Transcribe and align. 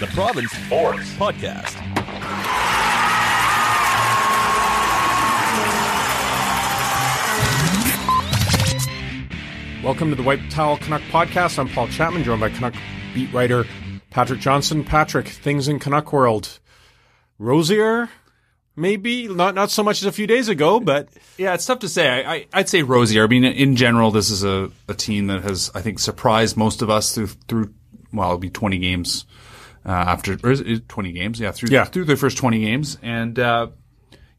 The 0.00 0.06
Province 0.08 0.50
Sports 0.52 1.12
Podcast. 1.14 1.76
Welcome 9.84 10.10
to 10.10 10.16
the 10.16 10.22
White 10.22 10.50
Towel 10.50 10.78
Canuck 10.78 11.02
Podcast. 11.02 11.58
I'm 11.58 11.68
Paul 11.68 11.88
Chapman, 11.88 12.24
joined 12.24 12.40
by 12.40 12.48
Canuck 12.48 12.74
beat 13.14 13.32
writer 13.32 13.64
Patrick 14.10 14.40
Johnson. 14.40 14.82
Patrick, 14.82 15.28
things 15.28 15.68
in 15.68 15.78
Canuck 15.78 16.12
world 16.12 16.58
rosier, 17.38 18.08
maybe 18.74 19.28
not 19.28 19.54
not 19.54 19.70
so 19.70 19.82
much 19.82 20.00
as 20.00 20.06
a 20.06 20.12
few 20.12 20.26
days 20.26 20.48
ago, 20.48 20.80
but 20.80 21.08
yeah, 21.36 21.54
it's 21.54 21.66
tough 21.66 21.80
to 21.80 21.88
say. 21.88 22.08
I, 22.08 22.46
I, 22.52 22.60
would 22.60 22.68
say 22.68 22.82
rosier. 22.82 23.24
I 23.24 23.26
mean, 23.26 23.44
in 23.44 23.76
general, 23.76 24.10
this 24.10 24.30
is 24.30 24.42
a, 24.42 24.70
a 24.88 24.94
team 24.94 25.26
that 25.26 25.42
has, 25.42 25.70
I 25.74 25.82
think, 25.82 25.98
surprised 25.98 26.56
most 26.56 26.82
of 26.82 26.90
us 26.90 27.14
through 27.14 27.26
through 27.26 27.74
well, 28.12 28.28
it'll 28.28 28.38
be 28.38 28.50
20 28.50 28.78
games 28.78 29.24
uh, 29.84 29.90
after 29.90 30.38
or 30.44 30.54
20 30.54 31.12
games, 31.12 31.40
yeah, 31.40 31.52
through 31.52 31.70
yeah. 31.70 31.84
through 31.84 32.04
their 32.04 32.16
first 32.16 32.36
20 32.36 32.60
games, 32.60 32.98
and 33.02 33.38
uh, 33.38 33.68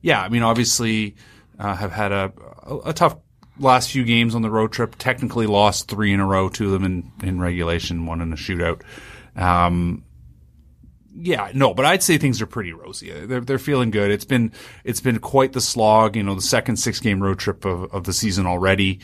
yeah, 0.01 0.21
I 0.21 0.29
mean, 0.29 0.43
obviously, 0.43 1.15
uh, 1.59 1.75
have 1.75 1.91
had 1.91 2.11
a, 2.11 2.33
a, 2.63 2.77
a 2.89 2.93
tough 2.93 3.17
last 3.59 3.91
few 3.91 4.03
games 4.03 4.35
on 4.35 4.41
the 4.41 4.49
road 4.49 4.71
trip. 4.71 4.95
Technically 4.97 5.47
lost 5.47 5.89
three 5.89 6.13
in 6.13 6.19
a 6.19 6.25
row, 6.25 6.49
two 6.49 6.67
of 6.67 6.71
them 6.71 6.83
in, 6.83 7.11
in 7.27 7.39
regulation, 7.39 8.05
one 8.05 8.21
in 8.21 8.33
a 8.33 8.35
shootout. 8.35 8.81
Um, 9.35 10.03
yeah, 11.15 11.51
no, 11.53 11.73
but 11.73 11.85
I'd 11.85 12.01
say 12.01 12.17
things 12.17 12.41
are 12.41 12.47
pretty 12.47 12.73
rosy. 12.73 13.11
They're 13.11 13.41
they're 13.41 13.59
feeling 13.59 13.91
good. 13.91 14.11
It's 14.11 14.25
been 14.25 14.51
it's 14.83 15.01
been 15.01 15.19
quite 15.19 15.53
the 15.53 15.61
slog. 15.61 16.15
You 16.15 16.23
know, 16.23 16.35
the 16.35 16.41
second 16.41 16.77
six 16.77 16.99
game 16.99 17.21
road 17.21 17.39
trip 17.39 17.65
of, 17.65 17.93
of 17.93 18.03
the 18.05 18.13
season 18.13 18.45
already, 18.45 18.99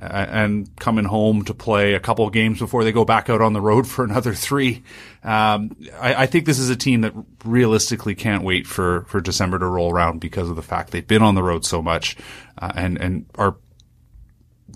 and 0.00 0.74
coming 0.76 1.04
home 1.04 1.44
to 1.44 1.54
play 1.54 1.94
a 1.94 2.00
couple 2.00 2.26
of 2.26 2.32
games 2.32 2.58
before 2.58 2.84
they 2.84 2.92
go 2.92 3.04
back 3.04 3.28
out 3.28 3.40
on 3.40 3.52
the 3.52 3.60
road 3.60 3.86
for 3.86 4.04
another 4.04 4.32
three. 4.32 4.84
Um, 5.24 5.76
I, 6.00 6.22
I, 6.22 6.26
think 6.26 6.46
this 6.46 6.60
is 6.60 6.70
a 6.70 6.76
team 6.76 7.00
that 7.00 7.12
realistically 7.44 8.14
can't 8.14 8.44
wait 8.44 8.66
for 8.66 9.02
for 9.08 9.20
December 9.20 9.58
to 9.58 9.66
roll 9.66 9.92
around 9.92 10.20
because 10.20 10.48
of 10.48 10.56
the 10.56 10.62
fact 10.62 10.92
they've 10.92 11.06
been 11.06 11.22
on 11.22 11.34
the 11.34 11.42
road 11.42 11.66
so 11.66 11.82
much, 11.82 12.16
uh, 12.58 12.72
and 12.74 12.96
and 12.98 13.26
are 13.34 13.56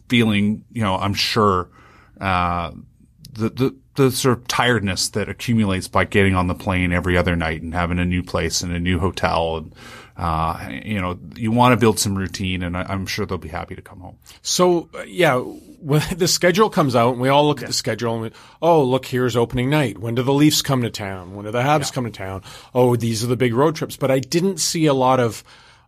feeling, 0.09 0.65
you 0.73 0.83
know, 0.83 0.97
I'm 0.97 1.15
sure, 1.15 1.71
uh, 2.21 2.73
the, 3.33 3.49
the, 3.49 3.77
the 3.95 4.11
sort 4.11 4.39
of 4.39 4.47
tiredness 4.47 5.09
that 5.11 5.29
accumulates 5.29 5.89
by 5.89 6.05
getting 6.05 6.35
on 6.35 6.49
the 6.49 6.55
plane 6.55 6.93
every 6.93 7.17
other 7.17 7.35
night 7.35 7.63
and 7.63 7.73
having 7.73 7.99
a 7.99 8.05
new 8.05 8.23
place 8.23 8.61
and 8.61 8.73
a 8.73 8.79
new 8.79 8.99
hotel 8.99 9.57
and, 9.57 9.75
uh, 10.23 10.69
you 10.85 11.01
know, 11.01 11.19
you 11.35 11.51
want 11.51 11.73
to 11.73 11.77
build 11.77 11.99
some 11.99 12.17
routine 12.17 12.63
and 12.63 12.77
I, 12.77 12.93
am 12.93 13.07
sure 13.07 13.27
they'll 13.27 13.39
be 13.39 13.49
happy 13.49 13.75
to 13.75 13.83
come 13.83 13.99
home. 13.99 14.19
So, 14.41 14.89
uh, 14.95 15.03
yeah, 15.03 15.39
when 15.39 16.01
the 16.17 16.29
schedule 16.29 16.71
comes 16.71 16.95
out 16.95 17.11
and 17.11 17.21
we 17.21 17.29
all 17.29 17.45
look 17.45 17.59
yeah. 17.59 17.65
at 17.65 17.67
the 17.71 17.75
schedule 17.75 18.13
and 18.15 18.23
we, 18.23 18.31
oh, 18.63 18.85
look, 18.85 19.05
here's 19.05 19.37
opening 19.37 19.69
night. 19.69 19.99
When 19.99 20.15
do 20.15 20.23
the 20.23 20.33
Leafs 20.33 20.63
come 20.63 20.83
to 20.83 20.91
town? 20.91 21.35
When 21.35 21.45
do 21.45 21.51
the 21.51 21.63
Habs 21.63 21.87
yeah. 21.87 21.95
come 21.95 22.05
to 22.05 22.11
town? 22.13 22.45
Oh, 22.73 22.95
these 22.95 23.25
are 23.25 23.27
the 23.27 23.37
big 23.37 23.53
road 23.53 23.75
trips. 23.75 23.97
But 23.97 24.13
I 24.13 24.21
didn't 24.21 24.59
see 24.59 24.87
a 24.87 24.95
lot 24.95 25.19
of, 25.19 25.43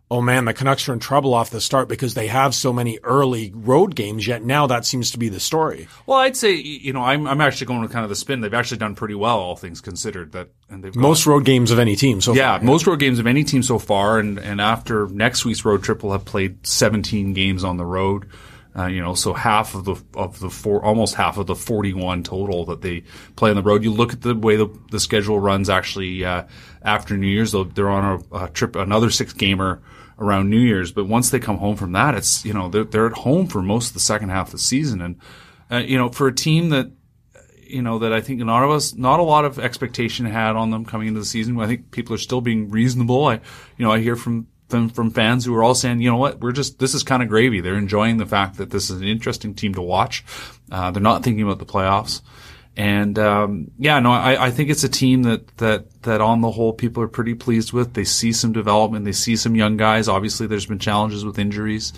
oh 0.09 0.21
man, 0.21 0.45
the 0.45 0.53
Canucks 0.53 0.87
are 0.87 0.93
in 0.93 0.99
trouble 0.99 1.33
off 1.33 1.49
the 1.49 1.61
start 1.61 1.87
because 1.87 2.13
they 2.13 2.27
have 2.27 2.53
so 2.53 2.71
many 2.71 2.99
early 3.03 3.51
road 3.55 3.95
games. 3.95 4.27
Yet 4.27 4.43
now 4.43 4.67
that 4.67 4.85
seems 4.85 5.11
to 5.11 5.19
be 5.19 5.29
the 5.29 5.39
story. 5.39 5.87
Well, 6.05 6.19
I'd 6.19 6.37
say 6.37 6.53
you 6.53 6.93
know 6.93 7.01
I'm 7.01 7.27
I'm 7.27 7.41
actually 7.41 7.67
going 7.67 7.81
with 7.81 7.91
kind 7.91 8.03
of 8.03 8.09
the 8.09 8.15
spin. 8.15 8.41
They've 8.41 8.53
actually 8.53 8.77
done 8.77 8.95
pretty 8.95 9.15
well, 9.15 9.39
all 9.39 9.55
things 9.55 9.81
considered. 9.81 10.31
That 10.33 10.49
and 10.69 10.83
they've 10.83 10.95
most 10.95 11.25
road 11.25 11.45
games 11.45 11.71
of 11.71 11.79
any 11.79 11.95
team 11.95 12.21
so 12.21 12.33
yeah, 12.33 12.57
far. 12.57 12.65
most 12.65 12.87
road 12.87 12.99
games 12.99 13.19
of 13.19 13.27
any 13.27 13.43
team 13.43 13.63
so 13.63 13.79
far. 13.79 14.19
And 14.19 14.37
and 14.39 14.61
after 14.61 15.07
next 15.07 15.45
week's 15.45 15.65
road 15.65 15.83
trip, 15.83 16.03
we'll 16.03 16.13
have 16.13 16.25
played 16.25 16.65
17 16.65 17.33
games 17.33 17.63
on 17.63 17.77
the 17.77 17.85
road. 17.85 18.29
Uh, 18.77 18.87
you 18.87 19.01
know, 19.01 19.13
so 19.13 19.33
half 19.33 19.73
of 19.73 19.85
the 19.85 19.95
of 20.15 20.37
the 20.41 20.49
four, 20.49 20.83
almost 20.83 21.15
half 21.15 21.37
of 21.37 21.47
the 21.47 21.55
41 21.55 22.23
total 22.23 22.65
that 22.65 22.81
they 22.81 23.03
play 23.37 23.49
on 23.49 23.55
the 23.55 23.63
road. 23.63 23.85
You 23.85 23.93
look 23.93 24.11
at 24.11 24.21
the 24.21 24.35
way 24.35 24.57
the, 24.57 24.67
the 24.91 24.99
schedule 24.99 25.39
runs. 25.39 25.69
Actually, 25.69 26.25
uh, 26.25 26.43
after 26.83 27.15
New 27.15 27.27
Year's, 27.27 27.53
they're 27.73 27.89
on 27.89 28.21
a, 28.33 28.43
a 28.43 28.49
trip, 28.49 28.75
another 28.75 29.09
six 29.11 29.31
gamer 29.31 29.81
around 30.19 30.49
New 30.49 30.59
Year's. 30.59 30.91
But 30.91 31.07
once 31.07 31.29
they 31.29 31.39
come 31.39 31.57
home 31.57 31.75
from 31.75 31.91
that, 31.93 32.15
it's 32.15 32.45
you 32.45 32.53
know 32.53 32.69
they're 32.69 32.83
they're 32.83 33.07
at 33.07 33.13
home 33.13 33.47
for 33.47 33.61
most 33.61 33.89
of 33.89 33.93
the 33.93 33.99
second 33.99 34.29
half 34.29 34.47
of 34.47 34.51
the 34.53 34.59
season, 34.59 35.01
and 35.01 35.19
uh, 35.71 35.77
you 35.77 35.97
know 35.97 36.09
for 36.09 36.27
a 36.27 36.33
team 36.33 36.69
that 36.69 36.91
you 37.67 37.81
know 37.81 37.99
that 37.99 38.13
I 38.13 38.21
think 38.21 38.41
a 38.41 38.45
lot 38.45 38.63
of 38.63 38.71
us 38.71 38.95
not 38.95 39.19
a 39.19 39.23
lot 39.23 39.45
of 39.45 39.59
expectation 39.59 40.25
had 40.25 40.55
on 40.55 40.71
them 40.71 40.85
coming 40.85 41.07
into 41.07 41.19
the 41.19 41.25
season. 41.25 41.59
I 41.59 41.67
think 41.67 41.91
people 41.91 42.15
are 42.15 42.19
still 42.19 42.41
being 42.41 42.69
reasonable. 42.69 43.25
I 43.25 43.35
you 43.77 43.85
know 43.85 43.91
I 43.91 43.99
hear 43.99 44.15
from 44.15 44.47
from, 44.69 44.89
from 44.89 45.11
fans 45.11 45.45
who 45.45 45.55
are 45.55 45.63
all 45.63 45.75
saying, 45.75 46.01
you 46.01 46.09
know 46.09 46.17
what, 46.17 46.39
we're 46.39 46.51
just 46.51 46.79
this 46.79 46.93
is 46.93 47.03
kind 47.03 47.21
of 47.21 47.29
gravy. 47.29 47.61
They're 47.61 47.77
enjoying 47.77 48.17
the 48.17 48.25
fact 48.25 48.57
that 48.57 48.71
this 48.71 48.89
is 48.89 49.01
an 49.01 49.07
interesting 49.07 49.53
team 49.53 49.73
to 49.75 49.81
watch. 49.81 50.23
Uh, 50.71 50.91
they're 50.91 51.01
not 51.01 51.23
thinking 51.23 51.43
about 51.43 51.59
the 51.59 51.65
playoffs. 51.65 52.21
And 52.77 53.17
um, 53.17 53.71
yeah, 53.77 53.99
no, 53.99 54.11
I, 54.11 54.47
I 54.47 54.51
think 54.51 54.69
it's 54.69 54.83
a 54.83 54.89
team 54.89 55.23
that 55.23 55.47
that 55.57 56.01
that 56.03 56.19
on 56.19 56.41
the 56.41 56.51
whole 56.51 56.73
people 56.73 57.01
are 57.03 57.07
pretty 57.07 57.33
pleased 57.33 57.71
with. 57.71 57.93
They 57.93 58.03
see 58.03 58.33
some 58.33 58.51
development. 58.51 59.05
They 59.05 59.13
see 59.13 59.37
some 59.37 59.55
young 59.55 59.77
guys. 59.77 60.09
Obviously, 60.09 60.47
there's 60.47 60.65
been 60.65 60.79
challenges 60.79 61.23
with 61.23 61.39
injuries. 61.39 61.93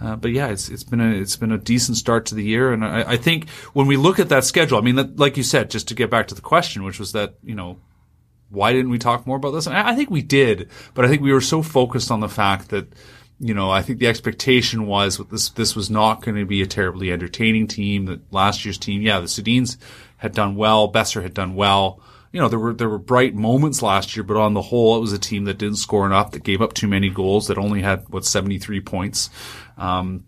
Uh, 0.00 0.16
but 0.16 0.30
yeah, 0.30 0.48
it's 0.48 0.68
it's 0.68 0.84
been 0.84 1.00
a 1.00 1.10
it's 1.10 1.36
been 1.36 1.52
a 1.52 1.58
decent 1.58 1.96
start 1.96 2.26
to 2.26 2.34
the 2.34 2.44
year, 2.44 2.72
and 2.72 2.84
I, 2.84 3.12
I 3.12 3.16
think 3.16 3.48
when 3.72 3.86
we 3.86 3.96
look 3.96 4.18
at 4.18 4.30
that 4.30 4.44
schedule, 4.44 4.78
I 4.78 4.80
mean, 4.80 4.96
that, 4.96 5.18
like 5.18 5.36
you 5.36 5.42
said, 5.42 5.70
just 5.70 5.88
to 5.88 5.94
get 5.94 6.10
back 6.10 6.28
to 6.28 6.34
the 6.34 6.40
question, 6.40 6.84
which 6.84 6.98
was 6.98 7.12
that 7.12 7.34
you 7.42 7.54
know, 7.54 7.78
why 8.48 8.72
didn't 8.72 8.90
we 8.90 8.98
talk 8.98 9.26
more 9.26 9.36
about 9.36 9.50
this? 9.50 9.66
And 9.66 9.76
I, 9.76 9.90
I 9.90 9.94
think 9.94 10.10
we 10.10 10.22
did, 10.22 10.70
but 10.94 11.04
I 11.04 11.08
think 11.08 11.22
we 11.22 11.32
were 11.32 11.42
so 11.42 11.62
focused 11.62 12.10
on 12.10 12.20
the 12.20 12.28
fact 12.28 12.70
that 12.70 12.92
you 13.40 13.54
know, 13.54 13.70
I 13.70 13.80
think 13.80 13.98
the 13.98 14.06
expectation 14.06 14.86
was 14.86 15.18
this 15.30 15.50
this 15.50 15.74
was 15.74 15.90
not 15.90 16.22
going 16.22 16.36
to 16.36 16.46
be 16.46 16.62
a 16.62 16.66
terribly 16.66 17.10
entertaining 17.10 17.66
team. 17.66 18.06
That 18.06 18.32
last 18.32 18.64
year's 18.64 18.78
team, 18.78 19.02
yeah, 19.02 19.20
the 19.20 19.26
Sedins 19.26 19.78
had 20.20 20.34
done 20.34 20.54
well, 20.54 20.92
Boeser 20.92 21.22
had 21.22 21.34
done 21.34 21.54
well. 21.54 22.00
You 22.30 22.40
know, 22.40 22.48
there 22.48 22.58
were 22.58 22.74
there 22.74 22.88
were 22.88 22.98
bright 22.98 23.34
moments 23.34 23.82
last 23.82 24.14
year, 24.14 24.22
but 24.22 24.36
on 24.36 24.54
the 24.54 24.62
whole, 24.62 24.96
it 24.96 25.00
was 25.00 25.14
a 25.14 25.18
team 25.18 25.44
that 25.46 25.58
didn't 25.58 25.76
score 25.76 26.06
enough, 26.06 26.30
that 26.32 26.44
gave 26.44 26.62
up 26.62 26.74
too 26.74 26.86
many 26.86 27.08
goals, 27.08 27.48
that 27.48 27.58
only 27.58 27.80
had 27.80 28.08
what 28.08 28.24
seventy 28.24 28.58
three 28.58 28.80
points. 28.80 29.30
Um, 29.78 30.26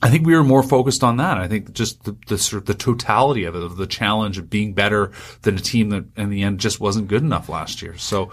I 0.00 0.08
think 0.08 0.24
we 0.24 0.36
were 0.36 0.44
more 0.44 0.62
focused 0.62 1.02
on 1.02 1.16
that. 1.16 1.38
I 1.38 1.48
think 1.48 1.72
just 1.72 2.04
the, 2.04 2.16
the, 2.28 2.38
sort 2.38 2.62
of 2.62 2.66
the 2.66 2.74
totality 2.74 3.44
of 3.44 3.56
it, 3.56 3.62
of 3.62 3.76
the 3.76 3.86
challenge 3.86 4.38
of 4.38 4.50
being 4.50 4.74
better 4.74 5.12
than 5.42 5.56
a 5.56 5.60
team 5.60 5.88
that 5.90 6.04
in 6.16 6.30
the 6.30 6.42
end 6.42 6.60
just 6.60 6.78
wasn't 6.78 7.08
good 7.08 7.22
enough 7.22 7.48
last 7.48 7.80
year. 7.80 7.96
So, 7.96 8.30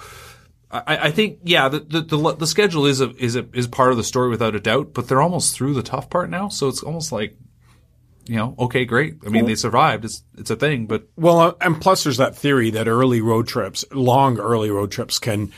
I, 0.69 1.07
I 1.07 1.11
think, 1.11 1.39
yeah, 1.43 1.69
the, 1.69 1.79
the, 1.79 2.01
the, 2.01 2.35
the, 2.35 2.47
schedule 2.47 2.85
is 2.85 2.99
a, 2.99 3.15
is 3.15 3.35
a, 3.35 3.47
is 3.53 3.67
part 3.67 3.91
of 3.91 3.97
the 3.97 4.03
story 4.03 4.29
without 4.29 4.55
a 4.55 4.59
doubt, 4.59 4.93
but 4.93 5.07
they're 5.07 5.21
almost 5.21 5.55
through 5.55 5.73
the 5.73 5.83
tough 5.83 6.09
part 6.09 6.29
now. 6.29 6.47
So 6.49 6.67
it's 6.67 6.83
almost 6.83 7.11
like, 7.11 7.37
you 8.31 8.37
know, 8.37 8.55
okay, 8.57 8.85
great. 8.85 9.17
I 9.25 9.29
mean, 9.29 9.43
they 9.43 9.55
survived. 9.55 10.05
It's, 10.05 10.23
it's 10.37 10.49
a 10.49 10.55
thing, 10.55 10.85
but. 10.85 11.05
Well, 11.17 11.39
uh, 11.41 11.53
and 11.59 11.81
plus 11.81 12.05
there's 12.05 12.15
that 12.15 12.33
theory 12.33 12.69
that 12.69 12.87
early 12.87 13.19
road 13.19 13.45
trips, 13.45 13.83
long 13.91 14.39
early 14.39 14.71
road 14.71 14.89
trips 14.89 15.19
can, 15.19 15.51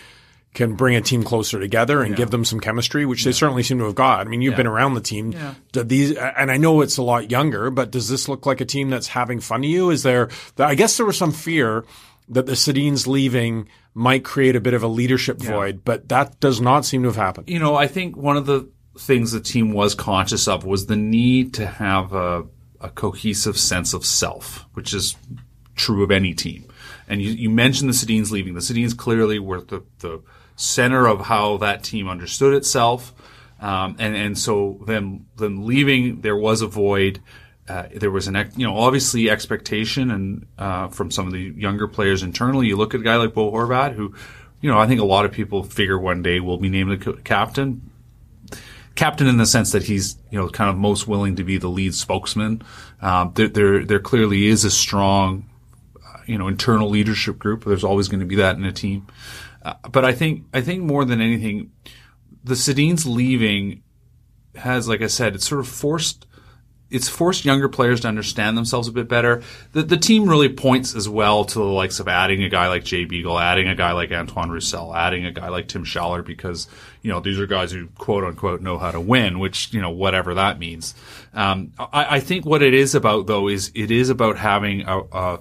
can 0.56 0.74
bring 0.74 0.96
a 0.96 1.02
team 1.02 1.22
closer 1.22 1.60
together 1.60 2.02
and 2.02 2.10
yeah. 2.10 2.18
give 2.18 2.32
them 2.32 2.44
some 2.44 2.60
chemistry, 2.60 3.06
which 3.06 3.22
yeah. 3.22 3.26
they 3.26 3.34
certainly 3.34 3.62
seem 3.62 3.78
to 3.78 3.86
have 3.86 3.94
got. 3.94 4.22
I 4.22 4.24
mean, 4.24 4.42
you've 4.42 4.54
yeah. 4.54 4.58
been 4.58 4.66
around 4.66 4.96
the 4.96 5.02
team. 5.02 5.36
These, 5.72 6.14
and 6.18 6.50
I 6.50 6.58
know 6.58 6.82
it's 6.82 6.98
a 6.98 7.04
lot 7.04 7.30
younger, 7.30 7.70
but 7.70 7.92
does 7.92 8.10
this 8.10 8.28
look 8.28 8.48
like 8.48 8.60
a 8.60 8.66
team 8.66 8.90
that's 8.90 9.08
having 9.08 9.40
fun 9.40 9.62
to 9.62 9.68
you? 9.68 9.92
Is 9.92 10.02
there, 10.02 10.30
I 10.58 10.74
guess 10.74 10.98
there 10.98 11.06
was 11.06 11.16
some 11.16 11.32
fear 11.32 11.86
that 12.30 12.48
the 12.48 12.54
Sedins 12.54 13.06
leaving 13.06 13.70
might 13.94 14.24
create 14.24 14.56
a 14.56 14.62
bit 14.62 14.74
of 14.74 14.82
a 14.82 14.88
leadership 14.88 15.40
void, 15.40 15.84
but 15.86 16.10
that 16.10 16.40
does 16.40 16.60
not 16.60 16.86
seem 16.86 17.04
to 17.04 17.10
have 17.10 17.18
happened. 17.18 17.50
You 17.52 17.60
know, 17.60 17.76
I 17.76 17.86
think 17.86 18.18
one 18.18 18.36
of 18.36 18.48
the 18.48 18.68
things 18.98 19.32
the 19.32 19.40
team 19.40 19.74
was 19.74 19.94
conscious 19.94 20.48
of 20.48 20.66
was 20.66 20.88
the 20.88 20.96
need 20.96 21.54
to 21.56 21.68
have 21.68 22.14
a, 22.14 22.46
a 22.84 22.90
cohesive 22.90 23.58
sense 23.58 23.94
of 23.94 24.06
self, 24.06 24.66
which 24.74 24.94
is 24.94 25.16
true 25.76 26.04
of 26.04 26.12
any 26.12 26.34
team. 26.34 26.66
And 27.08 27.22
you, 27.22 27.32
you 27.32 27.50
mentioned 27.50 27.90
the 27.90 27.94
Sedins 27.94 28.30
leaving. 28.30 28.54
The 28.54 28.60
Sedins 28.60 28.96
clearly 28.96 29.40
were 29.40 29.62
the, 29.62 29.84
the 30.00 30.22
center 30.56 31.08
of 31.08 31.22
how 31.22 31.58
that 31.58 31.84
team 31.84 32.08
understood 32.08 32.54
itself. 32.54 33.14
Um, 33.60 33.96
and, 33.98 34.16
and 34.16 34.38
so 34.38 34.80
them, 34.86 35.26
them 35.38 35.66
leaving, 35.66 36.22
there 36.22 36.36
was 36.36 36.62
a 36.62 36.68
void. 36.68 37.22
Uh, 37.68 37.88
there 37.96 38.12
was 38.12 38.28
an, 38.28 38.52
you 38.58 38.68
know, 38.68 38.78
obviously 38.78 39.30
expectation 39.30 40.12
and, 40.12 40.46
uh, 40.58 40.90
from 40.90 41.10
some 41.10 41.28
of 41.28 41.34
the 41.34 41.54
younger 41.56 41.88
players 41.88 42.22
internally. 42.22 42.68
You 42.68 42.76
look 42.76 42.94
at 42.94 43.00
a 43.00 43.04
guy 43.04 43.16
like 43.16 43.34
Bo 43.34 43.52
Horvat, 43.52 43.94
who, 43.94 44.14
you 44.60 44.70
know, 44.70 44.78
I 44.78 44.88
think 44.88 45.00
a 45.00 45.06
lot 45.06 45.24
of 45.24 45.32
people 45.32 45.64
figure 45.64 45.98
one 45.98 46.22
day 46.22 46.42
will 46.42 46.58
be 46.58 46.70
named 46.70 46.92
the 46.92 47.14
captain. 47.24 47.90
Captain 48.96 49.28
in 49.28 49.38
the 49.38 49.46
sense 49.46 49.72
that 49.72 49.84
he's, 49.84 50.18
you 50.30 50.40
know, 50.40 50.50
kind 50.50 50.70
of 50.70 50.78
most 50.78 51.08
willing 51.08 51.36
to 51.38 51.44
be 51.44 51.58
the 51.58 51.68
lead 51.68 51.96
spokesman. 51.96 52.62
Um, 53.02 53.32
there, 53.36 53.48
there, 53.48 53.86
there 53.86 54.00
clearly 54.00 54.48
is 54.48 54.64
a 54.64 54.72
strong, 54.72 55.50
uh, 55.98 56.20
you 56.28 56.38
know, 56.38 56.48
internal 56.48 56.90
leadership 56.90 57.40
group. 57.40 57.66
There's 57.66 57.84
always 57.84 58.08
going 58.08 58.20
to 58.20 58.26
be 58.26 58.36
that 58.36 58.56
in 58.56 58.66
a 58.66 58.72
team. 58.72 59.08
Uh, 59.64 59.74
but 59.92 60.06
I 60.06 60.14
think, 60.14 60.46
I 60.54 60.62
think 60.62 60.84
more 60.84 61.06
than 61.06 61.22
anything, 61.22 61.72
the 62.44 62.54
Sedins 62.54 63.06
leaving 63.06 63.82
has, 64.56 64.88
like 64.88 65.02
I 65.02 65.08
said, 65.08 65.34
it's 65.34 65.48
sort 65.48 65.62
of 65.62 65.68
forced 65.68 66.28
it's 66.94 67.10
forced 67.10 67.44
younger 67.44 67.68
players 67.68 68.02
to 68.02 68.08
understand 68.08 68.56
themselves 68.56 68.88
a 68.88 68.92
bit 68.92 69.08
better. 69.10 69.42
The, 69.72 69.82
the 69.82 69.98
team 69.98 70.30
really 70.30 70.48
points 70.48 70.96
as 70.96 71.10
well 71.10 71.44
to 71.44 71.58
the 71.58 71.66
likes 71.66 72.00
of 72.00 72.08
adding 72.08 72.44
a 72.44 72.50
guy 72.50 72.68
like 72.68 72.84
Jay 72.84 73.06
Beagle, 73.06 73.40
adding 73.40 73.68
a 73.68 73.74
guy 73.74 73.94
like 73.94 74.12
Antoine 74.12 74.52
Roussel, 74.52 74.96
adding 74.96 75.26
a 75.26 75.32
guy 75.32 75.50
like 75.50 75.68
Tim 75.68 75.86
Schaller 75.86 76.24
because, 76.24 76.68
you 77.02 77.12
know, 77.12 77.20
these 77.20 77.40
are 77.40 77.48
guys 77.48 77.72
who 77.72 77.88
quote 77.98 78.24
unquote 78.24 78.62
know 78.62 78.78
how 78.78 78.92
to 78.92 79.02
win, 79.02 79.40
which, 79.40 79.74
you 79.74 79.82
know, 79.82 79.90
whatever 79.90 80.36
that 80.36 80.60
means. 80.60 80.94
Um, 81.34 81.74
I, 81.80 82.18
I, 82.18 82.20
think 82.20 82.46
what 82.46 82.62
it 82.62 82.76
is 82.76 82.94
about 82.94 83.26
though 83.26 83.48
is 83.48 83.72
it 83.74 83.90
is 83.90 84.12
about 84.12 84.38
having 84.38 84.84
a, 84.84 85.00
a 85.00 85.40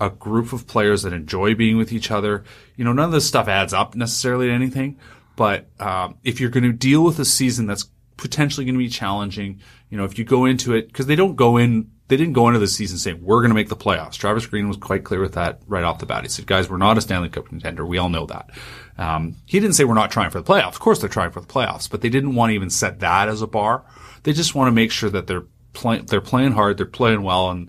a 0.00 0.10
group 0.10 0.52
of 0.52 0.68
players 0.68 1.02
that 1.02 1.12
enjoy 1.12 1.56
being 1.56 1.76
with 1.76 1.92
each 1.92 2.12
other. 2.12 2.44
You 2.76 2.84
know, 2.84 2.92
none 2.92 3.06
of 3.06 3.12
this 3.12 3.26
stuff 3.26 3.48
adds 3.48 3.72
up 3.72 3.96
necessarily 3.96 4.46
to 4.46 4.52
anything, 4.52 4.98
but 5.34 5.66
um, 5.80 6.16
if 6.22 6.40
you're 6.40 6.50
going 6.50 6.64
to 6.64 6.72
deal 6.72 7.02
with 7.04 7.18
a 7.18 7.24
season 7.24 7.66
that's 7.66 7.88
potentially 8.22 8.64
going 8.64 8.74
to 8.74 8.78
be 8.78 8.88
challenging. 8.88 9.60
You 9.92 9.98
know, 9.98 10.04
if 10.04 10.18
you 10.18 10.24
go 10.24 10.46
into 10.46 10.72
it, 10.72 10.86
because 10.86 11.04
they 11.04 11.16
don't 11.16 11.36
go 11.36 11.58
in, 11.58 11.90
they 12.08 12.16
didn't 12.16 12.32
go 12.32 12.48
into 12.48 12.58
the 12.58 12.66
season 12.66 12.96
saying, 12.96 13.22
we're 13.22 13.42
going 13.42 13.50
to 13.50 13.54
make 13.54 13.68
the 13.68 13.76
playoffs. 13.76 14.14
Travis 14.14 14.46
Green 14.46 14.66
was 14.66 14.78
quite 14.78 15.04
clear 15.04 15.20
with 15.20 15.34
that 15.34 15.60
right 15.66 15.84
off 15.84 15.98
the 15.98 16.06
bat. 16.06 16.22
He 16.22 16.30
said, 16.30 16.46
guys, 16.46 16.70
we're 16.70 16.78
not 16.78 16.96
a 16.96 17.02
Stanley 17.02 17.28
Cup 17.28 17.46
contender. 17.46 17.84
We 17.84 17.98
all 17.98 18.08
know 18.08 18.24
that. 18.24 18.48
Um, 18.96 19.36
he 19.44 19.60
didn't 19.60 19.74
say 19.74 19.84
we're 19.84 19.92
not 19.92 20.10
trying 20.10 20.30
for 20.30 20.40
the 20.40 20.50
playoffs. 20.50 20.68
Of 20.68 20.80
course 20.80 21.00
they're 21.00 21.10
trying 21.10 21.30
for 21.30 21.40
the 21.40 21.46
playoffs, 21.46 21.90
but 21.90 22.00
they 22.00 22.08
didn't 22.08 22.34
want 22.34 22.48
to 22.48 22.54
even 22.54 22.70
set 22.70 23.00
that 23.00 23.28
as 23.28 23.42
a 23.42 23.46
bar. 23.46 23.84
They 24.22 24.32
just 24.32 24.54
want 24.54 24.68
to 24.68 24.72
make 24.72 24.90
sure 24.90 25.10
that 25.10 25.26
they're 25.26 25.44
playing, 25.74 26.06
they're 26.06 26.22
playing 26.22 26.52
hard, 26.52 26.78
they're 26.78 26.86
playing 26.86 27.22
well, 27.22 27.50
and, 27.50 27.68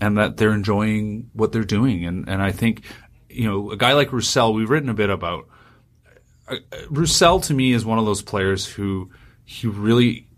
and 0.00 0.16
that 0.16 0.36
they're 0.36 0.54
enjoying 0.54 1.28
what 1.32 1.50
they're 1.50 1.64
doing. 1.64 2.04
And, 2.04 2.28
and 2.28 2.40
I 2.40 2.52
think, 2.52 2.84
you 3.28 3.48
know, 3.48 3.72
a 3.72 3.76
guy 3.76 3.94
like 3.94 4.12
Roussel, 4.12 4.54
we've 4.54 4.70
written 4.70 4.90
a 4.90 4.94
bit 4.94 5.10
about, 5.10 5.48
uh, 6.46 6.58
Roussel 6.88 7.40
to 7.40 7.52
me 7.52 7.72
is 7.72 7.84
one 7.84 7.98
of 7.98 8.04
those 8.04 8.22
players 8.22 8.64
who, 8.64 9.10
he 9.44 9.66
really 9.66 10.28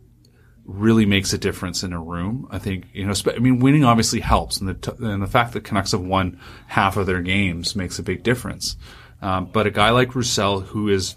really 0.66 1.06
makes 1.06 1.32
a 1.32 1.38
difference 1.38 1.82
in 1.82 1.92
a 1.92 2.00
room. 2.00 2.48
I 2.50 2.58
think 2.58 2.86
you 2.92 3.06
know. 3.06 3.14
I 3.34 3.38
mean, 3.38 3.60
winning 3.60 3.84
obviously 3.84 4.20
helps, 4.20 4.58
and 4.58 4.68
the 4.68 4.74
t- 4.74 5.04
and 5.04 5.22
the 5.22 5.26
fact 5.26 5.52
that 5.52 5.64
Canucks 5.64 5.92
have 5.92 6.00
won 6.00 6.40
half 6.66 6.96
of 6.96 7.06
their 7.06 7.22
games 7.22 7.76
makes 7.76 7.98
a 7.98 8.02
big 8.02 8.22
difference. 8.22 8.76
Um, 9.22 9.46
but 9.46 9.66
a 9.66 9.70
guy 9.70 9.90
like 9.90 10.14
Roussel, 10.14 10.60
who 10.60 10.88
is 10.88 11.14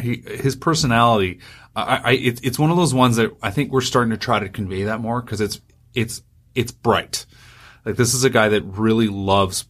he, 0.00 0.16
his 0.16 0.56
personality, 0.56 1.40
I, 1.74 1.96
I 1.96 2.10
it, 2.12 2.44
it's 2.44 2.58
one 2.58 2.70
of 2.70 2.76
those 2.76 2.92
ones 2.92 3.16
that 3.16 3.36
I 3.42 3.50
think 3.50 3.72
we're 3.72 3.80
starting 3.80 4.10
to 4.10 4.18
try 4.18 4.40
to 4.40 4.48
convey 4.48 4.84
that 4.84 5.00
more 5.00 5.22
because 5.22 5.40
it's 5.40 5.60
it's 5.94 6.22
it's 6.54 6.72
bright. 6.72 7.26
Like 7.84 7.96
this 7.96 8.14
is 8.14 8.24
a 8.24 8.30
guy 8.30 8.48
that 8.48 8.62
really 8.62 9.08
loves 9.08 9.64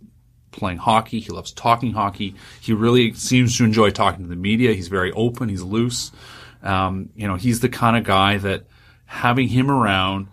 playing 0.51 0.79
hockey. 0.79 1.21
He 1.21 1.31
loves 1.31 1.53
talking 1.53 1.93
hockey. 1.93 2.35
He 2.61 2.73
really 2.73 3.13
seems 3.13 3.57
to 3.59 3.65
enjoy 3.65 3.91
talking 3.91 4.25
to 4.25 4.29
the 4.29 4.37
media. 4.37 4.73
He's 4.73 4.89
very 4.89 5.13
open. 5.13 5.49
He's 5.49 5.63
loose. 5.63 6.11
Um, 6.63 7.11
you 7.15 7.27
know, 7.27 7.37
he's 7.37 7.61
the 7.61 7.69
kind 7.69 7.97
of 7.97 8.05
guy 8.05 8.39
that 8.39 8.65
having 9.11 9.49
him 9.49 9.69
around 9.69 10.29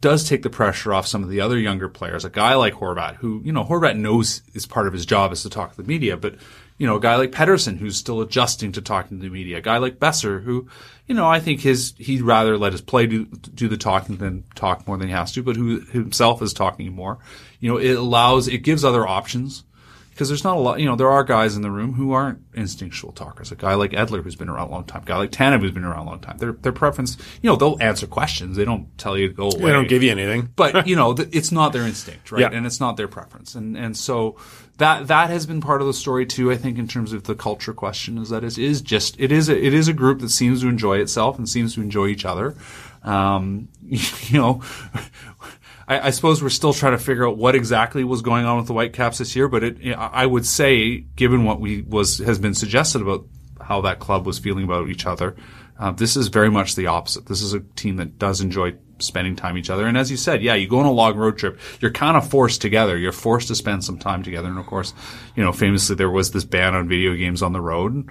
does 0.00 0.26
take 0.26 0.42
the 0.42 0.48
pressure 0.48 0.94
off 0.94 1.06
some 1.06 1.22
of 1.22 1.28
the 1.28 1.42
other 1.42 1.58
younger 1.58 1.86
players. 1.86 2.24
A 2.24 2.30
guy 2.30 2.54
like 2.54 2.72
Horvat, 2.72 3.16
who, 3.16 3.42
you 3.44 3.52
know, 3.52 3.62
Horvat 3.62 3.98
knows 3.98 4.40
is 4.54 4.64
part 4.64 4.86
of 4.86 4.94
his 4.94 5.04
job 5.04 5.32
is 5.32 5.42
to 5.42 5.50
talk 5.50 5.72
to 5.72 5.76
the 5.76 5.86
media, 5.86 6.16
but, 6.16 6.36
you 6.78 6.86
know, 6.86 6.96
a 6.96 7.00
guy 7.00 7.16
like 7.16 7.30
Pettersson, 7.30 7.76
who's 7.76 7.98
still 7.98 8.22
adjusting 8.22 8.72
to 8.72 8.80
talking 8.80 9.18
to 9.18 9.22
the 9.22 9.30
media. 9.30 9.58
A 9.58 9.60
guy 9.60 9.76
like 9.76 9.98
Boeser, 9.98 10.42
who, 10.42 10.66
you 11.06 11.14
know, 11.14 11.28
I 11.28 11.40
think 11.40 11.60
his, 11.60 11.92
he'd 11.98 12.22
rather 12.22 12.56
let 12.56 12.72
his 12.72 12.80
play 12.80 13.06
do, 13.06 13.26
do 13.26 13.68
the 13.68 13.76
talking 13.76 14.16
than 14.16 14.44
talk 14.54 14.86
more 14.88 14.96
than 14.96 15.08
he 15.08 15.12
has 15.12 15.32
to, 15.32 15.42
but 15.42 15.56
who 15.56 15.80
himself 15.80 16.40
is 16.40 16.54
talking 16.54 16.90
more. 16.94 17.18
You 17.60 17.70
know, 17.70 17.76
it 17.76 17.98
allows, 17.98 18.48
it 18.48 18.62
gives 18.62 18.82
other 18.82 19.06
options 19.06 19.64
because 20.20 20.28
there's 20.28 20.44
not 20.44 20.58
a 20.58 20.60
lot, 20.60 20.78
you 20.78 20.84
know, 20.84 20.96
there 20.96 21.08
are 21.08 21.24
guys 21.24 21.56
in 21.56 21.62
the 21.62 21.70
room 21.70 21.94
who 21.94 22.12
aren't 22.12 22.42
instinctual 22.52 23.10
talkers. 23.10 23.50
A 23.50 23.56
guy 23.56 23.72
like 23.72 23.92
Edler 23.92 24.22
who's 24.22 24.36
been 24.36 24.50
around 24.50 24.68
a 24.68 24.70
long 24.70 24.84
time, 24.84 25.00
a 25.00 25.06
guy 25.06 25.16
like 25.16 25.30
Tanev 25.30 25.62
who's 25.62 25.70
been 25.70 25.82
around 25.82 26.06
a 26.06 26.10
long 26.10 26.20
time. 26.20 26.36
Their 26.36 26.52
their 26.52 26.72
preference, 26.72 27.16
you 27.40 27.48
know, 27.48 27.56
they'll 27.56 27.78
answer 27.80 28.06
questions. 28.06 28.58
They 28.58 28.66
don't 28.66 28.98
tell 28.98 29.16
you 29.16 29.28
to 29.28 29.32
go 29.32 29.44
away. 29.44 29.62
They 29.62 29.72
don't 29.72 29.88
give 29.88 30.02
you 30.02 30.10
anything. 30.10 30.50
but 30.56 30.86
you 30.86 30.94
know, 31.00 31.14
it's 31.16 31.50
not 31.50 31.72
their 31.72 31.84
instinct, 31.84 32.30
right? 32.32 32.42
Yeah. 32.42 32.50
And 32.52 32.66
it's 32.66 32.80
not 32.80 32.98
their 32.98 33.08
preference. 33.08 33.54
And 33.54 33.78
and 33.78 33.96
so 33.96 34.36
that 34.76 35.06
that 35.06 35.30
has 35.30 35.46
been 35.46 35.62
part 35.62 35.80
of 35.80 35.86
the 35.86 35.94
story 35.94 36.26
too. 36.26 36.52
I 36.52 36.56
think 36.58 36.76
in 36.76 36.86
terms 36.86 37.14
of 37.14 37.22
the 37.22 37.34
culture 37.34 37.72
question 37.72 38.18
is 38.18 38.28
that 38.28 38.44
it 38.44 38.58
is 38.58 38.82
just 38.82 39.18
it 39.18 39.32
is 39.32 39.48
a, 39.48 39.58
it 39.58 39.72
is 39.72 39.88
a 39.88 39.94
group 39.94 40.20
that 40.20 40.28
seems 40.28 40.60
to 40.60 40.68
enjoy 40.68 40.98
itself 40.98 41.38
and 41.38 41.48
seems 41.48 41.74
to 41.76 41.80
enjoy 41.80 42.08
each 42.08 42.26
other. 42.26 42.54
Um, 43.04 43.68
you 43.82 44.38
know, 44.38 44.62
I, 45.90 46.06
I, 46.06 46.10
suppose 46.10 46.40
we're 46.40 46.50
still 46.50 46.72
trying 46.72 46.92
to 46.96 47.02
figure 47.02 47.28
out 47.28 47.36
what 47.36 47.56
exactly 47.56 48.04
was 48.04 48.22
going 48.22 48.46
on 48.46 48.58
with 48.58 48.68
the 48.68 48.72
Whitecaps 48.72 49.18
this 49.18 49.34
year. 49.34 49.48
But 49.48 49.64
it, 49.64 49.94
I 49.96 50.24
would 50.24 50.46
say, 50.46 50.98
given 50.98 51.44
what 51.44 51.60
we 51.60 51.82
was 51.82 52.18
has 52.18 52.38
been 52.38 52.54
suggested 52.54 53.02
about 53.02 53.26
how 53.60 53.80
that 53.82 53.98
club 53.98 54.24
was 54.24 54.38
feeling 54.38 54.64
about 54.64 54.88
each 54.88 55.04
other, 55.04 55.36
uh, 55.80 55.90
this 55.90 56.16
is 56.16 56.28
very 56.28 56.50
much 56.50 56.76
the 56.76 56.86
opposite. 56.86 57.26
This 57.26 57.42
is 57.42 57.54
a 57.54 57.60
team 57.60 57.96
that 57.96 58.18
does 58.18 58.40
enjoy 58.40 58.76
spending 59.00 59.34
time 59.34 59.58
each 59.58 59.70
other. 59.70 59.86
And 59.86 59.98
as 59.98 60.10
you 60.10 60.16
said, 60.16 60.42
yeah, 60.42 60.54
you 60.54 60.68
go 60.68 60.78
on 60.78 60.86
a 60.86 60.92
long 60.92 61.16
road 61.16 61.38
trip, 61.38 61.58
you're 61.80 61.90
kind 61.90 62.16
of 62.16 62.28
forced 62.28 62.60
together. 62.60 62.96
You're 62.96 63.12
forced 63.12 63.48
to 63.48 63.56
spend 63.56 63.82
some 63.84 63.98
time 63.98 64.22
together. 64.22 64.48
And 64.48 64.58
of 64.58 64.66
course, 64.66 64.94
you 65.34 65.42
know, 65.42 65.52
famously 65.52 65.96
there 65.96 66.10
was 66.10 66.30
this 66.30 66.44
ban 66.44 66.74
on 66.74 66.88
video 66.88 67.16
games 67.16 67.42
on 67.42 67.52
the 67.52 67.60
road. 67.60 68.10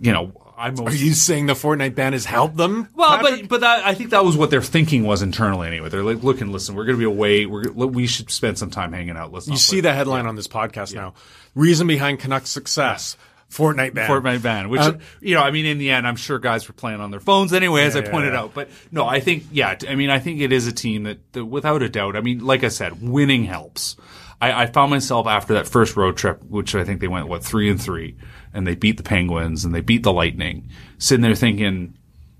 You 0.00 0.12
know, 0.12 0.32
I'm 0.60 0.78
Are 0.78 0.92
you 0.92 1.14
saying 1.14 1.46
the 1.46 1.54
Fortnite 1.54 1.94
ban 1.94 2.12
has 2.12 2.26
helped 2.26 2.56
them? 2.56 2.88
Well, 2.94 3.08
Patrick? 3.08 3.40
but 3.40 3.48
but 3.48 3.60
that, 3.62 3.86
I 3.86 3.94
think 3.94 4.10
that 4.10 4.24
was 4.24 4.36
what 4.36 4.50
their 4.50 4.60
thinking 4.60 5.04
was 5.04 5.22
internally 5.22 5.66
anyway. 5.66 5.88
They're 5.88 6.02
like, 6.02 6.22
look 6.22 6.42
and 6.42 6.52
listen, 6.52 6.74
we're 6.74 6.84
going 6.84 6.96
to 6.96 7.00
be 7.00 7.04
away. 7.04 7.46
We're 7.46 7.70
we 7.70 8.06
should 8.06 8.30
spend 8.30 8.58
some 8.58 8.70
time 8.70 8.92
hanging 8.92 9.16
out. 9.16 9.32
Let's 9.32 9.48
you 9.48 9.56
see 9.56 9.80
the 9.80 9.94
headline 9.94 10.24
yeah. 10.24 10.28
on 10.28 10.36
this 10.36 10.48
podcast 10.48 10.92
yeah. 10.92 11.00
now. 11.00 11.14
Reason 11.54 11.86
behind 11.86 12.20
Canucks 12.20 12.50
success. 12.50 13.16
Fortnite 13.50 13.94
ban. 13.94 14.08
Fortnite 14.08 14.42
ban, 14.42 14.68
which, 14.68 14.80
uh, 14.80 14.92
you 15.20 15.34
know, 15.34 15.42
I 15.42 15.50
mean, 15.50 15.66
in 15.66 15.78
the 15.78 15.90
end, 15.90 16.06
I'm 16.06 16.14
sure 16.14 16.38
guys 16.38 16.68
were 16.68 16.74
playing 16.74 17.00
on 17.00 17.10
their 17.10 17.18
phones 17.18 17.52
anyway, 17.52 17.82
as 17.82 17.96
yeah, 17.96 18.02
I 18.02 18.08
pointed 18.08 18.32
out. 18.32 18.54
But 18.54 18.68
no, 18.92 19.04
I 19.04 19.18
think, 19.18 19.46
yeah, 19.50 19.76
I 19.88 19.96
mean, 19.96 20.08
I 20.08 20.20
think 20.20 20.40
it 20.40 20.52
is 20.52 20.68
a 20.68 20.72
team 20.72 21.02
that, 21.02 21.18
that 21.32 21.44
without 21.44 21.82
a 21.82 21.88
doubt, 21.88 22.14
I 22.14 22.20
mean, 22.20 22.44
like 22.44 22.62
I 22.62 22.68
said, 22.68 23.02
winning 23.02 23.42
helps. 23.42 23.96
I, 24.40 24.62
I 24.62 24.66
found 24.66 24.90
myself 24.92 25.26
after 25.26 25.54
that 25.54 25.66
first 25.66 25.96
road 25.96 26.16
trip, 26.16 26.44
which 26.44 26.76
I 26.76 26.84
think 26.84 27.00
they 27.00 27.08
went, 27.08 27.26
what, 27.26 27.42
three 27.42 27.68
and 27.68 27.82
three 27.82 28.16
and 28.52 28.66
they 28.66 28.74
beat 28.74 28.96
the 28.96 29.02
Penguins 29.02 29.64
and 29.64 29.74
they 29.74 29.80
beat 29.80 30.02
the 30.02 30.12
Lightning, 30.12 30.68
sitting 30.98 31.22
there 31.22 31.34
thinking, 31.34 31.96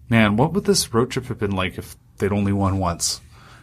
man, 0.08 0.36
what 0.36 0.52
would 0.52 0.64
this 0.64 0.92
road 0.92 1.10
trip 1.10 1.26
have 1.26 1.38
been 1.38 1.52
like 1.52 1.78
if 1.78 1.96
they'd 2.18 2.32
only 2.32 2.52
won 2.52 2.78
once? 2.78 3.20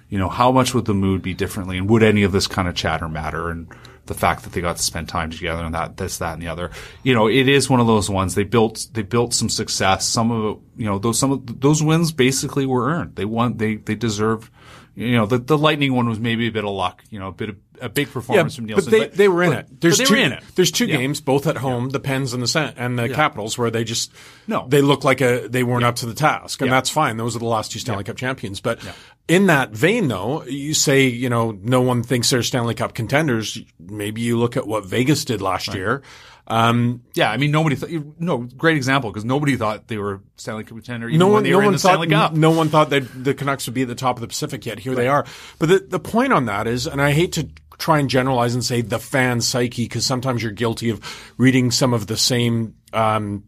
You 0.09 0.17
know, 0.17 0.29
how 0.29 0.51
much 0.51 0.73
would 0.73 0.85
the 0.85 0.93
mood 0.93 1.21
be 1.21 1.33
differently 1.33 1.77
and 1.77 1.89
would 1.89 2.03
any 2.03 2.23
of 2.23 2.31
this 2.31 2.47
kind 2.47 2.67
of 2.67 2.75
chatter 2.75 3.09
matter? 3.09 3.49
And 3.49 3.67
the 4.07 4.13
fact 4.13 4.43
that 4.43 4.53
they 4.53 4.61
got 4.61 4.77
to 4.77 4.83
spend 4.83 5.07
time 5.07 5.29
together 5.29 5.63
and 5.63 5.75
that, 5.75 5.97
this, 5.97 6.17
that, 6.17 6.33
and 6.33 6.41
the 6.41 6.47
other. 6.47 6.71
You 7.03 7.13
know, 7.13 7.27
it 7.27 7.47
is 7.47 7.69
one 7.69 7.79
of 7.79 7.87
those 7.87 8.09
ones. 8.09 8.35
They 8.35 8.43
built, 8.43 8.87
they 8.93 9.03
built 9.03 9.33
some 9.33 9.49
success. 9.49 10.05
Some 10.05 10.31
of 10.31 10.59
you 10.75 10.85
know, 10.85 10.97
those, 10.97 11.19
some 11.19 11.31
of 11.31 11.59
those 11.59 11.83
wins 11.83 12.11
basically 12.11 12.65
were 12.65 12.89
earned. 12.89 13.15
They 13.15 13.25
won, 13.25 13.57
they, 13.57 13.75
they 13.75 13.95
deserved 13.95 14.51
you 14.97 15.11
know, 15.11 15.27
the, 15.27 15.37
the 15.37 15.57
Lightning 15.59 15.93
one 15.93 16.09
was 16.09 16.19
maybe 16.19 16.47
a 16.47 16.51
bit 16.51 16.65
of 16.65 16.71
luck, 16.71 17.03
you 17.11 17.19
know, 17.19 17.27
a 17.27 17.31
bit 17.31 17.49
of 17.49 17.57
a 17.79 17.87
big 17.87 18.09
performance 18.09 18.53
yeah, 18.53 18.55
from 18.55 18.65
Nielsen. 18.65 18.85
But 18.85 18.91
they, 18.91 18.99
but, 18.99 19.13
they 19.13 19.27
were 19.27 19.43
in 19.43 19.51
but, 19.51 19.59
it. 19.59 19.81
There's 19.81 19.99
they 19.99 20.05
two, 20.05 20.15
in 20.15 20.31
it. 20.31 20.43
There's 20.55 20.71
two 20.71 20.87
yeah. 20.87 20.97
games, 20.97 21.21
both 21.21 21.45
at 21.45 21.57
home, 21.57 21.85
yeah. 21.85 21.91
the 21.91 21.99
Pens 21.99 22.33
and 22.33 22.41
the 22.41 22.47
Sen- 22.47 22.73
and 22.77 22.97
the 22.97 23.07
Capitals, 23.07 23.59
where 23.59 23.69
they 23.69 23.83
just 23.83 24.11
no, 24.47 24.67
they 24.67 24.81
look 24.81 25.03
like 25.03 25.21
a 25.21 25.47
they 25.47 25.63
weren't 25.63 25.83
up 25.83 25.97
to 25.97 26.07
the 26.07 26.15
task, 26.15 26.63
and 26.63 26.71
that's 26.71 26.89
fine. 26.89 27.17
Those 27.17 27.35
are 27.35 27.39
the 27.39 27.45
last 27.45 27.71
two 27.71 27.77
Stanley 27.77 28.05
Cup 28.05 28.17
champions. 28.17 28.59
But 28.59 28.79
in 29.27 29.45
that 29.45 29.69
vein, 29.69 30.07
though, 30.07 30.43
you 30.45 30.73
say 30.73 31.03
you 31.03 31.29
know 31.29 31.51
no 31.61 31.81
one 31.81 32.01
thinks 32.01 32.31
they're 32.31 32.41
Stanley 32.41 32.73
Cup 32.73 32.95
contenders. 32.95 33.59
Maybe 33.79 34.21
you 34.21 34.39
look 34.39 34.57
at 34.57 34.65
what 34.65 34.83
Vegas 34.83 35.25
did 35.25 35.43
last 35.43 35.67
right. 35.67 35.77
year. 35.77 36.01
Um, 36.49 37.03
yeah, 37.13 37.29
I 37.29 37.35
mean, 37.35 37.51
nobody 37.51 37.75
thought, 37.75 37.89
no, 38.19 38.37
great 38.37 38.77
example, 38.77 39.11
because 39.11 39.25
nobody 39.25 39.57
thought 39.57 39.89
they 39.89 39.97
were 39.97 40.21
Stanley 40.37 40.63
Cup 40.63 40.77
contender 40.77 41.09
even 41.09 41.19
no 41.19 41.27
one, 41.27 41.33
when 41.35 41.43
they 41.43 41.51
no 41.51 41.57
were 41.57 41.63
one 41.63 41.67
in 41.67 41.73
the 41.73 41.79
thought, 41.79 41.89
Stanley 41.89 42.07
Cup. 42.07 42.33
No 42.33 42.51
one 42.51 42.69
thought 42.69 42.89
that 42.91 43.23
the 43.23 43.33
Canucks 43.33 43.67
would 43.67 43.73
be 43.73 43.81
at 43.81 43.89
the 43.89 43.95
top 43.95 44.15
of 44.15 44.21
the 44.21 44.27
Pacific 44.29 44.65
yet. 44.65 44.79
Here 44.79 44.93
right. 44.93 44.97
they 44.97 45.07
are. 45.09 45.25
But 45.59 45.67
the, 45.67 45.79
the 45.79 45.99
point 45.99 46.31
on 46.31 46.45
that 46.45 46.65
is, 46.65 46.87
and 46.87 47.01
I 47.01 47.11
hate 47.11 47.33
to 47.33 47.49
try 47.77 47.99
and 47.99 48.09
generalize 48.09 48.53
and 48.53 48.63
say 48.63 48.79
the 48.79 48.97
fan 48.97 49.41
psyche, 49.41 49.83
because 49.83 50.05
sometimes 50.05 50.41
you're 50.41 50.53
guilty 50.53 50.89
of 50.89 51.01
reading 51.37 51.69
some 51.69 51.93
of 51.93 52.07
the 52.07 52.15
same, 52.15 52.75
um, 52.93 53.43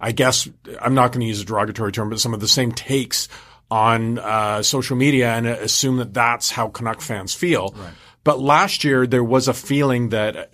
I 0.00 0.10
guess 0.10 0.48
I'm 0.80 0.94
not 0.94 1.12
going 1.12 1.20
to 1.20 1.26
use 1.26 1.40
a 1.40 1.44
derogatory 1.44 1.92
term, 1.92 2.10
but 2.10 2.18
some 2.18 2.34
of 2.34 2.40
the 2.40 2.48
same 2.48 2.72
takes 2.72 3.28
on 3.70 4.18
uh, 4.18 4.62
social 4.62 4.96
media 4.96 5.32
and 5.32 5.46
assume 5.46 5.96
that 5.98 6.12
that's 6.12 6.50
how 6.50 6.68
Canuck 6.68 7.00
fans 7.00 7.34
feel. 7.34 7.72
Right. 7.76 7.92
But 8.24 8.40
last 8.40 8.84
year 8.84 9.06
there 9.06 9.24
was 9.24 9.48
a 9.48 9.54
feeling 9.54 10.10
that 10.10 10.36
uh, 10.36 10.46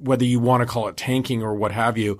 whether 0.00 0.24
you 0.24 0.40
want 0.40 0.62
to 0.62 0.66
call 0.66 0.88
it 0.88 0.96
tanking 0.96 1.42
or 1.42 1.54
what 1.54 1.72
have 1.72 1.98
you, 1.98 2.18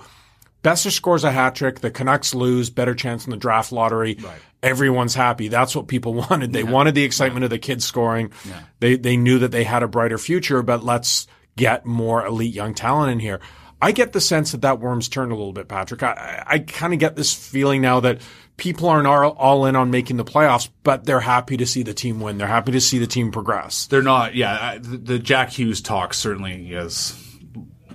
Boeser 0.66 0.90
scores 0.90 1.22
a 1.22 1.30
hat 1.30 1.54
trick, 1.54 1.80
the 1.80 1.92
Canucks 1.92 2.34
lose, 2.34 2.70
better 2.70 2.94
chance 2.94 3.24
in 3.24 3.30
the 3.30 3.36
draft 3.36 3.70
lottery. 3.70 4.16
Right. 4.20 4.38
Everyone's 4.64 5.14
happy. 5.14 5.46
That's 5.46 5.76
what 5.76 5.86
people 5.86 6.14
wanted. 6.30 6.52
They 6.52 6.62
yeah. 6.62 6.70
wanted 6.70 6.94
the 6.96 7.04
excitement 7.04 7.42
yeah. 7.42 7.46
of 7.46 7.50
the 7.50 7.58
kids 7.58 7.84
scoring. 7.84 8.32
Yeah. 8.44 8.60
They 8.80 8.96
they 8.96 9.16
knew 9.16 9.38
that 9.38 9.52
they 9.52 9.62
had 9.62 9.84
a 9.84 9.88
brighter 9.88 10.18
future, 10.18 10.62
but 10.62 10.82
let's 10.82 11.28
get 11.56 11.86
more 11.86 12.26
elite 12.26 12.52
young 12.52 12.74
talent 12.74 13.12
in 13.12 13.20
here. 13.20 13.40
I 13.80 13.92
get 13.92 14.12
the 14.12 14.20
sense 14.20 14.52
that 14.52 14.62
that 14.62 14.80
worm's 14.80 15.08
turned 15.08 15.32
a 15.32 15.36
little 15.36 15.52
bit, 15.52 15.68
Patrick. 15.68 16.02
I, 16.02 16.42
I 16.46 16.58
kind 16.60 16.92
of 16.92 16.98
get 16.98 17.14
this 17.14 17.32
feeling 17.32 17.82
now 17.82 18.00
that 18.00 18.20
people 18.56 18.88
aren't 18.88 19.06
all 19.06 19.66
in 19.66 19.76
on 19.76 19.90
making 19.90 20.16
the 20.16 20.24
playoffs, 20.24 20.68
but 20.82 21.04
they're 21.04 21.20
happy 21.20 21.58
to 21.58 21.66
see 21.66 21.82
the 21.82 21.94
team 21.94 22.18
win. 22.20 22.38
They're 22.38 22.46
happy 22.46 22.72
to 22.72 22.80
see 22.80 22.98
the 22.98 23.06
team 23.06 23.30
progress. 23.30 23.86
They're 23.86 24.02
not, 24.02 24.34
yeah. 24.34 24.78
The, 24.78 24.96
the 24.96 25.18
Jack 25.18 25.50
Hughes 25.50 25.82
talk 25.82 26.14
certainly 26.14 26.68
has 26.68 27.12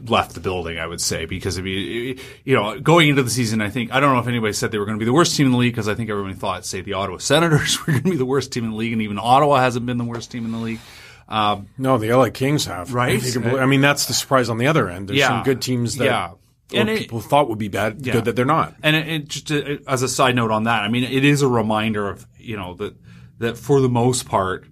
left 0.09 0.33
the 0.33 0.39
building, 0.39 0.79
I 0.79 0.87
would 0.87 1.01
say, 1.01 1.25
because 1.25 1.57
I 1.57 1.61
mean, 1.61 2.19
you 2.43 2.55
know, 2.55 2.79
going 2.79 3.09
into 3.09 3.23
the 3.23 3.29
season, 3.29 3.61
I 3.61 3.69
think 3.69 3.91
I 3.91 3.99
don't 3.99 4.13
know 4.13 4.19
if 4.19 4.27
anybody 4.27 4.53
said 4.53 4.71
they 4.71 4.77
were 4.77 4.85
going 4.85 4.97
to 4.97 4.99
be 4.99 5.05
the 5.05 5.13
worst 5.13 5.35
team 5.35 5.47
in 5.47 5.51
the 5.51 5.57
league 5.57 5.73
because 5.73 5.87
I 5.87 5.95
think 5.95 6.09
everybody 6.09 6.35
thought, 6.35 6.65
say, 6.65 6.81
the 6.81 6.93
Ottawa 6.93 7.17
Senators 7.19 7.79
were 7.79 7.93
going 7.93 8.03
to 8.03 8.11
be 8.11 8.17
the 8.17 8.25
worst 8.25 8.51
team 8.51 8.65
in 8.65 8.71
the 8.71 8.77
league, 8.77 8.93
and 8.93 9.01
even 9.01 9.19
Ottawa 9.19 9.59
hasn't 9.59 9.85
been 9.85 9.97
the 9.97 10.03
worst 10.03 10.31
team 10.31 10.45
in 10.45 10.51
the 10.51 10.57
league. 10.57 10.79
Um, 11.27 11.67
no, 11.77 11.97
the 11.97 12.13
LA 12.13 12.29
Kings 12.29 12.65
have. 12.65 12.93
Right. 12.93 13.23
I 13.37 13.65
mean, 13.65 13.79
that's 13.79 14.07
the 14.07 14.13
surprise 14.13 14.49
on 14.49 14.57
the 14.57 14.67
other 14.67 14.89
end. 14.89 15.07
There's 15.07 15.19
yeah, 15.19 15.29
some 15.29 15.43
good 15.43 15.61
teams 15.61 15.95
that 15.95 16.05
yeah. 16.05 16.31
and 16.73 16.89
it, 16.89 16.99
people 16.99 17.21
thought 17.21 17.47
would 17.47 17.57
be 17.57 17.69
bad, 17.69 18.05
yeah. 18.05 18.13
good 18.13 18.25
that 18.25 18.35
they're 18.35 18.43
not. 18.43 18.75
And 18.83 18.97
it, 18.97 19.07
it 19.07 19.27
just 19.29 19.49
uh, 19.49 19.77
as 19.87 20.01
a 20.01 20.09
side 20.09 20.35
note 20.35 20.51
on 20.51 20.65
that, 20.65 20.81
I 20.81 20.89
mean, 20.89 21.05
it 21.05 21.23
is 21.23 21.41
a 21.41 21.47
reminder 21.47 22.09
of 22.09 22.27
you 22.37 22.57
know 22.57 22.73
that 22.75 22.95
that 23.39 23.57
for 23.57 23.79
the 23.79 23.89
most 23.89 24.27
part, 24.27 24.65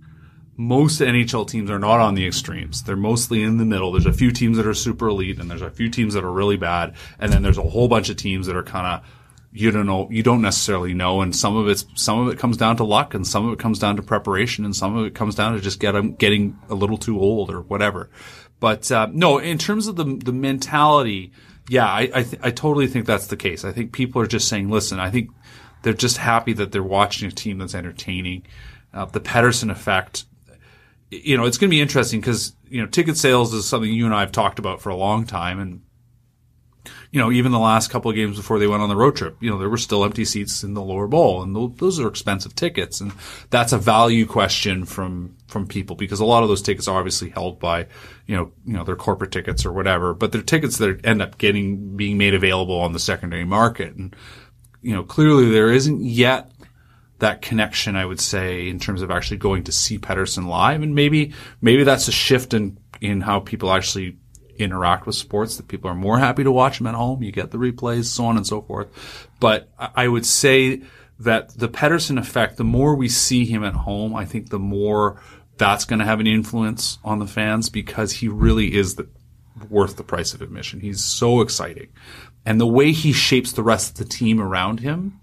most 0.59 0.99
NHL 0.99 1.47
teams 1.47 1.71
are 1.71 1.79
not 1.79 2.01
on 2.01 2.15
the 2.15 2.27
extremes. 2.27 2.83
They're 2.83 2.97
mostly 2.97 3.43
in 3.43 3.55
the 3.57 3.65
middle. 3.65 3.93
There's 3.93 4.05
a 4.05 4.11
few 4.11 4.29
teams 4.29 4.57
that 4.57 4.67
are 4.67 4.73
super 4.73 5.07
elite, 5.07 5.39
and 5.39 5.49
there's 5.49 5.61
a 5.61 5.71
few 5.71 5.89
teams 5.89 6.15
that 6.15 6.25
are 6.25 6.31
really 6.31 6.57
bad, 6.57 6.95
and 7.17 7.31
then 7.31 7.43
there's 7.43 7.57
a 7.57 7.63
whole 7.63 7.87
bunch 7.87 8.09
of 8.09 8.17
teams 8.17 8.45
that 8.47 8.57
are 8.57 8.63
kind 8.63 8.85
of 8.85 9.09
you 9.51 9.71
don't 9.71 9.85
know, 9.85 10.07
you 10.11 10.21
don't 10.21 10.41
necessarily 10.41 10.93
know. 10.93 11.21
And 11.21 11.35
some 11.35 11.55
of 11.55 11.67
it's, 11.69 11.85
some 11.95 12.19
of 12.19 12.31
it 12.31 12.37
comes 12.37 12.57
down 12.57 12.77
to 12.77 12.83
luck 12.83 13.15
and 13.15 13.25
some 13.25 13.47
of 13.47 13.53
it 13.53 13.57
comes 13.57 13.79
down 13.79 13.95
to 13.95 14.03
preparation 14.03 14.63
and 14.63 14.75
some 14.75 14.95
of 14.95 15.07
it 15.07 15.15
comes 15.15 15.33
down 15.33 15.53
to 15.53 15.59
just 15.59 15.79
get 15.79 15.93
them 15.93 16.13
getting 16.13 16.59
a 16.69 16.75
little 16.75 16.97
too 16.97 17.19
old 17.19 17.49
or 17.49 17.61
whatever. 17.61 18.11
But, 18.59 18.91
uh, 18.91 19.07
no, 19.11 19.39
in 19.39 19.57
terms 19.57 19.87
of 19.87 19.95
the, 19.95 20.03
the 20.03 20.33
mentality, 20.33 21.31
yeah, 21.67 21.87
I, 21.87 22.11
I, 22.13 22.23
th- 22.23 22.41
I 22.43 22.51
totally 22.51 22.85
think 22.85 23.07
that's 23.07 23.25
the 23.25 23.37
case. 23.37 23.65
I 23.65 23.71
think 23.71 23.91
people 23.91 24.21
are 24.21 24.27
just 24.27 24.47
saying, 24.47 24.69
listen, 24.69 24.99
I 24.99 25.09
think 25.09 25.31
they're 25.81 25.93
just 25.93 26.17
happy 26.17 26.53
that 26.53 26.71
they're 26.71 26.83
watching 26.83 27.27
a 27.27 27.31
team 27.31 27.57
that's 27.57 27.73
entertaining. 27.73 28.43
Uh, 28.93 29.05
the 29.05 29.19
Pettersson 29.19 29.71
effect, 29.71 30.25
you 31.11 31.37
know, 31.37 31.45
it's 31.45 31.57
going 31.57 31.69
to 31.69 31.75
be 31.75 31.81
interesting 31.81 32.19
because, 32.19 32.53
you 32.69 32.81
know, 32.81 32.87
ticket 32.87 33.17
sales 33.17 33.53
is 33.53 33.67
something 33.67 33.91
you 33.91 34.05
and 34.05 34.13
I 34.13 34.21
have 34.21 34.31
talked 34.31 34.59
about 34.59 34.81
for 34.81 34.89
a 34.89 34.95
long 34.95 35.25
time. 35.25 35.59
And 35.59 35.81
you 37.11 37.19
know, 37.19 37.31
even 37.31 37.51
the 37.51 37.59
last 37.59 37.89
couple 37.89 38.11
of 38.11 38.15
games 38.15 38.37
before 38.37 38.59
they 38.59 38.67
went 38.67 38.83
on 38.83 38.89
the 38.89 38.95
road 38.95 39.15
trip, 39.15 39.35
you 39.39 39.49
know, 39.49 39.57
there 39.57 39.69
were 39.69 39.77
still 39.77 40.05
empty 40.05 40.25
seats 40.25 40.63
in 40.63 40.75
the 40.75 40.81
lower 40.81 41.07
bowl 41.07 41.41
and 41.41 41.55
those 41.77 41.99
are 41.99 42.07
expensive 42.07 42.55
tickets. 42.55 43.01
And 43.01 43.11
that's 43.49 43.73
a 43.73 43.79
value 43.79 44.27
question 44.27 44.85
from, 44.85 45.35
from 45.47 45.67
people 45.67 45.95
because 45.95 46.19
a 46.19 46.25
lot 46.25 46.43
of 46.43 46.49
those 46.49 46.61
tickets 46.61 46.87
are 46.87 46.97
obviously 46.97 47.29
held 47.29 47.59
by, 47.59 47.87
you 48.27 48.35
know, 48.35 48.51
you 48.63 48.73
know, 48.73 48.83
their 48.83 48.95
corporate 48.95 49.31
tickets 49.31 49.65
or 49.65 49.73
whatever, 49.73 50.13
but 50.13 50.31
they're 50.31 50.43
tickets 50.43 50.77
that 50.77 51.03
end 51.03 51.21
up 51.21 51.39
getting, 51.39 51.97
being 51.97 52.17
made 52.17 52.35
available 52.35 52.79
on 52.79 52.93
the 52.93 52.99
secondary 52.99 53.45
market. 53.45 53.95
And, 53.95 54.15
you 54.83 54.93
know, 54.93 55.03
clearly 55.03 55.49
there 55.49 55.71
isn't 55.71 56.01
yet 56.01 56.51
that 57.19 57.41
connection, 57.41 57.95
I 57.95 58.05
would 58.05 58.19
say, 58.19 58.67
in 58.67 58.79
terms 58.79 59.01
of 59.01 59.11
actually 59.11 59.37
going 59.37 59.65
to 59.65 59.71
see 59.71 59.99
Pettersson 59.99 60.47
live. 60.47 60.81
And 60.81 60.95
maybe, 60.95 61.33
maybe 61.61 61.83
that's 61.83 62.07
a 62.07 62.11
shift 62.11 62.53
in, 62.53 62.77
in 63.01 63.21
how 63.21 63.39
people 63.39 63.71
actually 63.71 64.17
interact 64.57 65.05
with 65.05 65.15
sports, 65.15 65.57
that 65.57 65.67
people 65.67 65.89
are 65.89 65.95
more 65.95 66.19
happy 66.19 66.43
to 66.43 66.51
watch 66.51 66.77
them 66.77 66.87
at 66.87 66.95
home. 66.95 67.23
You 67.23 67.31
get 67.31 67.51
the 67.51 67.57
replays, 67.57 68.05
so 68.05 68.25
on 68.25 68.37
and 68.37 68.45
so 68.45 68.61
forth. 68.61 68.87
But 69.39 69.69
I 69.77 70.07
would 70.07 70.25
say 70.25 70.81
that 71.19 71.49
the 71.57 71.69
Pettersson 71.69 72.19
effect, 72.19 72.57
the 72.57 72.63
more 72.63 72.95
we 72.95 73.09
see 73.09 73.45
him 73.45 73.63
at 73.63 73.73
home, 73.73 74.15
I 74.15 74.25
think 74.25 74.49
the 74.49 74.59
more 74.59 75.21
that's 75.57 75.85
going 75.85 75.99
to 75.99 76.05
have 76.05 76.21
an 76.21 76.27
influence 76.27 76.99
on 77.03 77.19
the 77.19 77.27
fans 77.27 77.69
because 77.69 78.13
he 78.13 78.29
really 78.29 78.73
is 78.73 78.95
the, 78.95 79.09
worth 79.69 79.97
the 79.97 80.03
price 80.03 80.33
of 80.33 80.41
admission. 80.41 80.79
He's 80.79 81.03
so 81.03 81.41
exciting. 81.41 81.89
And 82.45 82.59
the 82.59 82.67
way 82.67 82.93
he 82.93 83.11
shapes 83.11 83.51
the 83.51 83.63
rest 83.63 83.91
of 83.91 83.97
the 83.97 84.13
team 84.13 84.39
around 84.39 84.79
him, 84.79 85.18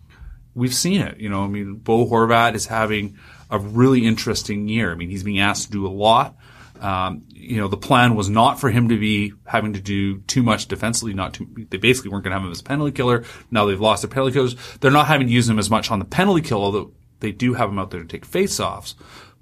we've 0.57 0.75
seen 0.75 1.01
it. 1.01 1.19
You 1.19 1.29
know, 1.29 1.45
I 1.45 1.47
mean, 1.47 1.77
Bo 1.77 2.07
Horvat 2.07 2.55
is 2.55 2.67
having 2.67 3.19
a 3.51 3.59
really 3.59 4.05
interesting 4.05 4.67
year. 4.67 4.91
I 4.91 4.95
mean, 4.97 5.11
he's 5.11 5.23
being 5.23 5.39
asked 5.39 5.67
to 5.67 5.71
do 5.71 5.87
a 5.87 5.89
lot. 5.89 6.37
Um, 6.81 7.25
you 7.29 7.59
know, 7.59 7.69
the 7.69 7.77
plan 7.77 8.17
was 8.17 8.29
not 8.29 8.59
for 8.59 8.71
him 8.71 8.89
to 8.89 8.99
be 8.99 9.33
having 9.47 9.75
to 9.75 9.81
do 9.81 10.19
too 10.23 10.43
much 10.43 10.67
defensively. 10.67 11.15
Not 11.15 11.35
too, 11.35 11.47
they 11.71 11.77
basically 11.77 12.11
weren't 12.11 12.25
going 12.25 12.33
to 12.33 12.39
have 12.39 12.47
him 12.47 12.53
as 12.53 12.61
a 12.61 12.65
penalty 12.65 12.93
killer. 12.93 13.25
Now 13.51 13.67
they've 13.67 13.81
lost 13.81 14.03
their 14.03 14.11
penalty 14.11 14.33
killers. 14.33 14.57
They're 14.81 14.91
not 14.91 15.07
having 15.07 15.29
to 15.29 15.33
use 15.33 15.49
him 15.49 15.59
as 15.59 15.71
much 15.71 15.91
on 15.91 16.01
the 16.01 16.05
penalty 16.05 16.43
kill, 16.43 16.63
although 16.63 16.93
they 17.21 17.33
do 17.33 17.55
have 17.55 17.71
him 17.71 17.79
out 17.79 17.91
there 17.91 18.01
to 18.01 18.07
take 18.07 18.27
faceoffs. 18.27 18.95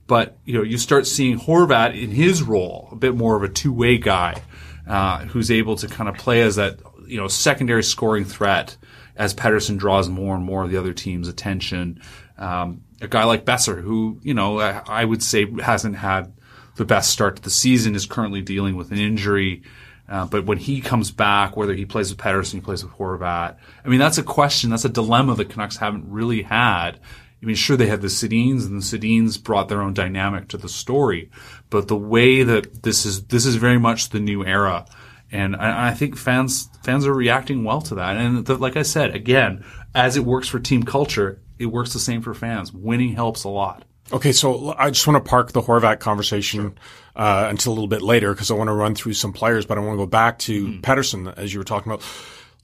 But 0.06 0.37
you 0.44 0.54
know, 0.54 0.62
you 0.62 0.78
start 0.78 1.06
seeing 1.06 1.38
Horvat 1.38 2.00
in 2.00 2.11
his 2.11 2.42
role, 2.42 2.88
a 2.92 2.97
bit 2.97 3.16
more 3.16 3.37
of 3.37 3.42
a 3.42 3.49
two-way 3.49 3.99
guy, 3.99 4.42
uh, 4.87 5.25
who's 5.25 5.50
able 5.50 5.76
to 5.76 5.88
kind 5.88 6.09
of 6.09 6.16
play 6.16 6.42
as 6.42 6.56
that 6.56 6.78
you 7.06 7.16
know 7.16 7.26
secondary 7.26 7.83
scoring 7.83 8.25
threat 8.25 8.76
as 9.16 9.35
Pettersson 9.35 9.78
draws 9.78 10.09
more 10.09 10.35
and 10.35 10.44
more 10.44 10.64
of 10.64 10.71
the 10.71 10.76
other 10.76 10.92
team's 10.92 11.28
attention. 11.28 12.00
Um, 12.38 12.83
a 13.00 13.09
guy 13.09 13.25
like 13.25 13.44
Boeser, 13.44 13.80
who 13.80 14.18
you 14.23 14.35
know 14.35 14.61
I, 14.61 14.83
I 14.87 15.04
would 15.04 15.23
say 15.23 15.47
hasn't 15.61 15.97
had 15.97 16.33
the 16.76 16.85
best 16.85 17.11
start 17.11 17.37
to 17.37 17.42
the 17.42 17.50
season, 17.50 17.94
is 17.94 18.06
currently 18.06 18.42
dealing 18.42 18.76
with 18.76 18.90
an 18.90 18.99
injury. 18.99 19.62
Uh, 20.06 20.26
but 20.26 20.44
when 20.44 20.59
he 20.59 20.80
comes 20.80 21.11
back, 21.11 21.56
whether 21.56 21.73
he 21.73 21.87
plays 21.87 22.11
with 22.11 22.18
Pettersson, 22.18 22.54
he 22.54 22.61
plays 22.61 22.85
with 22.85 22.92
Horvat. 22.92 23.56
I 23.85 23.88
mean, 23.88 24.00
that's 24.00 24.18
a 24.18 24.23
question. 24.23 24.71
That's 24.71 24.85
a 24.85 24.90
dilemma 24.90 25.35
the 25.35 25.47
Canucks 25.47 25.78
haven't 25.78 26.11
really 26.11 26.42
had. 26.42 27.00
I 27.42 27.47
mean, 27.47 27.56
sure, 27.56 27.76
they 27.76 27.87
had 27.87 28.00
the 28.00 28.09
Sedins, 28.09 28.66
and 28.66 28.80
the 28.80 28.85
Sedins 28.85 29.42
brought 29.42 29.68
their 29.68 29.83
own 29.83 29.94
dynamic 29.94 30.49
to 30.49 30.56
the 30.56 30.68
story. 30.68 31.30
But 31.68 31.88
the 31.88 31.97
way 31.97 32.42
that 32.42 32.83
this 32.83 33.04
is, 33.04 33.25
this 33.25 33.44
is 33.44 33.56
very 33.56 33.78
much 33.78 34.11
the 34.11 34.21
new 34.21 34.44
era. 34.44 34.87
And 35.35 35.57
I, 35.57 35.88
I 35.88 35.95
think 35.95 36.17
fans, 36.17 36.71
fans 36.85 37.07
are 37.07 37.12
reacting 37.12 37.64
well 37.64 37.83
to 37.83 37.97
that. 37.97 38.17
And 38.17 38.47
the, 38.47 38.57
like 38.57 38.76
I 38.76 38.83
said, 38.83 39.17
again, 39.17 39.64
as 39.95 40.17
it 40.17 40.25
works 40.25 40.49
for 40.49 40.61
team 40.61 40.85
culture, 40.85 41.41
it 41.59 41.67
works 41.67 41.93
the 41.93 41.99
same 41.99 42.23
for 42.23 42.35
fans. 42.35 42.73
Winning 42.73 43.14
helps 43.14 43.43
a 43.43 43.49
lot. 43.49 43.85
Okay, 44.12 44.33
so 44.33 44.75
I 44.79 44.91
just 44.91 45.07
want 45.07 45.23
to 45.23 45.29
park 45.29 45.50
the 45.50 45.62
Horvat 45.62 45.99
conversation 45.99 46.61
sure. 46.61 46.75
uh, 47.17 47.49
until 47.50 47.73
a 47.73 47.75
little 47.75 47.88
bit 47.88 48.03
later 48.03 48.33
because 48.33 48.50
I 48.50 48.55
want 48.55 48.69
to 48.69 48.75
run 48.75 48.95
through 48.95 49.14
some 49.14 49.33
players, 49.33 49.67
but 49.67 49.76
I 49.76 49.81
want 49.81 49.95
to 49.95 50.05
go 50.05 50.07
back 50.07 50.38
to 50.41 50.67
mm. 50.67 50.81
Pettersson 50.83 51.37
as 51.37 51.53
you 51.53 51.59
were 51.59 51.64
talking 51.64 51.91
about. 51.91 52.05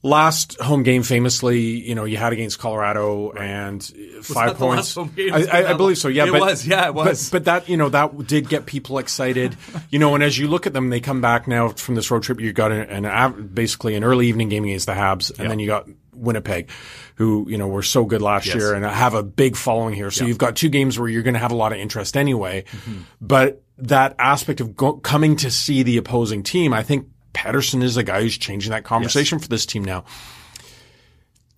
Last 0.03 0.59
home 0.59 0.81
game, 0.81 1.03
famously, 1.03 1.59
you 1.59 1.93
know, 1.93 2.05
you 2.05 2.17
had 2.17 2.33
against 2.33 2.57
Colorado 2.57 3.31
right. 3.33 3.45
and 3.45 3.91
was 4.17 4.27
five 4.27 4.57
points. 4.57 4.97
I, 4.97 5.03
I, 5.51 5.69
I, 5.69 5.73
believe 5.73 5.99
so. 5.99 6.07
Yeah, 6.07 6.25
it 6.25 6.31
but, 6.31 6.41
was. 6.41 6.65
Yeah, 6.65 6.87
it 6.87 6.95
was. 6.95 7.29
But, 7.29 7.37
but, 7.37 7.45
that, 7.45 7.69
you 7.69 7.77
know, 7.77 7.89
that 7.89 8.25
did 8.25 8.49
get 8.49 8.65
people 8.65 8.97
excited. 8.97 9.55
you 9.91 9.99
know, 9.99 10.15
and 10.15 10.23
as 10.23 10.39
you 10.39 10.47
look 10.47 10.65
at 10.65 10.73
them, 10.73 10.89
they 10.89 11.01
come 11.01 11.21
back 11.21 11.47
now 11.47 11.69
from 11.69 11.93
this 11.93 12.09
road 12.09 12.23
trip. 12.23 12.39
You 12.39 12.51
got 12.51 12.71
an, 12.71 13.05
an 13.05 13.47
basically 13.53 13.95
an 13.95 14.03
early 14.03 14.27
evening 14.27 14.49
game 14.49 14.63
against 14.63 14.87
the 14.87 14.93
Habs, 14.93 15.29
and 15.29 15.39
yep. 15.39 15.49
then 15.49 15.59
you 15.59 15.67
got 15.67 15.87
Winnipeg, 16.13 16.69
who 17.15 17.45
you 17.49 17.57
know 17.57 17.67
were 17.67 17.83
so 17.83 18.05
good 18.05 18.21
last 18.21 18.47
yes. 18.47 18.55
year 18.55 18.73
and 18.73 18.85
have 18.85 19.13
a 19.13 19.23
big 19.23 19.55
following 19.55 19.93
here. 19.93 20.11
So 20.11 20.25
you've 20.25 20.37
got 20.37 20.55
two 20.55 20.69
games 20.69 20.99
where 20.99 21.09
you're 21.09 21.23
going 21.23 21.33
to 21.33 21.39
have 21.39 21.51
a 21.51 21.55
lot 21.55 21.73
of 21.73 21.79
interest 21.79 22.17
anyway. 22.17 22.63
Mm-hmm. 22.63 23.01
But 23.19 23.63
that 23.77 24.15
aspect 24.19 24.61
of 24.61 24.75
go- 24.75 24.97
coming 24.97 25.35
to 25.37 25.51
see 25.51 25.83
the 25.83 25.97
opposing 25.97 26.43
team, 26.43 26.73
I 26.73 26.83
think 26.83 27.07
Pettersson 27.33 27.83
is 27.83 27.97
a 27.97 28.03
guy 28.03 28.21
who's 28.21 28.37
changing 28.37 28.71
that 28.71 28.83
conversation 28.83 29.37
yes. 29.37 29.45
for 29.45 29.49
this 29.49 29.65
team 29.65 29.83
now. 29.83 30.05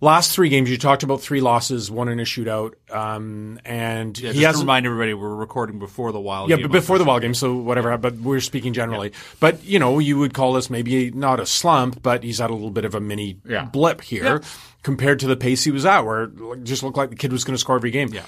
Last 0.02 0.34
three 0.34 0.50
games, 0.50 0.70
you 0.70 0.78
talked 0.78 1.04
about 1.04 1.22
three 1.22 1.40
losses, 1.40 1.90
one 1.90 2.10
in 2.10 2.20
a 2.20 2.24
shootout, 2.24 2.74
um, 2.94 3.58
and 3.64 4.20
yeah, 4.20 4.34
he 4.34 4.42
has 4.42 4.56
to 4.56 4.62
remind 4.62 4.86
everybody 4.86 5.14
we're 5.14 5.34
recording 5.34 5.80
before 5.80 6.12
the 6.12 6.20
Wild. 6.20 6.50
Game. 6.50 6.60
Yeah, 6.60 6.68
but 6.68 6.74
before 6.74 6.98
the 6.98 7.06
Wild 7.06 7.22
game, 7.22 7.34
so 7.34 7.56
whatever. 7.56 7.98
But 7.98 8.16
we're 8.16 8.42
speaking 8.42 8.74
generally. 8.74 9.12
Yeah. 9.12 9.18
But 9.40 9.64
you 9.64 9.80
know, 9.80 10.00
you 10.00 10.18
would 10.18 10.34
call 10.34 10.52
this 10.52 10.70
maybe 10.70 11.10
not 11.12 11.40
a 11.40 11.46
slump, 11.46 12.04
but 12.04 12.22
he's 12.22 12.40
had 12.40 12.50
a 12.50 12.54
little 12.54 12.70
bit 12.70 12.84
of 12.84 12.96
a 12.96 13.00
mini 13.00 13.40
yeah. 13.48 13.64
blip 13.64 14.02
here 14.02 14.42
compared 14.82 15.20
to 15.22 15.28
the 15.28 15.38
pace 15.38 15.64
he 15.64 15.72
was 15.72 15.86
at, 15.86 16.02
where 16.02 16.24
it 16.24 16.64
just 16.66 16.84
looked 16.84 16.98
like 16.98 17.10
the 17.10 17.16
kid 17.16 17.32
was 17.32 17.46
going 17.46 17.56
to 17.56 17.60
score 17.60 17.78
every 17.78 17.92
game. 17.92 18.10
Yeah. 18.14 18.26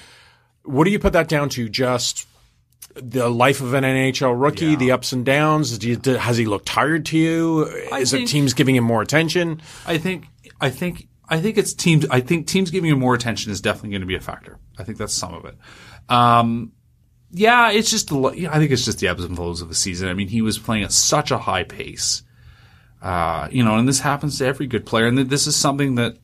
What 0.64 0.84
do 0.84 0.90
you 0.90 0.98
put 0.98 1.12
that 1.12 1.28
down 1.28 1.50
to? 1.50 1.68
Just 1.68 2.26
the 2.94 3.28
life 3.28 3.60
of 3.60 3.74
an 3.74 3.84
NHL 3.84 4.40
rookie, 4.40 4.66
yeah. 4.66 4.76
the 4.76 4.92
ups 4.92 5.12
and 5.12 5.24
downs. 5.24 5.84
You, 5.84 6.00
has 6.18 6.36
he 6.36 6.46
looked 6.46 6.66
tired 6.66 7.06
to 7.06 7.18
you? 7.18 7.64
Is 7.64 8.10
think, 8.10 8.24
it 8.24 8.28
teams 8.28 8.54
giving 8.54 8.76
him 8.76 8.84
more 8.84 9.02
attention? 9.02 9.60
I 9.86 9.98
think. 9.98 10.26
I 10.60 10.70
think 10.70 11.08
I 11.28 11.40
think 11.40 11.58
it's 11.58 11.74
teams. 11.74 12.06
I 12.10 12.20
think 12.20 12.46
teams 12.46 12.70
giving 12.70 12.90
him 12.90 12.98
more 12.98 13.14
attention 13.14 13.52
is 13.52 13.60
definitely 13.60 13.90
going 13.90 14.00
to 14.00 14.06
be 14.06 14.14
a 14.14 14.20
factor. 14.20 14.58
I 14.78 14.84
think 14.84 14.98
that's 14.98 15.14
some 15.14 15.34
of 15.34 15.44
it. 15.44 15.56
Um, 16.08 16.72
yeah, 17.30 17.70
it's 17.70 17.90
just. 17.90 18.08
The, 18.08 18.48
I 18.50 18.58
think 18.58 18.70
it's 18.70 18.84
just 18.84 19.00
the 19.00 19.08
ebbs 19.08 19.24
and 19.24 19.36
flows 19.36 19.60
of 19.60 19.68
the 19.68 19.74
season. 19.74 20.08
I 20.08 20.14
mean, 20.14 20.28
he 20.28 20.42
was 20.42 20.58
playing 20.58 20.84
at 20.84 20.92
such 20.92 21.30
a 21.30 21.38
high 21.38 21.64
pace. 21.64 22.22
Uh, 23.02 23.48
you 23.50 23.62
know, 23.62 23.76
and 23.76 23.88
this 23.88 24.00
happens 24.00 24.38
to 24.38 24.46
every 24.46 24.66
good 24.66 24.86
player, 24.86 25.06
and 25.06 25.18
this 25.18 25.46
is 25.46 25.56
something 25.56 25.96
that 25.96 26.16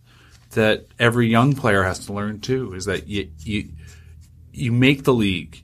that 0.51 0.87
every 0.99 1.29
young 1.29 1.55
player 1.55 1.83
has 1.83 2.07
to 2.07 2.13
learn 2.13 2.41
too. 2.41 2.73
Is 2.75 2.85
that 2.85 3.09
you 3.09 3.31
you 3.41 3.71
you 4.53 4.73
make 4.73 5.05
the 5.05 5.15
league, 5.15 5.63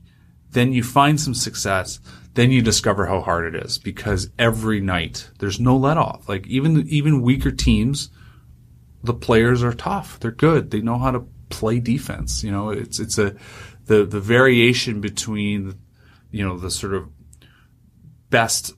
then 0.51 0.73
you 0.73 0.83
find 0.83 1.19
some 1.19 1.33
success, 1.33 1.99
then 2.33 2.51
you 2.51 2.61
discover 2.61 3.05
how 3.05 3.21
hard 3.21 3.53
it 3.53 3.63
is 3.63 3.77
because 3.77 4.29
every 4.37 4.79
night 4.79 5.29
there's 5.39 5.59
no 5.59 5.75
let 5.75 5.97
off. 5.97 6.27
Like 6.29 6.47
even 6.47 6.87
even 6.87 7.21
weaker 7.21 7.51
teams, 7.51 8.09
the 9.03 9.13
players 9.13 9.63
are 9.63 9.73
tough. 9.73 10.19
They're 10.19 10.31
good. 10.31 10.71
They 10.71 10.81
know 10.81 10.97
how 10.97 11.11
to 11.11 11.25
play 11.49 11.79
defense. 11.79 12.43
You 12.43 12.51
know, 12.51 12.69
it's 12.69 12.99
it's 12.99 13.17
a 13.17 13.35
the 13.85 14.05
the 14.05 14.19
variation 14.19 15.01
between 15.01 15.79
you 16.31 16.47
know 16.47 16.57
the 16.57 16.71
sort 16.71 16.93
of 16.93 17.09
best 18.29 18.73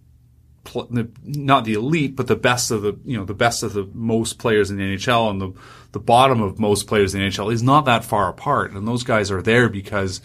not 1.24 1.66
the 1.66 1.74
elite, 1.74 2.16
but 2.16 2.28
the 2.28 2.36
best 2.36 2.72
of 2.72 2.82
the 2.84 2.98
you 3.04 3.18
know 3.18 3.26
the 3.26 3.34
best 3.34 3.64
of 3.64 3.74
the 3.74 3.90
most 3.94 4.38
players 4.38 4.70
in 4.70 4.78
the 4.78 4.84
NHL 4.84 5.30
and 5.30 5.42
the 5.42 5.54
the 5.92 6.00
bottom 6.00 6.42
of 6.42 6.60
most 6.60 6.88
players 6.88 7.14
in 7.14 7.22
the 7.22 7.28
NHL 7.28 7.52
is 7.52 7.64
not 7.64 7.86
that 7.86 8.06
far 8.06 8.30
apart, 8.30 8.72
and 8.72 8.88
those 8.88 9.04
guys 9.04 9.32
are 9.32 9.42
there 9.42 9.70
because 9.70 10.22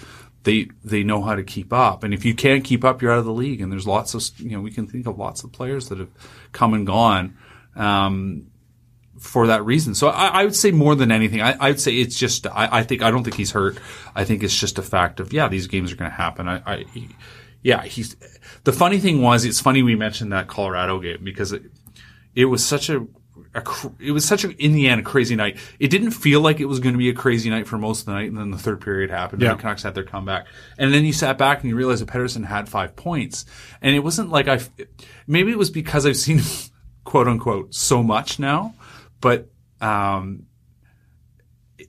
they 0.46 0.68
they 0.84 1.02
know 1.02 1.20
how 1.20 1.34
to 1.34 1.42
keep 1.42 1.72
up. 1.72 2.04
And 2.04 2.14
if 2.14 2.24
you 2.24 2.34
can't 2.34 2.64
keep 2.64 2.84
up, 2.84 3.02
you're 3.02 3.12
out 3.12 3.18
of 3.18 3.24
the 3.26 3.32
league. 3.32 3.60
And 3.60 3.70
there's 3.70 3.86
lots 3.86 4.14
of 4.14 4.40
you 4.40 4.52
know 4.52 4.60
we 4.62 4.70
can 4.70 4.86
think 4.86 5.06
of 5.06 5.18
lots 5.18 5.44
of 5.44 5.52
players 5.52 5.90
that 5.90 5.98
have 5.98 6.08
come 6.52 6.72
and 6.72 6.86
gone 6.86 7.36
um, 7.74 8.46
for 9.18 9.48
that 9.48 9.64
reason. 9.66 9.94
So 9.94 10.08
I, 10.08 10.28
I, 10.28 10.44
would 10.44 10.54
say 10.54 10.70
more 10.70 10.94
than 10.94 11.10
anything, 11.10 11.42
I, 11.42 11.68
would 11.68 11.80
say 11.80 11.96
it's 11.96 12.16
just 12.16 12.46
I, 12.46 12.78
I, 12.78 12.82
think 12.84 13.02
I 13.02 13.10
don't 13.10 13.24
think 13.24 13.36
he's 13.36 13.50
hurt. 13.50 13.76
I 14.14 14.24
think 14.24 14.42
it's 14.42 14.58
just 14.58 14.78
a 14.78 14.82
fact 14.82 15.20
of 15.20 15.32
yeah, 15.32 15.48
these 15.48 15.66
games 15.66 15.92
are 15.92 15.96
going 15.96 16.10
to 16.10 16.16
happen. 16.16 16.48
I, 16.48 16.62
I 16.64 16.84
he, 16.94 17.08
yeah, 17.62 17.82
he's 17.82 18.16
the 18.62 18.72
funny 18.72 19.00
thing 19.00 19.20
was 19.20 19.44
it's 19.44 19.60
funny 19.60 19.82
we 19.82 19.96
mentioned 19.96 20.32
that 20.32 20.46
Colorado 20.46 21.00
game 21.00 21.24
because 21.24 21.52
it, 21.52 21.64
it 22.34 22.44
was 22.44 22.64
such 22.64 22.88
a 22.88 23.04
a, 23.56 23.92
it 23.98 24.12
was 24.12 24.24
such 24.24 24.44
an 24.44 24.52
in 24.52 24.72
the 24.72 24.88
end 24.88 25.04
crazy 25.04 25.36
night. 25.36 25.58
It 25.78 25.88
didn't 25.88 26.12
feel 26.12 26.40
like 26.40 26.60
it 26.60 26.66
was 26.66 26.80
going 26.80 26.94
to 26.94 26.98
be 26.98 27.08
a 27.08 27.14
crazy 27.14 27.50
night 27.50 27.66
for 27.66 27.78
most 27.78 28.00
of 28.00 28.06
the 28.06 28.12
night, 28.12 28.28
and 28.28 28.36
then 28.36 28.50
the 28.50 28.58
third 28.58 28.80
period 28.80 29.10
happened. 29.10 29.42
Yeah. 29.42 29.50
And 29.50 29.58
the 29.58 29.62
Canucks 29.62 29.82
had 29.82 29.94
their 29.94 30.04
comeback, 30.04 30.46
and 30.78 30.92
then 30.92 31.04
you 31.04 31.12
sat 31.12 31.38
back 31.38 31.60
and 31.60 31.70
you 31.70 31.76
realized 31.76 32.02
that 32.02 32.08
Pettersson 32.08 32.44
had 32.44 32.68
five 32.68 32.96
points, 32.96 33.46
and 33.80 33.94
it 33.94 34.00
wasn't 34.00 34.30
like 34.30 34.48
I. 34.48 34.60
Maybe 35.26 35.50
it 35.50 35.58
was 35.58 35.70
because 35.70 36.06
I've 36.06 36.16
seen 36.16 36.40
quote 37.04 37.28
unquote 37.28 37.74
so 37.74 38.02
much 38.02 38.38
now, 38.38 38.74
but 39.20 39.48
um, 39.80 40.46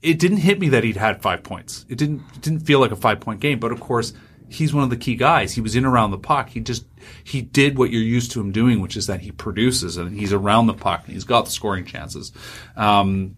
it 0.01 0.19
didn't 0.19 0.37
hit 0.37 0.59
me 0.59 0.69
that 0.69 0.83
he'd 0.83 0.97
had 0.97 1.21
five 1.21 1.43
points. 1.43 1.85
It 1.89 1.97
didn't 1.97 2.21
it 2.35 2.41
didn't 2.41 2.61
feel 2.61 2.79
like 2.79 2.91
a 2.91 2.95
five 2.95 3.19
point 3.19 3.39
game, 3.39 3.59
but 3.59 3.71
of 3.71 3.79
course 3.79 4.13
he's 4.49 4.73
one 4.73 4.83
of 4.83 4.89
the 4.89 4.97
key 4.97 5.15
guys. 5.15 5.53
He 5.53 5.61
was 5.61 5.75
in 5.75 5.85
around 5.85 6.11
the 6.11 6.17
puck. 6.17 6.49
He 6.49 6.59
just 6.59 6.85
he 7.23 7.41
did 7.41 7.77
what 7.77 7.91
you're 7.91 8.01
used 8.01 8.31
to 8.31 8.41
him 8.41 8.51
doing, 8.51 8.81
which 8.81 8.97
is 8.97 9.07
that 9.07 9.21
he 9.21 9.31
produces 9.31 9.97
and 9.97 10.17
he's 10.17 10.33
around 10.33 10.67
the 10.67 10.73
puck 10.73 11.03
and 11.05 11.13
he's 11.13 11.23
got 11.23 11.45
the 11.45 11.51
scoring 11.51 11.85
chances. 11.85 12.31
Um, 12.75 13.35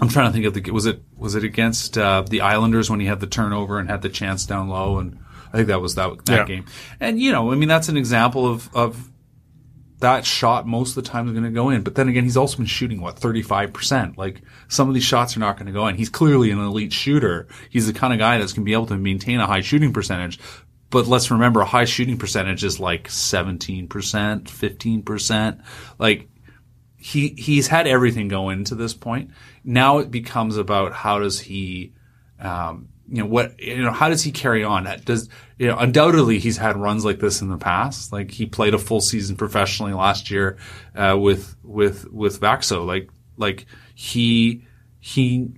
I'm 0.00 0.08
trying 0.08 0.26
to 0.26 0.32
think 0.32 0.46
of 0.46 0.54
the 0.54 0.70
was 0.70 0.86
it 0.86 1.02
was 1.16 1.34
it 1.34 1.44
against 1.44 1.96
uh, 1.96 2.22
the 2.22 2.40
Islanders 2.40 2.90
when 2.90 3.00
he 3.00 3.06
had 3.06 3.20
the 3.20 3.26
turnover 3.26 3.78
and 3.78 3.88
had 3.88 4.02
the 4.02 4.08
chance 4.08 4.46
down 4.46 4.68
low 4.68 4.98
and 4.98 5.18
I 5.52 5.58
think 5.58 5.68
that 5.68 5.80
was 5.80 5.94
that 5.94 6.24
that 6.26 6.32
yeah. 6.32 6.44
game. 6.44 6.64
And 6.98 7.20
you 7.20 7.30
know, 7.30 7.52
I 7.52 7.54
mean, 7.54 7.68
that's 7.68 7.88
an 7.88 7.96
example 7.96 8.50
of 8.50 8.68
of 8.74 9.08
that 10.00 10.26
shot 10.26 10.66
most 10.66 10.96
of 10.96 11.04
the 11.04 11.10
time 11.10 11.26
is 11.26 11.32
going 11.32 11.44
to 11.44 11.50
go 11.50 11.70
in. 11.70 11.82
But 11.82 11.94
then 11.94 12.08
again, 12.08 12.24
he's 12.24 12.36
also 12.36 12.56
been 12.56 12.66
shooting 12.66 13.00
what 13.00 13.16
35%. 13.16 14.16
Like 14.16 14.42
some 14.68 14.88
of 14.88 14.94
these 14.94 15.04
shots 15.04 15.36
are 15.36 15.40
not 15.40 15.56
going 15.56 15.66
to 15.66 15.72
go 15.72 15.86
in. 15.86 15.96
He's 15.96 16.08
clearly 16.08 16.50
an 16.50 16.58
elite 16.58 16.92
shooter. 16.92 17.48
He's 17.70 17.86
the 17.86 17.92
kind 17.92 18.12
of 18.12 18.18
guy 18.18 18.38
that's 18.38 18.52
going 18.52 18.64
to 18.64 18.68
be 18.68 18.72
able 18.72 18.86
to 18.86 18.96
maintain 18.96 19.40
a 19.40 19.46
high 19.46 19.60
shooting 19.60 19.92
percentage. 19.92 20.38
But 20.90 21.06
let's 21.06 21.30
remember 21.30 21.60
a 21.60 21.66
high 21.66 21.86
shooting 21.86 22.18
percentage 22.18 22.64
is 22.64 22.78
like 22.78 23.08
17%, 23.08 23.88
15%. 23.88 25.64
Like 25.98 26.28
he, 26.96 27.34
he's 27.36 27.68
had 27.68 27.86
everything 27.86 28.28
go 28.28 28.50
into 28.50 28.74
this 28.74 28.94
point. 28.94 29.30
Now 29.64 29.98
it 29.98 30.10
becomes 30.10 30.56
about 30.56 30.92
how 30.92 31.18
does 31.18 31.40
he, 31.40 31.92
um, 32.38 32.88
you 33.08 33.18
know 33.22 33.26
what 33.26 33.60
you 33.60 33.82
know 33.82 33.92
how 33.92 34.08
does 34.08 34.22
he 34.22 34.32
carry 34.32 34.64
on 34.64 34.84
does 35.04 35.28
you 35.58 35.66
know 35.66 35.76
undoubtedly 35.76 36.38
he's 36.38 36.56
had 36.56 36.76
runs 36.76 37.04
like 37.04 37.18
this 37.18 37.42
in 37.42 37.48
the 37.48 37.58
past 37.58 38.12
like 38.12 38.30
he 38.30 38.46
played 38.46 38.74
a 38.74 38.78
full 38.78 39.00
season 39.00 39.36
professionally 39.36 39.92
last 39.92 40.30
year 40.30 40.56
uh, 40.94 41.16
with 41.18 41.54
with 41.62 42.10
with 42.10 42.40
Växjö 42.40 42.84
like 42.86 43.10
like 43.36 43.66
he 43.94 44.64
he 45.00 45.48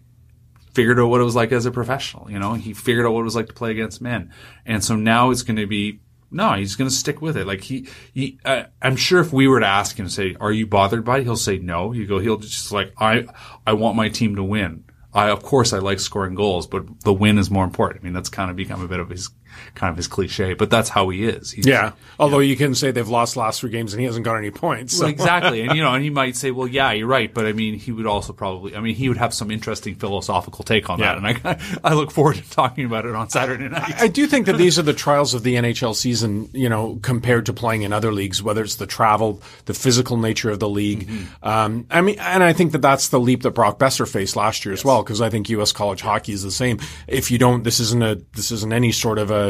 figured 0.75 0.99
out 0.99 1.07
what 1.07 1.21
it 1.21 1.25
was 1.25 1.37
like 1.37 1.53
as 1.53 1.67
a 1.67 1.71
professional 1.71 2.31
you 2.31 2.39
know 2.39 2.55
he 2.55 2.75
figured 2.75 3.07
out 3.07 3.13
what 3.13 3.21
it 3.21 3.25
was 3.25 3.37
like 3.37 3.47
to 3.47 3.55
play 3.55 3.71
against 3.71 4.01
men 4.01 4.33
and 4.65 4.83
so 4.83 4.97
now 4.97 5.31
it's 5.31 5.43
going 5.43 5.57
to 5.57 5.67
be 5.67 6.01
no, 6.31 6.55
he's 6.55 6.77
going 6.77 6.91
to 6.91 6.95
stick 6.95 7.23
with 7.23 7.37
it. 7.37 7.47
Like 7.47 7.63
he, 7.63 7.89
he 8.13 8.39
uh, 8.45 8.65
I'm 8.83 8.97
sure 8.97 9.21
if 9.21 9.33
we 9.33 9.47
were 9.47 9.61
to 9.61 9.67
ask 9.67 9.97
him, 9.97 10.09
say, 10.09 10.37
"Are 10.41 10.53
you 10.53 10.67
bothered 10.67 11.05
by 11.05 11.19
it?" 11.19 11.23
He'll 11.23 11.37
say 11.37 11.59
no. 11.59 11.93
You 11.93 12.07
go, 12.07 12.19
he'll 12.19 12.39
just 12.39 12.73
like, 12.73 12.93
I, 12.99 13.27
I 13.67 13.75
want 13.75 13.97
my 13.97 14.09
team 14.09 14.37
to 14.37 14.43
win. 14.43 14.85
I, 15.17 15.31
of 15.31 15.43
course, 15.43 15.73
I 15.73 15.79
like 15.79 15.99
scoring 15.99 16.35
goals, 16.35 16.67
but 16.67 17.01
the 17.01 17.13
win 17.13 17.39
is 17.39 17.51
more 17.51 17.65
important. 17.65 18.03
I 18.03 18.05
mean, 18.05 18.13
that's 18.13 18.29
kind 18.29 18.51
of 18.51 18.57
become 18.57 18.83
a 18.83 18.87
bit 18.87 19.01
of 19.01 19.09
his 19.09 19.31
kind 19.75 19.91
of 19.91 19.97
his 19.97 20.07
cliche, 20.07 20.55
but 20.55 20.71
that's 20.71 20.89
how 20.89 21.09
he 21.09 21.25
is. 21.25 21.51
He's, 21.51 21.67
yeah. 21.67 21.93
Although 22.19 22.39
you, 22.39 22.49
know, 22.49 22.51
you 22.51 22.57
can 22.57 22.75
say 22.75 22.91
they've 22.91 23.09
lost 23.09 23.37
last 23.37 23.61
three 23.61 23.71
games 23.71 23.93
and 23.93 24.01
he 24.01 24.07
hasn't 24.07 24.25
got 24.25 24.37
any 24.37 24.51
points. 24.51 24.97
So. 24.97 25.05
Well, 25.05 25.11
exactly. 25.11 25.63
And, 25.63 25.77
you 25.77 25.83
know, 25.83 25.95
and 25.95 26.03
he 26.03 26.11
might 26.11 26.37
say, 26.37 26.51
well, 26.51 26.67
yeah, 26.67 26.93
you're 26.93 27.07
right. 27.07 27.33
But 27.33 27.47
I 27.47 27.53
mean, 27.53 27.79
he 27.79 27.93
would 27.93 28.07
also 28.07 28.33
probably, 28.33 28.77
I 28.77 28.81
mean, 28.81 28.95
he 28.95 29.09
would 29.09 29.19
have 29.19 29.35
some 29.35 29.51
interesting 29.51 29.95
philosophical 29.95 30.65
take 30.65 30.91
on 30.91 30.99
yeah. 30.99 31.19
that. 31.19 31.41
And 31.45 31.61
I, 31.83 31.91
I 31.91 31.95
look 31.95 32.11
forward 32.11 32.37
to 32.37 32.51
talking 32.51 32.85
about 32.85 33.07
it 33.07 33.15
on 33.15 33.29
Saturday 33.29 33.69
night. 33.69 33.95
I, 34.01 34.05
I 34.05 34.09
do 34.09 34.27
think 34.27 34.47
that 34.47 34.57
these 34.57 34.79
are 34.79 34.83
the 34.83 34.93
trials 34.93 35.35
of 35.35 35.43
the 35.43 35.55
NHL 35.55 35.95
season, 35.95 36.49
you 36.53 36.69
know, 36.69 36.99
compared 37.03 37.47
to 37.47 37.53
playing 37.53 37.83
in 37.83 37.93
other 37.93 38.13
leagues, 38.13 38.43
whether 38.43 38.63
it's 38.63 38.77
the 38.77 38.87
travel, 38.87 39.43
the 39.67 39.75
physical 39.75 40.17
nature 40.17 40.51
of 40.51 40.59
the 40.59 40.69
league. 40.69 41.07
Mm-hmm. 41.07 41.49
Um, 41.49 41.87
I 41.91 42.01
mean, 42.01 42.19
and 42.19 42.43
I 42.43 42.53
think 42.53 42.73
that 42.73 42.83
that's 42.83 43.09
the 43.09 43.21
leap 43.21 43.43
that 43.43 43.53
Brock 43.53 43.79
Boeser 43.79 44.09
faced 44.09 44.37
last 44.37 44.65
year 44.65 44.73
yes. 44.73 44.81
as 44.81 44.85
well, 44.85 45.03
because 45.03 45.21
I 45.21 45.31
think 45.31 45.49
U.S. 45.51 45.73
college 45.73 46.01
hockey 46.01 46.33
is 46.33 46.43
the 46.43 46.51
same. 46.51 46.81
If 47.07 47.31
you 47.31 47.39
don't, 47.39 47.63
this 47.63 47.81
isn't 47.81 48.03
a, 48.03 48.17
this 48.35 48.51
isn't 48.51 48.73
any 48.73 48.93
sort 48.93 49.19
of 49.19 49.31
a, 49.31 49.46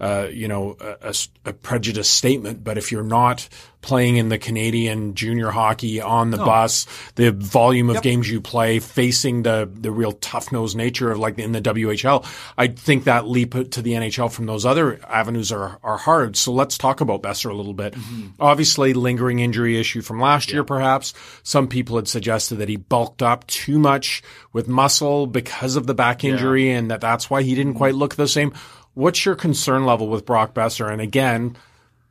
uh, 0.00 0.28
you 0.30 0.48
know, 0.48 0.76
a, 0.80 1.14
a, 1.44 1.52
prejudice 1.52 2.08
statement, 2.08 2.62
but 2.62 2.78
if 2.78 2.92
you're 2.92 3.02
not 3.02 3.48
playing 3.80 4.16
in 4.16 4.28
the 4.28 4.38
Canadian 4.38 5.14
junior 5.14 5.50
hockey 5.50 6.00
on 6.00 6.30
the 6.30 6.36
no. 6.36 6.44
bus, 6.44 6.86
the 7.14 7.32
volume 7.32 7.90
of 7.90 7.94
yep. 7.96 8.02
games 8.02 8.30
you 8.30 8.40
play, 8.40 8.78
facing 8.78 9.42
the 9.42 9.68
the 9.72 9.90
real 9.90 10.12
tough 10.12 10.52
nosed 10.52 10.76
nature 10.76 11.10
of 11.10 11.18
like 11.18 11.38
in 11.38 11.52
the 11.52 11.60
WHL, 11.60 12.24
I 12.56 12.68
think 12.68 13.04
that 13.04 13.26
leap 13.26 13.52
to 13.52 13.82
the 13.82 13.92
NHL 13.92 14.30
from 14.30 14.46
those 14.46 14.64
other 14.64 15.00
avenues 15.08 15.50
are 15.52 15.78
are 15.82 15.96
hard. 15.96 16.36
So 16.36 16.52
let's 16.52 16.78
talk 16.78 17.00
about 17.00 17.22
Boeser 17.22 17.50
a 17.50 17.54
little 17.54 17.74
bit. 17.74 17.94
Mm-hmm. 17.94 18.26
Obviously, 18.40 18.94
lingering 18.94 19.38
injury 19.40 19.78
issue 19.78 20.02
from 20.02 20.20
last 20.20 20.52
year, 20.52 20.64
perhaps. 20.64 21.14
Some 21.42 21.68
people 21.68 21.96
had 21.96 22.08
suggested 22.08 22.56
that 22.56 22.68
he 22.68 22.76
bulked 22.76 23.22
up 23.22 23.46
too 23.46 23.78
much 23.78 24.22
with 24.52 24.68
muscle 24.68 25.26
because 25.26 25.76
of 25.76 25.86
the 25.86 25.94
back 25.94 26.24
injury, 26.24 26.70
yeah. 26.70 26.78
and 26.78 26.90
that 26.90 27.00
that's 27.00 27.30
why 27.30 27.42
he 27.42 27.54
didn't 27.54 27.74
quite 27.74 27.94
look 27.94 28.14
the 28.16 28.28
same. 28.28 28.52
What's 28.98 29.24
your 29.24 29.36
concern 29.36 29.86
level 29.86 30.08
with 30.08 30.26
Brock 30.26 30.54
Boeser? 30.54 30.90
And 30.92 31.00
again, 31.00 31.56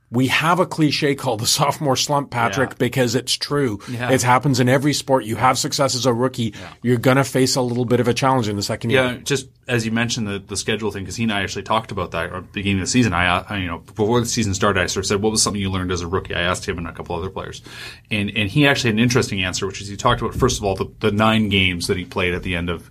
we 0.10 0.28
have 0.28 0.62
a 0.62 0.65
cliche 0.65 1.15
called 1.15 1.41
the 1.41 1.45
sophomore 1.60 1.97
slump, 1.97 2.32
Patrick, 2.32 2.69
yeah. 2.69 2.76
because 2.80 3.13
it's 3.13 3.34
true. 3.34 3.82
Yeah. 3.89 4.10
It 4.10 4.21
happens 4.21 4.62
in 4.62 4.69
every 4.69 4.93
sport. 4.93 5.26
You 5.26 5.36
have 5.36 5.58
success 5.58 5.95
as 5.95 6.06
a 6.06 6.13
rookie. 6.13 6.54
Yeah. 6.56 6.73
You're 6.82 6.97
going 6.97 7.17
to 7.17 7.26
face 7.26 7.58
a 7.58 7.62
little 7.62 7.84
bit 7.84 8.00
of 8.00 8.08
a 8.08 8.13
challenge 8.13 8.47
in 8.47 8.56
the 8.56 8.62
second 8.62 8.91
year. 8.91 9.04
Yeah, 9.04 9.17
just 9.17 9.50
as 9.67 9.86
you 9.86 9.91
mentioned 9.91 10.30
the, 10.30 10.39
the 10.39 10.56
schedule 10.56 10.89
thing, 10.89 11.04
because 11.04 11.17
he 11.17 11.23
and 11.23 11.34
I 11.34 11.43
actually 11.43 11.63
talked 11.63 11.91
about 11.91 12.12
that 12.12 12.32
at 12.32 12.32
the 12.32 12.41
beginning 12.54 12.80
of 12.80 12.86
the 12.86 12.91
season. 12.91 13.12
I, 13.12 13.39
I, 13.39 13.58
you 13.58 13.67
know, 13.67 13.80
before 13.80 14.21
the 14.21 14.26
season 14.26 14.54
started, 14.54 14.82
I 14.82 14.86
sort 14.86 15.04
of 15.04 15.08
said, 15.08 15.21
what 15.21 15.34
was 15.34 15.43
something 15.43 15.62
you 15.62 15.69
learned 15.69 15.91
as 15.91 16.00
a 16.00 16.08
rookie? 16.08 16.36
I 16.36 16.41
asked 16.43 16.65
him 16.65 16.78
and 16.78 16.88
a 16.88 16.93
couple 16.93 17.17
other 17.17 17.30
players. 17.30 17.62
And, 18.10 18.32
and 18.34 18.50
he 18.50 18.65
actually 18.65 18.91
had 18.91 18.95
an 18.95 19.04
interesting 19.04 19.43
answer, 19.43 19.67
which 19.67 19.82
is 19.82 19.89
he 19.89 19.97
talked 19.97 20.21
about, 20.21 20.36
first 20.36 20.58
of 20.58 20.63
all, 20.63 20.76
the, 20.76 20.89
the 21.02 21.12
nine 21.12 21.50
games 21.50 21.88
that 21.88 21.97
he 21.97 22.06
played 22.06 22.34
at 22.34 22.43
the 22.43 22.56
end 22.56 22.69
of, 22.69 22.89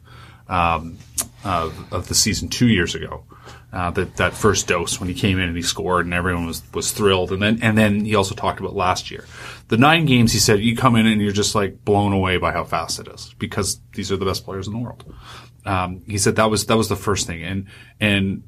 um, 0.48 0.98
of, 1.46 1.92
of 1.92 2.08
the 2.08 2.14
season 2.14 2.48
two 2.48 2.68
years 2.68 2.94
ago 2.94 3.24
uh, 3.72 3.90
that 3.92 4.16
that 4.16 4.34
first 4.34 4.66
dose 4.66 4.98
when 4.98 5.08
he 5.08 5.14
came 5.14 5.38
in 5.38 5.48
and 5.48 5.56
he 5.56 5.62
scored 5.62 6.06
and 6.06 6.14
everyone 6.14 6.46
was 6.46 6.62
was 6.72 6.92
thrilled. 6.92 7.32
And 7.32 7.42
then 7.42 7.58
and 7.62 7.76
then 7.76 8.04
he 8.04 8.14
also 8.14 8.34
talked 8.34 8.58
about 8.60 8.74
last 8.74 9.10
year, 9.10 9.24
the 9.68 9.76
nine 9.76 10.06
games. 10.06 10.32
He 10.32 10.38
said 10.38 10.60
you 10.60 10.76
come 10.76 10.96
in 10.96 11.06
and 11.06 11.20
you're 11.20 11.32
just 11.32 11.54
like 11.54 11.84
blown 11.84 12.12
away 12.12 12.36
by 12.38 12.52
how 12.52 12.64
fast 12.64 12.98
it 12.98 13.08
is 13.08 13.34
because 13.38 13.80
these 13.94 14.10
are 14.10 14.16
the 14.16 14.24
best 14.24 14.44
players 14.44 14.66
in 14.66 14.72
the 14.72 14.78
world. 14.78 15.04
Um, 15.64 16.02
he 16.06 16.18
said 16.18 16.36
that 16.36 16.50
was 16.50 16.66
that 16.66 16.76
was 16.76 16.88
the 16.88 16.96
first 16.96 17.26
thing, 17.26 17.42
and 17.42 17.66
and 18.00 18.44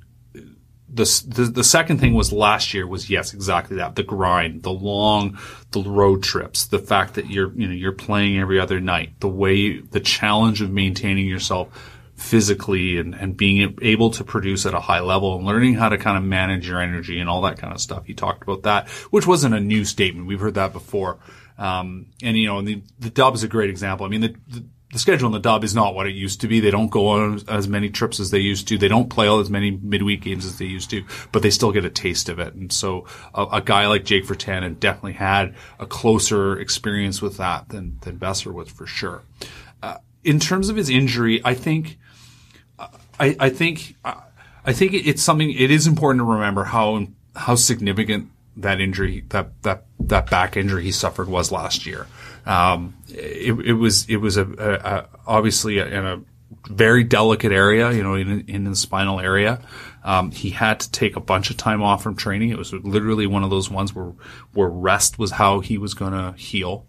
the, 0.91 1.05
the, 1.29 1.45
the 1.45 1.65
second 1.65 1.99
thing 1.99 2.15
was 2.15 2.33
last 2.33 2.73
year 2.73 2.87
was 2.87 3.11
yes 3.11 3.35
exactly 3.35 3.77
that 3.77 3.95
the 3.95 4.03
grind 4.03 4.63
the 4.63 4.73
long 4.73 5.39
the 5.73 5.83
road 5.83 6.23
trips 6.23 6.65
the 6.65 6.79
fact 6.79 7.15
that 7.15 7.29
you're 7.29 7.53
you 7.53 7.67
know 7.67 7.75
you're 7.75 7.93
playing 7.93 8.39
every 8.39 8.59
other 8.59 8.81
night 8.81 9.21
the 9.21 9.29
way 9.29 9.81
the 9.81 10.01
challenge 10.01 10.63
of 10.63 10.71
maintaining 10.71 11.27
yourself 11.27 11.69
physically 12.19 12.99
and, 12.99 13.15
and 13.15 13.37
being 13.37 13.79
able 13.81 14.11
to 14.11 14.25
produce 14.25 14.67
at 14.67 14.75
a 14.75 14.81
high 14.81 15.01
level 15.01 15.37
and 15.37 15.47
learning 15.47 15.75
how 15.75 15.89
to 15.89 15.97
kind 15.97 16.17
of 16.17 16.25
manage 16.25 16.69
your 16.69 16.81
energy 16.81 17.21
and 17.21 17.29
all 17.29 17.43
that 17.43 17.59
kind 17.59 17.73
of 17.73 17.81
stuff. 17.81 18.05
He 18.07 18.15
talked 18.15 18.43
about 18.43 18.65
that, 18.65 18.89
which 19.11 19.27
wasn't 19.27 19.55
a 19.55 19.61
new 19.61 19.85
statement. 19.85 20.27
We've 20.27 20.41
heard 20.41 20.55
that 20.55 20.73
before. 20.73 21.19
Um, 21.59 22.07
and 22.23 22.37
you 22.37 22.47
know, 22.47 22.59
and 22.59 22.69
the, 22.69 22.83
the 22.99 23.11
dub 23.11 23.35
is 23.35 23.43
a 23.43 23.49
great 23.49 23.71
example. 23.71 24.05
I 24.05 24.09
mean, 24.09 24.21
the, 24.21 24.35
the, 24.49 24.65
the 24.93 24.99
schedule 24.99 25.27
in 25.27 25.33
the 25.33 25.39
dub 25.39 25.65
is 25.65 25.75
not 25.75 25.95
what 25.95 26.07
it 26.07 26.15
used 26.15 26.41
to 26.41 26.49
be. 26.49 26.61
They 26.61 26.71
don't 26.71 26.91
go 26.91 27.09
on 27.09 27.41
as 27.49 27.69
many 27.69 27.91
trips 27.91 28.21
as 28.21 28.31
they 28.31 28.39
used 28.39 28.69
to. 28.69 28.79
They 28.79 28.89
don't 28.89 29.11
play 29.11 29.27
all 29.27 29.39
as 29.39 29.51
many 29.51 29.71
midweek 29.71 30.23
games 30.23 30.47
as 30.47 30.59
they 30.59 30.65
used 30.65 30.91
to, 30.91 31.05
but 31.31 31.43
they 31.43 31.51
still 31.51 31.73
get 31.73 31.85
a 31.85 31.91
taste 31.91 32.29
of 32.29 32.39
it. 32.39 32.55
And 32.55 32.73
so 32.73 33.07
a, 33.35 33.45
a 33.53 33.61
guy 33.61 33.87
like 33.87 34.05
Jake 34.05 34.25
Virtanen 34.25 34.81
definitely 34.81 35.13
had 35.13 35.55
a 35.79 35.87
closer 35.87 36.59
experience 36.59 37.21
with 37.21 37.37
that 37.37 37.69
than, 37.69 37.99
than 38.03 38.19
Boeser 38.19 38.53
was 38.53 38.71
for 38.71 38.87
sure. 38.87 39.23
Uh, 39.83 39.99
in 40.25 40.41
terms 40.41 40.69
of 40.69 40.77
his 40.77 40.89
injury, 40.89 41.41
I 41.45 41.55
think, 41.55 41.99
I, 43.19 43.37
I 43.39 43.49
think, 43.51 43.97
I 44.05 44.73
think 44.73 44.95
it's 44.95 45.23
something. 45.23 45.51
It 45.51 45.71
is 45.71 45.87
important 45.87 46.21
to 46.21 46.25
remember 46.25 46.65
how 46.65 47.07
how 47.35 47.55
significant 47.55 48.31
that 48.57 48.81
injury, 48.81 49.25
that 49.31 49.63
that 49.63 49.85
that 50.01 50.31
back 50.31 50.57
injury 50.57 50.85
he 50.85 50.93
suffered 50.93 51.29
was 51.29 51.51
last 51.53 51.87
year. 51.87 52.07
Um, 52.47 52.97
it, 53.09 53.53
it, 53.61 53.73
was 53.75 54.09
it 54.09 54.17
was 54.17 54.37
a, 54.37 54.45
a, 54.45 54.73
a 54.73 55.09
obviously 55.27 55.79
in 55.79 56.05
a 56.07 56.21
very 56.69 57.05
delicate 57.05 57.53
area, 57.53 57.93
you 57.93 58.03
know, 58.03 58.15
in, 58.15 58.45
in 58.49 58.65
the 58.65 58.77
spinal 58.77 59.21
area. 59.21 59.61
Um, 60.05 60.31
he 60.31 60.51
had 60.51 60.81
to 60.81 60.91
take 60.91 61.17
a 61.17 61.21
bunch 61.21 61.51
of 61.51 61.57
time 61.57 61.83
off 61.83 62.03
from 62.03 62.17
training. 62.17 62.51
It 62.51 62.59
was 62.59 62.73
literally 62.73 63.27
one 63.27 63.45
of 63.45 63.51
those 63.51 63.71
ones 63.71 63.95
where 63.95 64.13
where 64.55 64.69
rest 64.69 65.19
was 65.19 65.33
how 65.33 65.61
he 65.61 65.77
was 65.79 65.95
going 65.95 66.13
to 66.13 66.39
heal. 66.39 66.87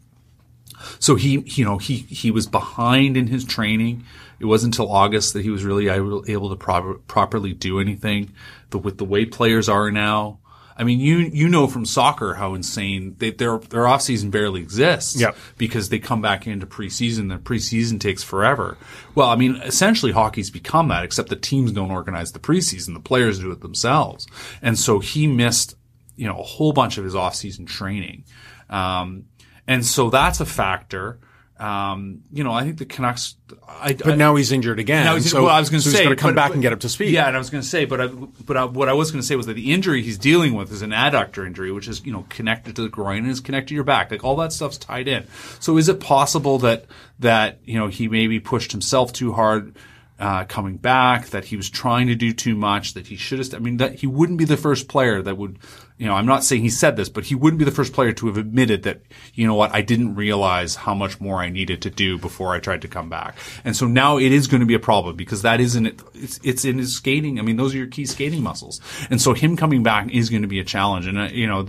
So 1.00 1.16
he, 1.16 1.40
you 1.46 1.66
know, 1.66 1.78
he 1.78 1.98
he 1.98 2.32
was 2.32 2.48
behind 2.48 3.18
in 3.18 3.28
his 3.28 3.44
training. 3.44 4.04
It 4.40 4.46
wasn't 4.46 4.76
until 4.76 4.92
August 4.92 5.34
that 5.34 5.44
he 5.44 5.50
was 5.50 5.64
really 5.64 5.90
able 5.90 6.50
to 6.50 6.56
pro- 6.56 7.00
properly 7.08 7.54
do 7.54 7.80
anything. 7.80 8.32
The, 8.70 8.78
with 8.78 8.98
the 8.98 9.06
way 9.06 9.26
players 9.26 9.68
are 9.68 9.92
now, 9.92 10.40
I 10.80 10.86
mean, 10.86 11.02
you 11.02 11.18
you 11.18 11.50
know 11.50 11.68
from 11.68 11.86
soccer 11.86 12.36
how 12.36 12.54
insane 12.54 13.16
they, 13.20 13.32
their 13.32 13.58
their 13.58 13.86
off 13.86 14.02
season 14.02 14.30
barely 14.30 14.62
exists. 14.62 15.20
Yep. 15.20 15.36
Because 15.58 15.90
they 15.90 16.00
come 16.00 16.22
back 16.22 16.48
into 16.48 16.66
preseason. 16.66 17.28
The 17.28 17.38
preseason 17.38 18.00
takes 18.00 18.24
forever. 18.24 18.78
Well, 19.14 19.30
I 19.30 19.36
mean, 19.36 19.58
essentially 19.58 20.14
hockey's 20.14 20.50
become 20.50 20.88
that, 20.88 21.04
except 21.04 21.28
the 21.28 21.36
teams 21.36 21.74
don't 21.74 21.92
organize 21.92 22.32
the 22.32 22.40
preseason. 22.40 22.94
The 22.94 23.02
players 23.02 23.40
do 23.40 23.52
it 23.52 23.60
themselves. 23.60 24.26
And 24.62 24.80
so 24.80 25.00
he 25.00 25.28
missed, 25.28 25.76
you 26.16 26.28
know, 26.28 26.40
a 26.40 26.44
whole 26.44 26.72
bunch 26.72 26.98
of 26.98 27.04
his 27.04 27.14
off 27.14 27.36
season 27.36 27.66
training. 27.66 28.24
Um, 28.70 29.26
and 29.70 29.86
so 29.86 30.10
that's 30.10 30.40
a 30.40 30.46
factor. 30.48 31.20
Um, 31.60 32.24
you 32.32 32.44
know, 32.44 32.52
I 32.52 32.64
think 32.64 32.80
the 32.80 32.86
Canucks. 32.86 33.36
I, 33.68 33.94
but 33.94 34.14
I, 34.14 34.16
now 34.16 34.36
he's 34.36 34.52
injured 34.52 34.80
again. 34.80 35.06
Now 35.06 35.16
he's, 35.16 35.30
so, 35.30 35.44
well, 35.44 35.54
I 35.54 35.60
was 35.60 35.70
going 35.70 35.82
to 35.82 35.88
so 35.88 35.92
say, 35.92 36.00
he's 36.00 36.06
going 36.06 36.18
to 36.18 36.22
come 36.22 36.32
but, 36.32 36.36
back 36.36 36.50
but, 36.50 36.54
and 36.56 36.62
get 36.64 36.74
up 36.74 36.80
to 36.80 36.90
speed. 36.90 37.12
Yeah, 37.12 37.28
and 37.28 37.36
I 37.36 37.40
was 37.40 37.52
going 37.52 37.62
to 37.62 37.68
say, 37.68 37.86
but 37.86 38.02
I, 38.02 38.08
but 38.08 38.58
I, 38.58 38.66
what 38.66 38.90
I 38.90 38.94
was 38.94 39.12
going 39.12 39.22
to 39.22 39.28
say 39.28 39.36
was 39.36 39.46
that 39.46 39.54
the 39.54 39.72
injury 39.72 40.02
he's 40.02 40.18
dealing 40.18 40.56
with 40.56 40.72
is 40.72 40.82
an 40.82 40.90
adductor 40.90 41.46
injury, 41.46 41.72
which 41.72 41.88
is 41.88 42.04
you 42.04 42.12
know 42.12 42.26
connected 42.30 42.76
to 42.78 42.82
the 42.82 42.90
groin 42.90 43.20
and 43.20 43.28
is 43.28 43.42
connected 43.42 43.70
to 43.70 43.76
your 43.76 43.84
back. 43.84 44.10
Like 44.10 44.24
all 44.24 44.38
that 44.38 44.54
stuff's 44.54 44.80
tied 44.80 45.08
in. 45.08 45.28
So 45.60 45.78
is 45.78 45.88
it 45.88 46.00
possible 46.00 46.58
that 46.60 46.86
that 47.20 47.60
you 47.64 47.78
know 47.78 47.88
he 47.90 48.08
maybe 48.08 48.40
pushed 48.40 48.72
himself 48.72 49.14
too 49.14 49.34
hard? 49.34 49.76
Uh, 50.18 50.44
coming 50.44 50.76
back, 50.76 51.28
that 51.28 51.46
he 51.46 51.56
was 51.56 51.70
trying 51.70 52.08
to 52.08 52.16
do 52.16 52.34
too 52.34 52.54
much, 52.54 52.94
that 52.94 53.08
he 53.08 53.16
should 53.16 53.40
have. 53.40 53.54
I 53.54 53.60
mean, 53.60 53.78
that 53.78 53.96
he 53.96 54.06
wouldn't 54.06 54.38
be 54.38 54.44
the 54.44 54.58
first 54.58 54.90
player 54.90 55.22
that 55.22 55.38
would 55.38 55.58
you 56.00 56.06
know, 56.06 56.14
I'm 56.14 56.26
not 56.26 56.46
saying 56.46 56.62
he 56.62 56.70
said 56.70 56.96
this, 56.96 57.10
but 57.10 57.26
he 57.26 57.36
wouldn't 57.36 57.60
be 57.60 57.66
the 57.66 57.72
first 57.72 57.92
player 57.92 58.14
to 58.14 58.28
have 58.28 58.38
admitted 58.38 58.84
that, 58.84 59.02
you 59.34 59.46
know 59.46 59.54
what, 59.54 59.76
I 59.76 59.82
didn't 59.82 60.16
realize 60.16 60.76
how 60.76 60.94
much 60.94 61.20
more 61.20 61.42
I 61.42 61.50
needed 61.50 61.82
to 61.82 61.90
do 61.90 62.18
before 62.18 62.56
I 62.56 62.60
tried 62.60 62.84
to 62.84 62.88
come 62.88 63.10
back. 63.10 63.38
And 63.66 63.76
so 63.76 63.86
now 63.86 64.18
it 64.18 64.32
is 64.32 64.48
going 64.48 64.62
to 64.62 64.66
be 64.66 64.76
a 64.76 64.80
problem 64.80 65.18
because 65.18 65.42
that 65.42 65.60
isn't. 65.60 66.02
It's, 66.14 66.40
it's 66.42 66.64
in 66.64 66.78
his 66.78 66.96
skating. 66.96 67.38
I 67.38 67.42
mean, 67.42 67.58
those 67.58 67.76
are 67.76 67.78
your 67.78 67.88
key 67.88 68.06
skating 68.06 68.42
muscles. 68.42 68.80
And 69.10 69.22
so 69.22 69.34
him 69.34 69.58
coming 69.58 69.84
back 69.84 70.10
is 70.10 70.30
going 70.30 70.42
to 70.44 70.48
be 70.48 70.62
a 70.62 70.64
challenge. 70.64 71.06
And, 71.06 71.20
uh, 71.20 71.24
you 71.34 71.48
know, 71.48 71.68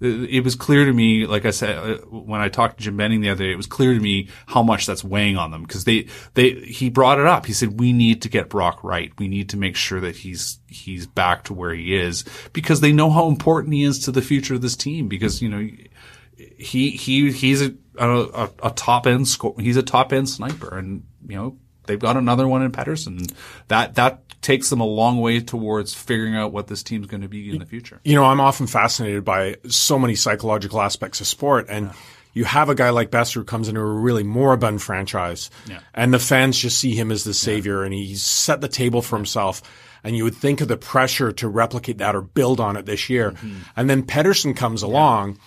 it 0.00 0.44
was 0.44 0.54
clear 0.54 0.84
to 0.84 0.92
me, 0.92 1.26
like 1.26 1.44
I 1.44 1.50
said, 1.50 1.76
uh, 1.76 1.98
when 2.06 2.40
I 2.40 2.48
talked 2.48 2.78
to 2.78 2.84
Jim 2.84 2.96
Benning 2.96 3.20
the 3.20 3.30
other 3.30 3.42
day, 3.42 3.50
it 3.50 3.56
was 3.56 3.66
clear 3.66 3.94
to 3.94 4.00
me 4.00 4.28
how 4.46 4.62
much 4.62 4.86
that's 4.86 5.02
weighing 5.02 5.36
on 5.36 5.50
them 5.50 5.62
because 5.62 5.82
they, 5.82 6.06
they, 6.34 6.52
he 6.52 6.88
brought 6.88 7.18
it 7.18 7.26
up. 7.26 7.46
He 7.46 7.52
said, 7.52 7.80
we 7.80 7.92
need 7.92 8.22
to 8.22 8.28
get 8.28 8.48
Brock 8.48 8.84
right. 8.84 9.12
We 9.18 9.26
need 9.26 9.48
to 9.48 9.56
make 9.56 9.74
sure 9.74 10.00
that 10.00 10.14
he's, 10.14 10.60
he's 10.72 11.06
back 11.06 11.44
to 11.44 11.54
where 11.54 11.74
he 11.74 11.94
is 11.94 12.24
because 12.52 12.80
they 12.80 12.92
know 12.92 13.10
how 13.10 13.28
important 13.28 13.74
he 13.74 13.84
is 13.84 14.00
to 14.00 14.12
the 14.12 14.22
future 14.22 14.54
of 14.54 14.62
this 14.62 14.76
team 14.76 15.08
because, 15.08 15.42
you 15.42 15.48
know, 15.48 15.68
he, 16.58 16.90
he, 16.90 17.30
he's 17.30 17.62
a, 17.62 17.74
a, 17.98 18.50
a 18.62 18.70
top 18.70 19.06
end 19.06 19.28
score. 19.28 19.54
He's 19.58 19.76
a 19.76 19.82
top 19.82 20.12
end 20.12 20.28
sniper 20.28 20.76
and, 20.76 21.04
you 21.26 21.36
know, 21.36 21.58
they've 21.86 21.98
got 21.98 22.16
another 22.16 22.48
one 22.48 22.62
in 22.62 22.72
Pettersson. 22.72 23.32
That, 23.68 23.94
that 23.96 24.22
takes 24.42 24.70
them 24.70 24.80
a 24.80 24.86
long 24.86 25.20
way 25.20 25.40
towards 25.40 25.94
figuring 25.94 26.34
out 26.34 26.52
what 26.52 26.66
this 26.66 26.82
team's 26.82 27.06
going 27.06 27.22
to 27.22 27.28
be 27.28 27.50
in 27.50 27.58
the 27.58 27.66
future. 27.66 28.00
You 28.04 28.16
know, 28.16 28.24
I'm 28.24 28.40
often 28.40 28.66
fascinated 28.66 29.24
by 29.24 29.56
so 29.68 29.98
many 29.98 30.14
psychological 30.16 30.80
aspects 30.80 31.20
of 31.20 31.26
sport 31.26 31.66
and 31.68 31.86
yeah 31.86 31.92
you 32.32 32.44
have 32.44 32.68
a 32.68 32.74
guy 32.74 32.90
like 32.90 33.10
Boeser 33.10 33.34
who 33.34 33.44
comes 33.44 33.68
into 33.68 33.80
a 33.80 33.84
really 33.84 34.22
moribund 34.22 34.82
franchise, 34.82 35.50
yeah. 35.66 35.80
and 35.94 36.12
the 36.12 36.18
fans 36.18 36.58
just 36.58 36.78
see 36.78 36.94
him 36.94 37.10
as 37.10 37.24
the 37.24 37.34
savior, 37.34 37.80
yeah. 37.80 37.86
and 37.86 37.94
he's 37.94 38.22
set 38.22 38.60
the 38.60 38.68
table 38.68 39.02
for 39.02 39.16
himself 39.16 39.62
and 40.04 40.16
you 40.16 40.24
would 40.24 40.34
think 40.34 40.60
of 40.60 40.68
the 40.68 40.76
pressure 40.76 41.32
to 41.32 41.48
replicate 41.48 41.98
that 41.98 42.14
or 42.14 42.22
build 42.22 42.60
on 42.60 42.76
it 42.76 42.86
this 42.86 43.08
year. 43.08 43.32
Mm-hmm. 43.32 43.58
And 43.76 43.90
then 43.90 44.02
Pettersson 44.02 44.56
comes 44.56 44.82
along. 44.82 45.38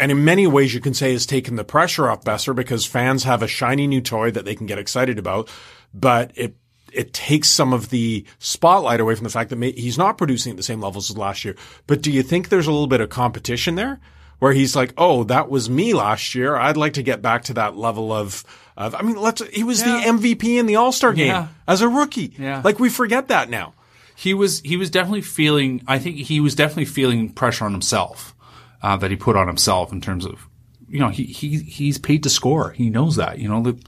And 0.00 0.12
in 0.12 0.24
many 0.24 0.46
ways, 0.46 0.72
you 0.72 0.80
can 0.80 0.94
say 0.94 1.12
has 1.12 1.26
taken 1.26 1.56
the 1.56 1.64
pressure 1.64 2.08
off 2.08 2.22
Boeser 2.22 2.54
because 2.54 2.86
fans 2.86 3.24
have 3.24 3.42
a 3.42 3.48
shiny 3.48 3.88
new 3.88 4.00
toy 4.00 4.30
that 4.30 4.44
they 4.44 4.54
can 4.54 4.66
get 4.66 4.78
excited 4.78 5.18
about, 5.18 5.50
but 5.92 6.30
it 6.36 6.56
it 6.90 7.12
takes 7.12 7.48
some 7.48 7.74
of 7.74 7.90
the 7.90 8.24
spotlight 8.38 8.98
away 8.98 9.14
from 9.14 9.24
the 9.24 9.30
fact 9.30 9.50
that 9.50 9.62
he's 9.76 9.98
not 9.98 10.16
producing 10.16 10.52
at 10.52 10.56
the 10.56 10.62
same 10.62 10.80
levels 10.80 11.10
as 11.10 11.18
last 11.18 11.44
year. 11.44 11.54
But 11.86 12.00
do 12.00 12.10
you 12.10 12.22
think 12.22 12.48
there's 12.48 12.66
a 12.66 12.72
little 12.72 12.86
bit 12.86 13.02
of 13.02 13.10
competition 13.10 13.74
there, 13.74 14.00
where 14.38 14.52
he's 14.52 14.76
like, 14.76 14.92
"Oh, 14.96 15.24
that 15.24 15.50
was 15.50 15.68
me 15.68 15.94
last 15.94 16.34
year. 16.34 16.56
I'd 16.56 16.76
like 16.76 16.94
to 16.94 17.02
get 17.02 17.22
back 17.22 17.44
to 17.44 17.54
that 17.54 17.76
level 17.76 18.12
of." 18.12 18.44
of 18.76 18.94
I 18.94 19.02
mean, 19.02 19.16
let's. 19.16 19.42
He 19.48 19.64
was 19.64 19.82
yeah. 19.82 20.00
the 20.00 20.18
MVP 20.18 20.58
in 20.58 20.66
the 20.66 20.76
All 20.76 20.92
Star 20.92 21.12
game 21.12 21.28
yeah. 21.28 21.48
as 21.66 21.80
a 21.82 21.88
rookie. 21.88 22.34
Yeah. 22.38 22.62
Like 22.64 22.78
we 22.78 22.88
forget 22.88 23.28
that 23.28 23.50
now 23.50 23.74
he 24.18 24.34
was 24.34 24.60
he 24.62 24.76
was 24.76 24.90
definitely 24.90 25.22
feeling. 25.22 25.80
I 25.86 26.00
think 26.00 26.16
he 26.16 26.40
was 26.40 26.56
definitely 26.56 26.86
feeling 26.86 27.30
pressure 27.30 27.64
on 27.64 27.70
himself 27.70 28.34
uh, 28.82 28.96
that 28.96 29.12
he 29.12 29.16
put 29.16 29.36
on 29.36 29.46
himself 29.46 29.92
in 29.92 30.00
terms 30.00 30.26
of 30.26 30.48
you 30.88 30.98
know 30.98 31.08
he 31.08 31.22
he 31.22 31.58
he's 31.58 31.98
paid 31.98 32.24
to 32.24 32.30
score. 32.30 32.72
He 32.72 32.90
knows 32.90 33.14
that. 33.14 33.38
You 33.38 33.48
know 33.48 33.62
the, 33.62 33.80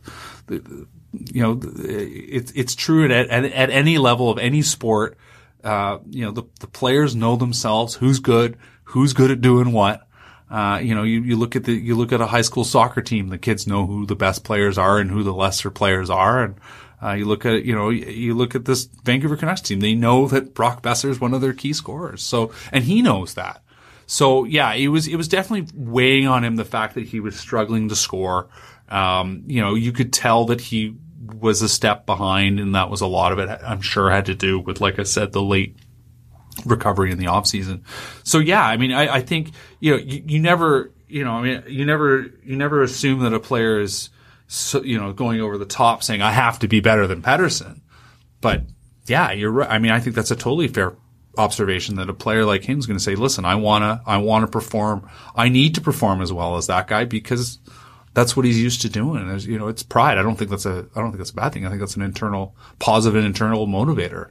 the 0.46 0.86
you 1.12 1.42
know 1.42 1.60
it's 1.76 2.52
it's 2.52 2.76
true 2.76 3.04
at, 3.06 3.10
at 3.10 3.44
at 3.44 3.70
any 3.70 3.98
level 3.98 4.30
of 4.30 4.38
any 4.38 4.62
sport. 4.62 5.18
Uh, 5.64 5.98
you 6.08 6.24
know 6.24 6.30
the 6.30 6.44
the 6.60 6.68
players 6.68 7.16
know 7.16 7.34
themselves 7.34 7.94
who's 7.94 8.20
good, 8.20 8.56
who's 8.84 9.12
good 9.12 9.32
at 9.32 9.40
doing 9.40 9.72
what. 9.72 10.06
Uh, 10.50 10.80
you 10.82 10.94
know, 10.94 11.04
you, 11.04 11.22
you 11.22 11.36
look 11.36 11.54
at 11.54 11.64
the 11.64 11.72
you 11.72 11.94
look 11.94 12.12
at 12.12 12.20
a 12.20 12.26
high 12.26 12.42
school 12.42 12.64
soccer 12.64 13.00
team. 13.00 13.28
The 13.28 13.38
kids 13.38 13.66
know 13.66 13.86
who 13.86 14.04
the 14.04 14.16
best 14.16 14.42
players 14.42 14.78
are 14.78 14.98
and 14.98 15.10
who 15.10 15.22
the 15.22 15.32
lesser 15.32 15.70
players 15.70 16.10
are, 16.10 16.42
and 16.42 16.56
uh, 17.02 17.12
you 17.12 17.24
look 17.24 17.46
at, 17.46 17.64
you 17.64 17.74
know, 17.74 17.88
you 17.88 18.34
look 18.34 18.54
at 18.54 18.64
this 18.64 18.84
Vancouver 19.04 19.36
Canucks 19.36 19.62
team. 19.62 19.80
They 19.80 19.94
know 19.94 20.28
that 20.28 20.54
Brock 20.54 20.82
Boeser 20.82 21.08
is 21.08 21.20
one 21.20 21.32
of 21.32 21.40
their 21.40 21.54
key 21.54 21.72
scorers. 21.72 22.22
So, 22.22 22.52
and 22.72 22.84
he 22.84 23.00
knows 23.00 23.34
that. 23.34 23.62
So 24.06 24.44
yeah, 24.44 24.72
it 24.74 24.88
was, 24.88 25.06
it 25.06 25.16
was 25.16 25.28
definitely 25.28 25.70
weighing 25.74 26.26
on 26.26 26.44
him 26.44 26.56
the 26.56 26.64
fact 26.64 26.94
that 26.94 27.06
he 27.06 27.20
was 27.20 27.38
struggling 27.38 27.88
to 27.88 27.96
score. 27.96 28.48
Um, 28.88 29.44
you 29.46 29.60
know, 29.60 29.74
you 29.74 29.92
could 29.92 30.12
tell 30.12 30.46
that 30.46 30.60
he 30.60 30.96
was 31.38 31.62
a 31.62 31.68
step 31.68 32.06
behind 32.06 32.58
and 32.58 32.74
that 32.74 32.90
was 32.90 33.00
a 33.00 33.06
lot 33.06 33.32
of 33.32 33.38
it, 33.38 33.48
I'm 33.48 33.80
sure 33.80 34.10
had 34.10 34.26
to 34.26 34.34
do 34.34 34.58
with, 34.58 34.80
like 34.80 34.98
I 34.98 35.04
said, 35.04 35.32
the 35.32 35.42
late 35.42 35.76
recovery 36.64 37.10
in 37.10 37.18
the 37.18 37.28
off 37.28 37.46
season. 37.46 37.84
So 38.24 38.38
yeah, 38.38 38.64
I 38.64 38.76
mean, 38.76 38.92
I, 38.92 39.16
I 39.16 39.20
think, 39.20 39.52
you 39.78 39.92
know, 39.92 39.98
you, 39.98 40.22
you 40.26 40.38
never, 40.40 40.92
you 41.08 41.24
know, 41.24 41.32
I 41.32 41.42
mean, 41.42 41.62
you 41.68 41.84
never, 41.84 42.26
you 42.44 42.56
never 42.56 42.82
assume 42.82 43.20
that 43.20 43.32
a 43.32 43.40
player 43.40 43.80
is, 43.80 44.10
so, 44.46 44.82
you 44.82 44.98
know, 44.98 45.12
going 45.12 45.40
over 45.40 45.58
the 45.58 45.64
top 45.64 46.02
saying, 46.02 46.22
I 46.22 46.32
have 46.32 46.58
to 46.60 46.68
be 46.68 46.80
better 46.80 47.06
than 47.06 47.22
Pettersson. 47.22 47.80
But 48.40 48.62
yeah, 49.06 49.32
you're 49.32 49.50
right. 49.50 49.70
I 49.70 49.78
mean, 49.78 49.92
I 49.92 50.00
think 50.00 50.16
that's 50.16 50.30
a 50.30 50.36
totally 50.36 50.68
fair 50.68 50.94
observation 51.38 51.96
that 51.96 52.10
a 52.10 52.14
player 52.14 52.44
like 52.44 52.64
him 52.64 52.78
is 52.78 52.86
going 52.86 52.98
to 52.98 53.02
say, 53.02 53.14
listen, 53.14 53.44
I 53.44 53.54
want 53.54 53.82
to, 53.82 54.00
I 54.04 54.18
want 54.18 54.42
to 54.42 54.50
perform. 54.50 55.08
I 55.36 55.48
need 55.48 55.76
to 55.76 55.80
perform 55.80 56.20
as 56.20 56.32
well 56.32 56.56
as 56.56 56.66
that 56.66 56.88
guy 56.88 57.04
because 57.04 57.58
that's 58.12 58.36
what 58.36 58.44
he's 58.44 58.60
used 58.60 58.82
to 58.82 58.88
doing. 58.88 59.26
There's, 59.28 59.46
you 59.46 59.56
know, 59.58 59.68
it's 59.68 59.84
pride. 59.84 60.18
I 60.18 60.22
don't 60.22 60.36
think 60.36 60.50
that's 60.50 60.66
a, 60.66 60.86
I 60.96 61.00
don't 61.00 61.10
think 61.10 61.18
that's 61.18 61.30
a 61.30 61.34
bad 61.34 61.52
thing. 61.52 61.64
I 61.64 61.68
think 61.68 61.80
that's 61.80 61.96
an 61.96 62.02
internal, 62.02 62.56
positive 62.80 63.24
internal 63.24 63.68
motivator. 63.68 64.30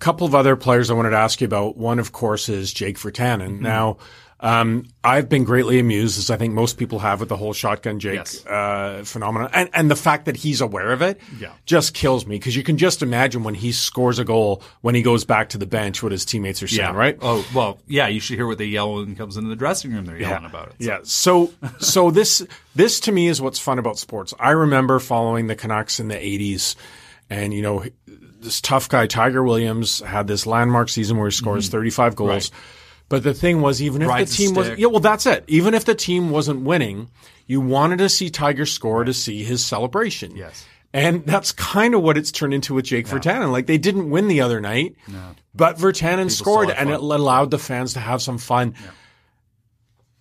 Couple 0.00 0.26
of 0.26 0.34
other 0.34 0.56
players 0.56 0.90
I 0.90 0.94
wanted 0.94 1.10
to 1.10 1.18
ask 1.18 1.40
you 1.40 1.44
about. 1.44 1.76
One, 1.76 1.98
of 1.98 2.12
course, 2.12 2.48
is 2.48 2.72
Jake 2.72 2.98
Virtanen. 2.98 3.52
Mm-hmm. 3.52 3.62
Now, 3.62 3.98
um, 4.42 4.86
I've 5.04 5.28
been 5.28 5.44
greatly 5.44 5.78
amused, 5.78 6.18
as 6.18 6.30
I 6.30 6.36
think 6.38 6.54
most 6.54 6.78
people 6.78 6.98
have, 7.00 7.20
with 7.20 7.28
the 7.28 7.36
whole 7.36 7.52
shotgun 7.52 8.00
Jake 8.00 8.14
yes. 8.14 8.46
uh, 8.46 9.02
phenomenon, 9.04 9.50
and 9.52 9.68
and 9.74 9.90
the 9.90 9.96
fact 9.96 10.24
that 10.24 10.36
he's 10.36 10.62
aware 10.62 10.92
of 10.92 11.02
it 11.02 11.20
yeah. 11.38 11.52
just 11.66 11.92
kills 11.92 12.26
me 12.26 12.36
because 12.36 12.56
you 12.56 12.62
can 12.62 12.78
just 12.78 13.02
imagine 13.02 13.42
when 13.42 13.54
he 13.54 13.70
scores 13.70 14.18
a 14.18 14.24
goal 14.24 14.62
when 14.80 14.94
he 14.94 15.02
goes 15.02 15.26
back 15.26 15.50
to 15.50 15.58
the 15.58 15.66
bench 15.66 16.02
what 16.02 16.10
his 16.10 16.24
teammates 16.24 16.62
are 16.62 16.68
saying, 16.68 16.94
yeah. 16.94 16.96
right? 16.96 17.18
Oh 17.20 17.46
well, 17.54 17.78
yeah, 17.86 18.08
you 18.08 18.18
should 18.18 18.36
hear 18.36 18.46
what 18.46 18.56
they 18.56 18.64
yell 18.64 18.94
when 18.94 19.08
he 19.08 19.14
comes 19.14 19.36
into 19.36 19.50
the 19.50 19.56
dressing 19.56 19.92
room. 19.92 20.06
They're 20.06 20.18
yelling 20.18 20.42
yeah. 20.42 20.48
about 20.48 20.68
it. 20.68 20.76
So. 20.78 20.88
Yeah, 20.90 20.98
so 21.02 21.52
so 21.78 22.10
this 22.10 22.46
this 22.74 23.00
to 23.00 23.12
me 23.12 23.28
is 23.28 23.42
what's 23.42 23.58
fun 23.58 23.78
about 23.78 23.98
sports. 23.98 24.32
I 24.40 24.52
remember 24.52 24.98
following 25.00 25.48
the 25.48 25.56
Canucks 25.56 26.00
in 26.00 26.08
the 26.08 26.14
'80s, 26.14 26.76
and 27.28 27.52
you 27.52 27.60
know 27.60 27.84
this 28.40 28.60
tough 28.60 28.88
guy 28.88 29.06
Tiger 29.06 29.42
Williams 29.42 30.00
had 30.00 30.26
this 30.26 30.46
landmark 30.46 30.88
season 30.88 31.18
where 31.18 31.28
he 31.28 31.34
scores 31.34 31.66
mm-hmm. 31.66 31.78
35 31.78 32.16
goals. 32.16 32.30
Right 32.30 32.50
but 33.10 33.24
the 33.24 33.34
thing 33.34 33.60
was, 33.60 33.82
even 33.82 34.02
if 34.02 34.08
the 34.08 34.24
team 34.24 34.54
was, 34.54 34.70
yeah, 34.78 34.86
well, 34.86 35.00
that's 35.00 35.26
it. 35.26 35.44
Even 35.48 35.74
if 35.74 35.84
the 35.84 35.96
team 35.96 36.30
wasn't 36.30 36.60
winning, 36.60 37.10
you 37.48 37.60
wanted 37.60 37.98
to 37.98 38.08
see 38.08 38.30
Tiger 38.30 38.64
score 38.64 39.02
to 39.02 39.12
see 39.12 39.42
his 39.42 39.64
celebration. 39.64 40.36
Yes. 40.36 40.64
And 40.92 41.26
that's 41.26 41.50
kind 41.50 41.96
of 41.96 42.02
what 42.02 42.16
it's 42.16 42.30
turned 42.30 42.54
into 42.54 42.72
with 42.74 42.84
Jake 42.84 43.08
Virtanen. 43.08 43.50
Like 43.50 43.66
they 43.66 43.78
didn't 43.78 44.10
win 44.10 44.28
the 44.28 44.42
other 44.42 44.60
night, 44.60 44.94
no. 45.08 45.34
but 45.54 45.76
Virtanen 45.76 46.16
People 46.16 46.30
scored 46.30 46.70
and 46.70 46.88
it 46.88 47.00
allowed 47.00 47.50
the 47.50 47.58
fans 47.58 47.94
to 47.94 48.00
have 48.00 48.22
some 48.22 48.38
fun. 48.38 48.74
Yeah. 48.80 48.90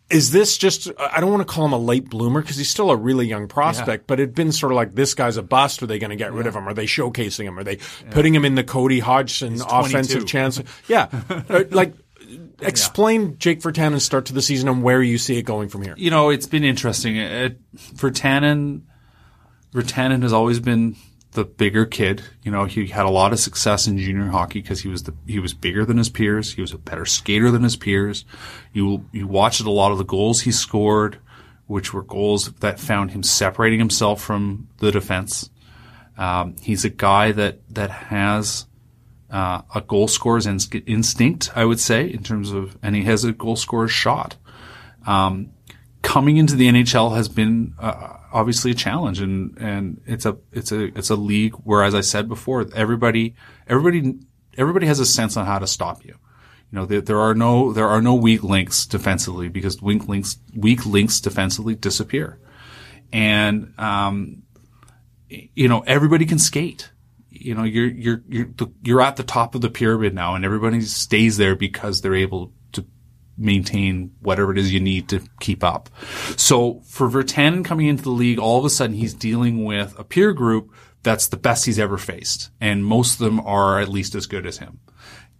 Is 0.10 0.32
this 0.32 0.58
just 0.58 0.90
I 0.98 1.20
don't 1.20 1.32
want 1.32 1.48
to 1.48 1.54
call 1.54 1.66
him 1.66 1.74
a 1.74 1.78
late 1.78 2.10
bloomer 2.10 2.42
because 2.42 2.58
he's 2.58 2.70
still 2.70 2.92
a 2.92 2.96
really 2.96 3.28
young 3.28 3.48
prospect, 3.48 4.04
yeah. 4.04 4.06
but 4.08 4.20
it'd 4.20 4.36
been 4.36 4.52
sort 4.52 4.72
of 4.72 4.76
like 4.76 4.96
this 4.96 5.14
guy's 5.14 5.38
a 5.38 5.44
bust. 5.44 5.84
Are 5.84 5.88
they 5.88 6.00
going 6.00 6.10
to 6.10 6.16
get 6.16 6.34
rid 6.34 6.48
of 6.48 6.56
him? 6.56 6.68
Are 6.68 6.74
they 6.74 6.86
showcasing 6.86 7.46
him? 7.46 7.58
Are 7.58 7.64
they 7.64 7.78
yeah. 7.78 8.12
putting 8.12 8.34
him 8.34 8.46
in 8.46 8.56
the 8.56 8.64
Cody 8.64 9.00
Hodgson 9.00 9.62
offensive 9.62 10.26
chance? 10.26 10.62
yeah, 10.88 11.10
uh, 11.50 11.64
like 11.70 11.94
explain 12.62 13.38
Jake 13.38 13.62
Virtanen's 13.62 14.04
start 14.04 14.26
to 14.28 14.34
the 14.34 14.42
season 14.42 14.68
and 14.68 14.84
where 14.84 15.02
you 15.02 15.18
see 15.18 15.38
it 15.38 15.44
going 15.44 15.70
from 15.70 15.84
here. 15.84 15.94
You 15.98 16.12
know, 16.12 16.30
it's 16.30 16.48
been 16.48 16.64
interesting. 16.64 17.18
It, 17.18 17.60
Virtanen, 17.76 18.82
Virtanen 19.74 20.24
has 20.24 20.34
always 20.34 20.60
been 20.60 20.96
the 21.32 21.46
bigger 21.46 21.86
kid. 21.86 22.24
You 22.44 22.52
know, 22.52 22.66
he 22.66 22.88
had 22.88 23.06
a 23.06 23.12
lot 23.12 23.34
of 23.34 23.40
success 23.40 23.88
in 23.88 23.98
junior 23.98 24.28
hockey 24.28 24.62
because 24.62 24.82
he 24.82 24.88
was 24.88 25.04
the 25.04 25.14
he 25.28 25.40
was 25.40 25.54
bigger 25.54 25.86
than 25.86 25.98
his 25.98 26.10
peers. 26.10 26.54
He 26.54 26.62
was 26.62 26.74
a 26.74 26.78
better 26.78 27.06
skater 27.06 27.52
than 27.52 27.64
his 27.64 27.76
peers. 27.76 28.26
You 28.74 29.06
you 29.12 29.28
watched 29.28 29.62
a 29.62 29.72
lot 29.72 29.92
of 29.92 29.98
the 29.98 30.04
goals 30.04 30.42
he 30.42 30.52
scored, 30.52 31.20
which 31.68 31.94
were 31.94 32.04
goals 32.04 32.52
that 32.52 32.80
found 32.80 33.12
him 33.12 33.24
separating 33.24 33.80
himself 33.80 34.22
from 34.22 34.68
the 34.78 34.92
defense. 34.92 35.50
Um, 36.18 36.56
he's 36.62 36.84
a 36.84 36.90
guy 36.90 37.32
that 37.32 37.60
that 37.74 37.92
has 37.92 38.66
uh, 39.30 39.62
a 39.74 39.82
goal 39.82 40.08
scorer's 40.08 40.48
instinct, 40.48 41.52
I 41.56 41.66
would 41.66 41.80
say, 41.80 42.08
in 42.08 42.24
terms 42.24 42.52
of, 42.52 42.78
and 42.82 42.96
he 42.96 43.04
has 43.04 43.24
a 43.24 43.32
goal 43.32 43.56
scorer's 43.56 43.92
shot. 43.92 44.36
Um, 45.06 45.52
coming 46.02 46.38
into 46.38 46.56
the 46.56 46.68
NHL 46.68 47.16
has 47.16 47.30
been 47.30 47.74
uh, 47.80 48.18
obviously 48.32 48.72
a 48.72 48.76
challenge, 48.76 49.20
and 49.20 49.58
and 49.58 50.02
it's 50.06 50.26
a 50.26 50.38
it's 50.52 50.72
a 50.72 50.86
it's 50.98 51.10
a 51.10 51.16
league 51.16 51.56
where, 51.56 51.84
as 51.84 51.96
I 51.96 52.02
said 52.02 52.28
before, 52.28 52.66
everybody 52.76 53.36
everybody 53.68 54.20
everybody 54.58 54.88
has 54.88 55.00
a 55.00 55.06
sense 55.06 55.38
on 55.38 55.46
how 55.46 55.60
to 55.60 55.68
stop 55.68 56.06
you. 56.06 56.16
You 56.72 56.80
know, 56.80 56.86
there, 56.86 57.02
there 57.02 57.20
are 57.20 57.34
no 57.34 57.74
there 57.74 57.88
are 57.88 58.02
no 58.02 58.16
weak 58.16 58.44
links 58.44 58.86
defensively 58.86 59.50
because 59.50 59.82
weak 59.82 60.08
links 60.08 60.38
weak 60.56 60.86
links 60.86 61.20
defensively 61.20 61.76
disappear, 61.76 62.40
and 63.12 63.74
um, 63.78 64.44
you 65.30 65.68
know 65.68 65.80
everybody 65.82 66.26
can 66.26 66.40
skate. 66.40 66.92
You 67.30 67.56
know, 67.56 67.64
you're 67.64 67.88
you're 67.88 68.24
you're 68.28 68.50
you're 68.84 69.02
at 69.02 69.16
the 69.16 69.24
top 69.24 69.56
of 69.56 69.62
the 69.62 69.70
pyramid 69.70 70.14
now, 70.14 70.36
and 70.36 70.46
everybody 70.46 70.82
stays 70.82 71.38
there 71.38 71.56
because 71.56 72.02
they're 72.02 72.16
able 72.16 72.54
maintain 73.40 74.12
whatever 74.20 74.52
it 74.52 74.58
is 74.58 74.74
you 74.74 74.80
need 74.80 75.08
to 75.10 75.22
keep 75.40 75.64
up. 75.64 75.90
So 76.36 76.82
for 76.86 77.10
Virtanen 77.10 77.64
coming 77.64 77.88
into 77.88 78.04
the 78.04 78.10
league, 78.12 78.38
all 78.38 78.60
of 78.60 78.66
a 78.66 78.70
sudden 78.70 78.96
he's 78.96 79.14
dealing 79.14 79.64
with 79.64 79.98
a 79.98 80.04
peer 80.04 80.34
group 80.34 80.74
that's 81.02 81.28
the 81.28 81.38
best 81.38 81.66
he's 81.66 81.80
ever 81.80 81.98
faced. 81.98 82.52
And 82.60 82.86
most 82.86 83.14
of 83.14 83.20
them 83.20 83.40
are 83.40 83.80
at 83.80 83.88
least 83.88 84.16
as 84.16 84.28
good 84.28 84.46
as 84.46 84.58
him. 84.58 84.80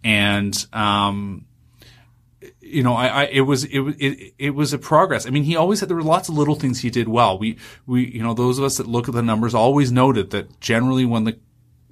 And, 0.02 0.66
um, 0.72 1.44
you 2.60 2.82
know, 2.82 2.94
I, 2.94 3.06
I, 3.06 3.24
it 3.24 3.42
was, 3.42 3.64
it 3.64 3.80
it, 3.98 4.34
it 4.38 4.50
was 4.54 4.72
a 4.72 4.78
progress. 4.78 5.26
I 5.26 5.30
mean, 5.30 5.42
he 5.42 5.56
always 5.56 5.80
had, 5.80 5.90
there 5.90 5.96
were 5.96 6.02
lots 6.02 6.30
of 6.30 6.38
little 6.38 6.54
things 6.54 6.80
he 6.80 6.88
did 6.88 7.08
well. 7.08 7.38
We, 7.38 7.58
we, 7.86 8.06
you 8.10 8.22
know, 8.22 8.32
those 8.32 8.58
of 8.58 8.64
us 8.64 8.78
that 8.78 8.86
look 8.86 9.08
at 9.08 9.14
the 9.14 9.22
numbers 9.22 9.54
always 9.54 9.92
noted 9.92 10.30
that 10.30 10.60
generally 10.60 11.04
when 11.04 11.24
the 11.24 11.38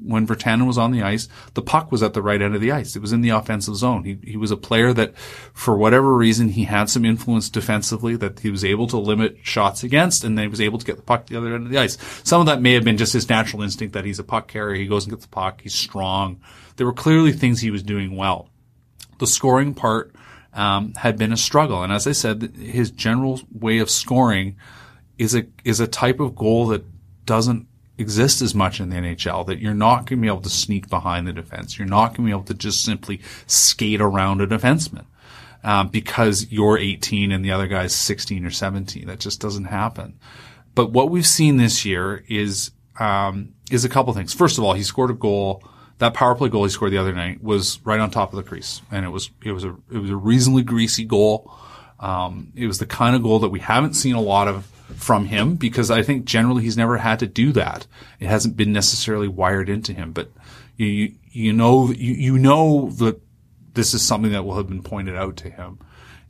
when 0.02 0.26
Virtanen 0.26 0.66
was 0.66 0.78
on 0.78 0.92
the 0.92 1.02
ice, 1.02 1.28
the 1.54 1.62
puck 1.62 1.90
was 1.90 2.02
at 2.02 2.14
the 2.14 2.22
right 2.22 2.40
end 2.40 2.54
of 2.54 2.60
the 2.60 2.72
ice. 2.72 2.96
It 2.96 3.02
was 3.02 3.12
in 3.12 3.20
the 3.20 3.30
offensive 3.30 3.76
zone. 3.76 4.04
He, 4.04 4.18
he 4.22 4.36
was 4.36 4.50
a 4.50 4.56
player 4.56 4.92
that, 4.92 5.16
for 5.18 5.76
whatever 5.76 6.14
reason, 6.14 6.50
he 6.50 6.64
had 6.64 6.88
some 6.88 7.04
influence 7.04 7.50
defensively 7.50 8.16
that 8.16 8.40
he 8.40 8.50
was 8.50 8.64
able 8.64 8.86
to 8.88 8.98
limit 8.98 9.38
shots 9.42 9.82
against, 9.82 10.24
and 10.24 10.36
then 10.36 10.44
he 10.44 10.48
was 10.48 10.60
able 10.60 10.78
to 10.78 10.86
get 10.86 10.96
the 10.96 11.02
puck 11.02 11.26
to 11.26 11.32
the 11.32 11.38
other 11.38 11.54
end 11.54 11.66
of 11.66 11.70
the 11.70 11.78
ice. 11.78 11.98
Some 12.24 12.40
of 12.40 12.46
that 12.46 12.62
may 12.62 12.74
have 12.74 12.84
been 12.84 12.96
just 12.96 13.12
his 13.12 13.28
natural 13.28 13.62
instinct 13.62 13.94
that 13.94 14.04
he's 14.04 14.18
a 14.18 14.24
puck 14.24 14.48
carrier. 14.48 14.76
He 14.76 14.86
goes 14.86 15.04
and 15.04 15.12
gets 15.12 15.24
the 15.24 15.30
puck. 15.30 15.60
He's 15.62 15.74
strong. 15.74 16.40
There 16.76 16.86
were 16.86 16.92
clearly 16.92 17.32
things 17.32 17.60
he 17.60 17.70
was 17.70 17.82
doing 17.82 18.16
well. 18.16 18.48
The 19.18 19.26
scoring 19.26 19.74
part 19.74 20.14
um, 20.52 20.94
had 20.94 21.18
been 21.18 21.32
a 21.32 21.36
struggle, 21.36 21.82
and 21.82 21.92
as 21.92 22.06
I 22.06 22.12
said, 22.12 22.54
his 22.56 22.90
general 22.90 23.40
way 23.52 23.78
of 23.78 23.90
scoring 23.90 24.56
is 25.18 25.34
a 25.34 25.44
is 25.64 25.80
a 25.80 25.86
type 25.86 26.20
of 26.20 26.34
goal 26.34 26.68
that 26.68 26.84
doesn't 27.26 27.67
exist 27.98 28.40
as 28.40 28.54
much 28.54 28.80
in 28.80 28.90
the 28.90 28.96
NHL 28.96 29.46
that 29.46 29.58
you're 29.58 29.74
not 29.74 30.06
going 30.06 30.18
to 30.18 30.22
be 30.22 30.28
able 30.28 30.40
to 30.40 30.50
sneak 30.50 30.88
behind 30.88 31.26
the 31.26 31.32
defense. 31.32 31.78
You're 31.78 31.88
not 31.88 32.08
going 32.08 32.16
to 32.16 32.22
be 32.22 32.30
able 32.30 32.44
to 32.44 32.54
just 32.54 32.84
simply 32.84 33.20
skate 33.46 34.00
around 34.00 34.40
a 34.40 34.46
defenseman 34.46 35.04
um, 35.64 35.88
because 35.88 36.46
you're 36.50 36.78
18 36.78 37.32
and 37.32 37.44
the 37.44 37.50
other 37.50 37.66
guy's 37.66 37.94
16 37.94 38.44
or 38.44 38.50
17. 38.50 39.06
That 39.06 39.20
just 39.20 39.40
doesn't 39.40 39.64
happen. 39.64 40.18
But 40.74 40.92
what 40.92 41.10
we've 41.10 41.26
seen 41.26 41.56
this 41.56 41.84
year 41.84 42.24
is 42.28 42.70
um, 43.00 43.54
is 43.70 43.84
a 43.84 43.88
couple 43.88 44.12
things. 44.12 44.32
First 44.32 44.58
of 44.58 44.64
all, 44.64 44.74
he 44.74 44.82
scored 44.82 45.10
a 45.10 45.14
goal. 45.14 45.62
That 45.98 46.14
power 46.14 46.34
play 46.36 46.48
goal 46.48 46.64
he 46.64 46.70
scored 46.70 46.92
the 46.92 46.98
other 46.98 47.12
night 47.12 47.42
was 47.42 47.80
right 47.84 47.98
on 47.98 48.10
top 48.10 48.32
of 48.32 48.36
the 48.36 48.44
crease, 48.44 48.80
and 48.90 49.04
it 49.04 49.08
was 49.08 49.30
it 49.44 49.52
was 49.52 49.64
a 49.64 49.76
it 49.92 49.98
was 49.98 50.10
a 50.10 50.16
reasonably 50.16 50.62
greasy 50.62 51.04
goal. 51.04 51.52
Um, 51.98 52.52
it 52.54 52.68
was 52.68 52.78
the 52.78 52.86
kind 52.86 53.16
of 53.16 53.24
goal 53.24 53.40
that 53.40 53.48
we 53.48 53.58
haven't 53.58 53.94
seen 53.94 54.14
a 54.14 54.20
lot 54.20 54.46
of 54.46 54.70
from 54.96 55.26
him 55.26 55.56
because 55.56 55.90
I 55.90 56.02
think 56.02 56.24
generally 56.24 56.62
he's 56.62 56.76
never 56.76 56.96
had 56.96 57.18
to 57.20 57.26
do 57.26 57.52
that. 57.52 57.86
It 58.20 58.26
hasn't 58.26 58.56
been 58.56 58.72
necessarily 58.72 59.28
wired 59.28 59.68
into 59.68 59.92
him, 59.92 60.12
but 60.12 60.30
you, 60.76 61.14
you 61.30 61.52
know, 61.52 61.90
you, 61.90 62.14
you 62.14 62.38
know 62.38 62.90
that 62.92 63.20
this 63.74 63.94
is 63.94 64.02
something 64.02 64.32
that 64.32 64.44
will 64.44 64.56
have 64.56 64.68
been 64.68 64.82
pointed 64.82 65.16
out 65.16 65.36
to 65.38 65.50
him 65.50 65.78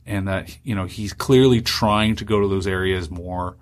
and 0.05 0.27
that, 0.27 0.57
you 0.63 0.75
know, 0.75 0.85
he's 0.85 1.13
clearly 1.13 1.61
trying 1.61 2.15
to 2.17 2.25
go 2.25 2.41
to 2.41 2.47
those 2.47 2.67
areas 2.67 3.09
more. 3.09 3.57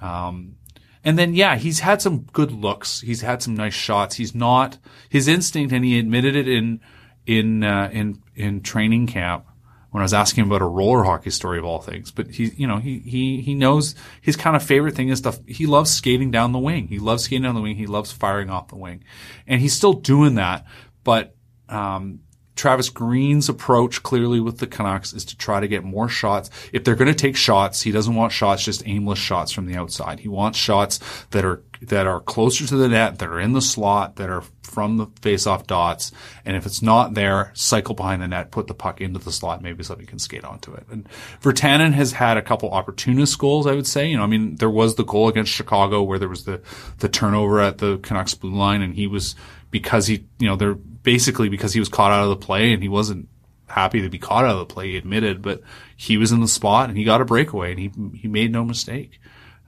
Um, 0.00 0.56
and 1.04 1.18
then, 1.18 1.34
yeah, 1.34 1.56
he's 1.56 1.80
had 1.80 2.02
some 2.02 2.22
good 2.32 2.52
looks. 2.52 3.00
He's 3.00 3.22
had 3.22 3.42
some 3.42 3.54
nice 3.54 3.74
shots. 3.74 4.16
He's 4.16 4.34
not 4.34 4.78
his 5.08 5.28
instinct, 5.28 5.72
and 5.72 5.84
he 5.84 5.98
admitted 5.98 6.36
it 6.36 6.48
in 6.48 6.80
in 7.26 7.64
uh, 7.64 7.90
in 7.92 8.22
in 8.34 8.60
training 8.62 9.08
camp 9.08 9.46
when 9.92 10.00
I 10.00 10.04
was 10.04 10.14
asking 10.14 10.44
about 10.44 10.62
a 10.62 10.66
roller 10.66 11.04
hockey 11.04 11.30
story 11.30 11.58
of 11.58 11.66
all 11.66 11.80
things. 11.80 12.10
But 12.10 12.30
he, 12.30 12.46
you 12.56 12.66
know, 12.66 12.78
he, 12.78 12.98
he, 12.98 13.42
he 13.42 13.54
knows 13.54 13.94
his 14.22 14.36
kind 14.36 14.56
of 14.56 14.62
favorite 14.62 14.94
thing 14.94 15.10
is 15.10 15.18
stuff. 15.18 15.38
He 15.46 15.66
loves 15.66 15.90
skating 15.90 16.30
down 16.30 16.52
the 16.52 16.58
wing. 16.58 16.88
He 16.88 16.98
loves 16.98 17.24
skating 17.24 17.42
down 17.42 17.54
the 17.54 17.60
wing. 17.60 17.76
He 17.76 17.86
loves 17.86 18.10
firing 18.10 18.48
off 18.48 18.68
the 18.68 18.76
wing. 18.76 19.04
And 19.46 19.60
he's 19.60 19.74
still 19.74 19.92
doing 19.92 20.36
that. 20.36 20.66
But, 21.04 21.36
um, 21.68 22.20
Travis 22.62 22.90
Green's 22.90 23.48
approach 23.48 24.04
clearly 24.04 24.38
with 24.38 24.58
the 24.58 24.68
Canucks 24.68 25.12
is 25.12 25.24
to 25.24 25.36
try 25.36 25.58
to 25.58 25.66
get 25.66 25.82
more 25.82 26.08
shots. 26.08 26.48
If 26.72 26.84
they're 26.84 26.94
going 26.94 27.12
to 27.12 27.12
take 27.12 27.34
shots, 27.34 27.82
he 27.82 27.90
doesn't 27.90 28.14
want 28.14 28.30
shots, 28.30 28.64
just 28.64 28.86
aimless 28.86 29.18
shots 29.18 29.50
from 29.50 29.66
the 29.66 29.74
outside. 29.74 30.20
He 30.20 30.28
wants 30.28 30.60
shots 30.60 31.00
that 31.30 31.44
are, 31.44 31.60
that 31.80 32.06
are 32.06 32.20
closer 32.20 32.64
to 32.64 32.76
the 32.76 32.88
net, 32.88 33.18
that 33.18 33.28
are 33.28 33.40
in 33.40 33.52
the 33.52 33.60
slot, 33.60 34.14
that 34.14 34.30
are 34.30 34.44
from 34.62 34.98
the 34.98 35.06
face-off 35.22 35.66
dots. 35.66 36.12
And 36.44 36.56
if 36.56 36.64
it's 36.64 36.82
not 36.82 37.14
there, 37.14 37.50
cycle 37.54 37.96
behind 37.96 38.22
the 38.22 38.28
net, 38.28 38.52
put 38.52 38.68
the 38.68 38.74
puck 38.74 39.00
into 39.00 39.18
the 39.18 39.32
slot, 39.32 39.60
maybe 39.60 39.82
somebody 39.82 40.06
can 40.06 40.20
skate 40.20 40.44
onto 40.44 40.72
it. 40.72 40.86
And 40.88 41.08
Virtanen 41.42 41.94
has 41.94 42.12
had 42.12 42.36
a 42.36 42.42
couple 42.42 42.70
opportunist 42.70 43.36
goals, 43.40 43.66
I 43.66 43.74
would 43.74 43.88
say. 43.88 44.08
You 44.08 44.18
know, 44.18 44.22
I 44.22 44.28
mean, 44.28 44.54
there 44.54 44.70
was 44.70 44.94
the 44.94 45.04
goal 45.04 45.28
against 45.28 45.50
Chicago 45.50 46.04
where 46.04 46.20
there 46.20 46.28
was 46.28 46.44
the, 46.44 46.62
the 46.98 47.08
turnover 47.08 47.58
at 47.58 47.78
the 47.78 47.98
Canucks 47.98 48.34
blue 48.34 48.54
line 48.54 48.82
and 48.82 48.94
he 48.94 49.08
was, 49.08 49.34
because 49.72 50.06
he, 50.06 50.24
you 50.38 50.46
know, 50.46 50.54
they're 50.54 50.74
basically 50.74 51.48
because 51.48 51.72
he 51.72 51.80
was 51.80 51.88
caught 51.88 52.12
out 52.12 52.22
of 52.22 52.30
the 52.30 52.36
play 52.36 52.72
and 52.72 52.80
he 52.80 52.88
wasn't 52.88 53.28
happy 53.66 54.02
to 54.02 54.08
be 54.08 54.18
caught 54.18 54.44
out 54.44 54.52
of 54.52 54.68
the 54.68 54.72
play, 54.72 54.92
he 54.92 54.96
admitted, 54.96 55.42
but 55.42 55.62
he 55.96 56.16
was 56.16 56.30
in 56.30 56.40
the 56.40 56.46
spot 56.46 56.88
and 56.88 56.96
he 56.96 57.02
got 57.02 57.20
a 57.20 57.24
breakaway 57.24 57.72
and 57.72 57.80
he, 57.80 58.18
he 58.18 58.28
made 58.28 58.52
no 58.52 58.64
mistake. 58.64 59.18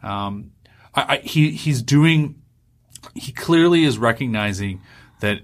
Um, 0.03 0.53
I, 0.95 1.15
I, 1.15 1.17
he, 1.19 1.51
he's 1.51 1.83
doing, 1.83 2.37
he 3.15 3.33
clearly 3.33 3.83
is 3.83 3.99
recognizing 3.99 4.83
that 5.21 5.41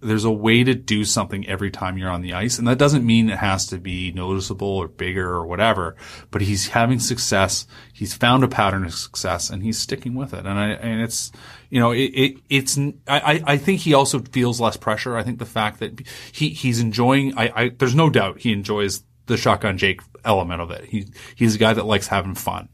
there's 0.00 0.24
a 0.24 0.30
way 0.30 0.62
to 0.62 0.74
do 0.74 1.04
something 1.04 1.46
every 1.48 1.70
time 1.70 1.98
you're 1.98 2.10
on 2.10 2.22
the 2.22 2.32
ice. 2.32 2.58
And 2.58 2.68
that 2.68 2.78
doesn't 2.78 3.04
mean 3.04 3.30
it 3.30 3.38
has 3.38 3.66
to 3.66 3.78
be 3.78 4.12
noticeable 4.12 4.68
or 4.68 4.88
bigger 4.88 5.28
or 5.28 5.44
whatever, 5.44 5.96
but 6.30 6.42
he's 6.42 6.68
having 6.68 7.00
success. 7.00 7.66
He's 7.92 8.14
found 8.14 8.44
a 8.44 8.48
pattern 8.48 8.84
of 8.84 8.94
success 8.94 9.50
and 9.50 9.62
he's 9.62 9.78
sticking 9.78 10.14
with 10.14 10.32
it. 10.34 10.46
And 10.46 10.58
I, 10.58 10.68
and 10.68 11.02
it's, 11.02 11.32
you 11.68 11.80
know, 11.80 11.90
it, 11.90 12.10
it 12.14 12.36
it's, 12.48 12.78
I, 13.08 13.42
I 13.44 13.56
think 13.56 13.80
he 13.80 13.94
also 13.94 14.20
feels 14.20 14.60
less 14.60 14.76
pressure. 14.76 15.16
I 15.16 15.24
think 15.24 15.38
the 15.40 15.46
fact 15.46 15.80
that 15.80 16.06
he, 16.32 16.50
he's 16.50 16.80
enjoying, 16.80 17.36
I, 17.36 17.52
I, 17.54 17.68
there's 17.70 17.94
no 17.94 18.08
doubt 18.08 18.40
he 18.40 18.52
enjoys 18.52 19.02
the 19.26 19.36
shotgun 19.36 19.78
Jake 19.78 20.00
element 20.24 20.60
of 20.60 20.70
it. 20.70 20.84
He, 20.84 21.06
he's 21.34 21.56
a 21.56 21.58
guy 21.58 21.72
that 21.72 21.86
likes 21.86 22.06
having 22.06 22.34
fun. 22.34 22.68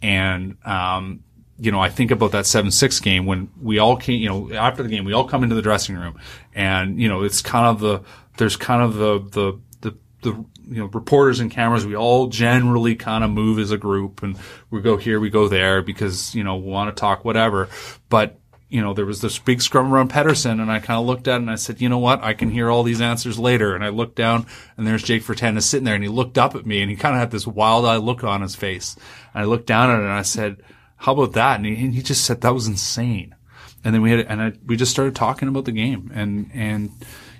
And, 0.00 0.56
um, 0.64 1.22
you 1.62 1.70
know, 1.70 1.78
I 1.78 1.90
think 1.90 2.10
about 2.10 2.32
that 2.32 2.44
seven 2.44 2.72
six 2.72 2.98
game 2.98 3.24
when 3.24 3.48
we 3.62 3.78
all 3.78 3.96
came, 3.96 4.20
you 4.20 4.28
know, 4.28 4.52
after 4.52 4.82
the 4.82 4.88
game, 4.88 5.04
we 5.04 5.12
all 5.12 5.28
come 5.28 5.44
into 5.44 5.54
the 5.54 5.62
dressing 5.62 5.96
room 5.96 6.18
and, 6.56 7.00
you 7.00 7.08
know, 7.08 7.22
it's 7.22 7.40
kind 7.40 7.66
of 7.66 7.78
the, 7.78 8.00
there's 8.36 8.56
kind 8.56 8.82
of 8.82 8.94
the, 8.94 9.20
the, 9.30 9.60
the, 9.80 9.96
the, 10.22 10.44
you 10.68 10.80
know, 10.82 10.86
reporters 10.86 11.38
and 11.38 11.52
cameras, 11.52 11.86
we 11.86 11.94
all 11.94 12.26
generally 12.26 12.96
kind 12.96 13.22
of 13.22 13.30
move 13.30 13.60
as 13.60 13.70
a 13.70 13.78
group 13.78 14.24
and 14.24 14.36
we 14.70 14.80
go 14.80 14.96
here, 14.96 15.20
we 15.20 15.30
go 15.30 15.46
there 15.46 15.82
because, 15.82 16.34
you 16.34 16.42
know, 16.42 16.56
we 16.56 16.68
want 16.68 16.94
to 16.94 17.00
talk 17.00 17.24
whatever. 17.24 17.68
But, 18.08 18.40
you 18.68 18.80
know, 18.80 18.92
there 18.92 19.06
was 19.06 19.20
this 19.20 19.38
big 19.38 19.62
scrum 19.62 19.94
around 19.94 20.10
Pettersson 20.10 20.60
and 20.60 20.68
I 20.68 20.80
kind 20.80 20.98
of 20.98 21.06
looked 21.06 21.28
at 21.28 21.36
it 21.36 21.42
and 21.42 21.50
I 21.50 21.54
said, 21.54 21.80
you 21.80 21.88
know 21.88 21.98
what? 21.98 22.24
I 22.24 22.34
can 22.34 22.50
hear 22.50 22.70
all 22.70 22.82
these 22.82 23.00
answers 23.00 23.38
later. 23.38 23.76
And 23.76 23.84
I 23.84 23.90
looked 23.90 24.16
down 24.16 24.46
and 24.76 24.84
there's 24.84 25.04
Jake 25.04 25.22
Virtanen 25.22 25.62
sitting 25.62 25.84
there 25.84 25.94
and 25.94 26.02
he 26.02 26.10
looked 26.10 26.38
up 26.38 26.56
at 26.56 26.66
me 26.66 26.82
and 26.82 26.90
he 26.90 26.96
kind 26.96 27.14
of 27.14 27.20
had 27.20 27.30
this 27.30 27.46
wild 27.46 27.84
eye 27.84 27.98
look 27.98 28.24
on 28.24 28.42
his 28.42 28.56
face. 28.56 28.96
And 29.32 29.42
I 29.42 29.44
looked 29.44 29.66
down 29.66 29.90
at 29.90 30.00
it 30.00 30.02
and 30.02 30.12
I 30.12 30.22
said, 30.22 30.60
how 31.02 31.12
about 31.14 31.32
that? 31.32 31.56
And 31.56 31.66
he, 31.66 31.84
and 31.84 31.92
he 31.92 32.00
just 32.00 32.24
said 32.24 32.42
that 32.42 32.54
was 32.54 32.68
insane. 32.68 33.34
And 33.82 33.92
then 33.92 34.02
we 34.02 34.12
had, 34.12 34.20
and 34.20 34.40
I, 34.40 34.52
we 34.64 34.76
just 34.76 34.92
started 34.92 35.16
talking 35.16 35.48
about 35.48 35.64
the 35.64 35.72
game 35.72 36.12
and, 36.14 36.48
and, 36.54 36.92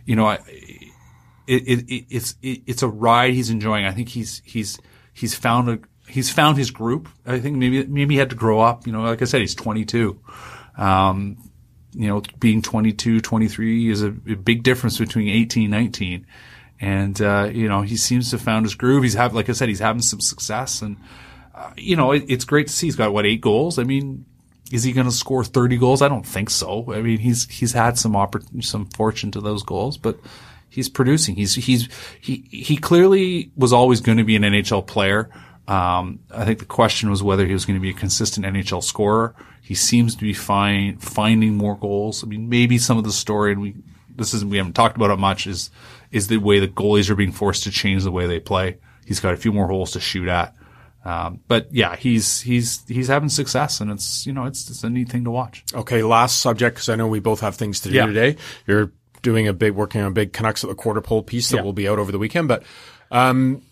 you 0.04 0.16
know, 0.16 0.26
I, 0.26 0.40
it, 1.46 1.62
it, 1.68 2.06
it's, 2.10 2.34
it, 2.42 2.62
it's 2.66 2.82
a 2.82 2.88
ride 2.88 3.34
he's 3.34 3.50
enjoying. 3.50 3.84
I 3.84 3.92
think 3.92 4.08
he's, 4.08 4.42
he's, 4.44 4.80
he's 5.12 5.36
found 5.36 5.68
a, 5.68 5.78
he's 6.08 6.28
found 6.28 6.58
his 6.58 6.72
group. 6.72 7.08
I 7.24 7.38
think 7.38 7.56
maybe 7.56 7.86
maybe 7.86 8.14
he 8.14 8.18
had 8.18 8.30
to 8.30 8.36
grow 8.36 8.60
up. 8.60 8.84
You 8.84 8.92
know, 8.92 9.02
like 9.02 9.22
I 9.22 9.26
said, 9.26 9.42
he's 9.42 9.54
22. 9.54 10.20
Um, 10.76 11.36
you 11.92 12.08
know, 12.08 12.20
being 12.40 12.62
22, 12.62 13.20
23 13.20 13.90
is 13.90 14.02
a, 14.02 14.08
a, 14.08 14.34
big 14.34 14.64
difference 14.64 14.98
between 14.98 15.28
18, 15.28 15.70
19. 15.70 16.26
And, 16.80 17.22
uh, 17.22 17.48
you 17.52 17.68
know, 17.68 17.82
he 17.82 17.96
seems 17.96 18.30
to 18.30 18.38
have 18.38 18.44
found 18.44 18.66
his 18.66 18.74
groove. 18.74 19.04
He's 19.04 19.14
have, 19.14 19.34
like 19.34 19.48
I 19.48 19.52
said, 19.52 19.68
he's 19.68 19.78
having 19.78 20.02
some 20.02 20.20
success 20.20 20.82
and, 20.82 20.96
uh, 21.54 21.70
you 21.76 21.96
know, 21.96 22.12
it, 22.12 22.24
it's 22.28 22.44
great 22.44 22.68
to 22.68 22.72
see. 22.72 22.86
He's 22.86 22.96
got 22.96 23.12
what, 23.12 23.26
eight 23.26 23.40
goals? 23.40 23.78
I 23.78 23.84
mean, 23.84 24.24
is 24.70 24.82
he 24.82 24.92
going 24.92 25.06
to 25.06 25.12
score 25.12 25.44
30 25.44 25.76
goals? 25.76 26.02
I 26.02 26.08
don't 26.08 26.26
think 26.26 26.48
so. 26.50 26.92
I 26.92 27.02
mean, 27.02 27.18
he's, 27.18 27.48
he's 27.48 27.72
had 27.72 27.98
some 27.98 28.12
oppor- 28.12 28.64
some 28.64 28.86
fortune 28.86 29.30
to 29.32 29.40
those 29.40 29.62
goals, 29.62 29.98
but 29.98 30.18
he's 30.70 30.88
producing. 30.88 31.36
He's, 31.36 31.54
he's, 31.54 31.88
he, 32.20 32.46
he 32.50 32.76
clearly 32.76 33.52
was 33.56 33.72
always 33.72 34.00
going 34.00 34.18
to 34.18 34.24
be 34.24 34.36
an 34.36 34.42
NHL 34.42 34.86
player. 34.86 35.28
Um, 35.68 36.20
I 36.30 36.44
think 36.44 36.58
the 36.58 36.64
question 36.64 37.10
was 37.10 37.22
whether 37.22 37.46
he 37.46 37.52
was 37.52 37.66
going 37.66 37.78
to 37.78 37.82
be 37.82 37.90
a 37.90 37.94
consistent 37.94 38.46
NHL 38.46 38.82
scorer. 38.82 39.34
He 39.60 39.74
seems 39.74 40.16
to 40.16 40.22
be 40.22 40.32
find, 40.32 41.00
finding 41.02 41.56
more 41.56 41.76
goals. 41.76 42.24
I 42.24 42.26
mean, 42.26 42.48
maybe 42.48 42.78
some 42.78 42.98
of 42.98 43.04
the 43.04 43.12
story, 43.12 43.52
and 43.52 43.60
we, 43.60 43.76
this 44.16 44.32
is, 44.32 44.44
we 44.44 44.56
haven't 44.56 44.72
talked 44.72 44.96
about 44.96 45.10
it 45.10 45.18
much, 45.18 45.46
is, 45.46 45.70
is 46.10 46.28
the 46.28 46.38
way 46.38 46.60
the 46.60 46.68
goalies 46.68 47.10
are 47.10 47.14
being 47.14 47.32
forced 47.32 47.64
to 47.64 47.70
change 47.70 48.04
the 48.04 48.10
way 48.10 48.26
they 48.26 48.40
play. 48.40 48.78
He's 49.04 49.20
got 49.20 49.34
a 49.34 49.36
few 49.36 49.52
more 49.52 49.68
holes 49.68 49.92
to 49.92 50.00
shoot 50.00 50.28
at. 50.28 50.54
Um, 51.04 51.40
but 51.48 51.68
yeah, 51.72 51.96
he's 51.96 52.40
he's 52.40 52.84
he's 52.86 53.08
having 53.08 53.28
success, 53.28 53.80
and 53.80 53.90
it's 53.90 54.26
you 54.26 54.32
know 54.32 54.44
it's 54.44 54.70
it's 54.70 54.84
a 54.84 54.90
neat 54.90 55.08
thing 55.08 55.24
to 55.24 55.30
watch. 55.30 55.64
Okay, 55.74 56.02
last 56.02 56.40
subject 56.40 56.76
because 56.76 56.88
I 56.88 56.94
know 56.94 57.08
we 57.08 57.20
both 57.20 57.40
have 57.40 57.56
things 57.56 57.80
to 57.80 57.88
do 57.88 57.96
yeah. 57.96 58.06
today. 58.06 58.36
You're 58.66 58.92
doing 59.22 59.48
a 59.48 59.52
big 59.52 59.72
working 59.72 60.00
on 60.00 60.08
a 60.08 60.12
big 60.12 60.32
Canucks 60.32 60.62
at 60.64 60.70
the 60.70 60.76
quarter 60.76 61.00
pole 61.00 61.22
piece 61.22 61.48
that 61.50 61.58
yeah. 61.58 61.62
will 61.62 61.72
be 61.72 61.88
out 61.88 61.98
over 61.98 62.12
the 62.12 62.18
weekend, 62.18 62.48
but 62.48 62.62
um, 63.10 63.62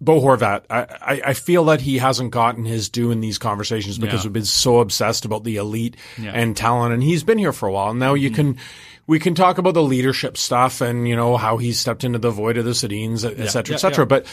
Bo 0.00 0.20
Horvat, 0.20 0.64
I, 0.70 0.80
I, 0.80 1.22
I, 1.26 1.34
feel 1.34 1.64
that 1.66 1.80
he 1.80 1.98
hasn't 1.98 2.30
gotten 2.30 2.64
his 2.64 2.88
due 2.88 3.10
in 3.10 3.20
these 3.20 3.38
conversations 3.38 3.98
because 3.98 4.20
yeah. 4.20 4.28
we've 4.28 4.34
been 4.34 4.44
so 4.44 4.78
obsessed 4.78 5.24
about 5.24 5.42
the 5.42 5.56
elite 5.56 5.96
and 6.18 6.56
talent, 6.56 6.94
and 6.94 7.02
he's 7.02 7.24
been 7.24 7.38
here 7.38 7.52
for 7.52 7.68
a 7.68 7.72
while. 7.72 7.94
Now 7.94 8.14
you 8.14 8.28
mm-hmm. 8.28 8.34
can, 8.36 8.58
we 9.08 9.18
can 9.18 9.34
talk 9.34 9.58
about 9.58 9.74
the 9.74 9.82
leadership 9.82 10.36
stuff 10.36 10.80
and 10.80 11.08
you 11.08 11.16
know 11.16 11.36
how 11.36 11.56
he 11.56 11.72
stepped 11.72 12.04
into 12.04 12.18
the 12.18 12.30
void 12.30 12.58
of 12.58 12.64
the 12.64 12.72
Sedins, 12.72 13.24
et 13.24 13.48
cetera, 13.48 13.74
et 13.74 13.78
cetera. 13.78 14.06
But 14.06 14.26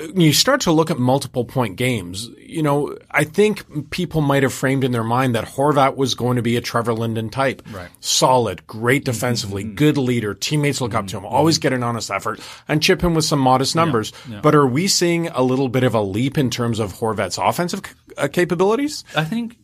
you 0.00 0.32
start 0.32 0.62
to 0.62 0.72
look 0.72 0.90
at 0.90 0.98
multiple 0.98 1.44
point 1.44 1.76
games, 1.76 2.28
you 2.38 2.62
know, 2.62 2.96
I 3.10 3.24
think 3.24 3.90
people 3.90 4.20
might 4.20 4.42
have 4.42 4.52
framed 4.52 4.82
in 4.82 4.92
their 4.92 5.04
mind 5.04 5.34
that 5.34 5.44
Horvat 5.44 5.96
was 5.96 6.14
going 6.14 6.36
to 6.36 6.42
be 6.42 6.56
a 6.56 6.60
Trevor 6.60 6.94
Linden 6.94 7.30
type. 7.30 7.62
Right. 7.70 7.88
Solid, 8.00 8.66
great 8.66 9.04
defensively, 9.04 9.64
mm-hmm. 9.64 9.74
good 9.74 9.96
leader, 9.96 10.34
teammates 10.34 10.80
look 10.80 10.94
up 10.94 11.06
to 11.08 11.18
him, 11.18 11.24
always 11.24 11.58
get 11.58 11.72
an 11.72 11.82
honest 11.82 12.10
effort, 12.10 12.40
and 12.66 12.82
chip 12.82 13.02
him 13.02 13.14
with 13.14 13.24
some 13.24 13.38
modest 13.38 13.76
numbers. 13.76 14.12
Yeah. 14.26 14.34
Yeah. 14.34 14.40
But 14.40 14.54
are 14.54 14.66
we 14.66 14.88
seeing 14.88 15.28
a 15.28 15.42
little 15.42 15.68
bit 15.68 15.84
of 15.84 15.94
a 15.94 16.02
leap 16.02 16.38
in 16.38 16.50
terms 16.50 16.80
of 16.80 16.94
Horvat's 16.94 17.38
offensive 17.38 17.82
uh, 18.18 18.28
capabilities? 18.28 19.04
I 19.14 19.24
think 19.24 19.56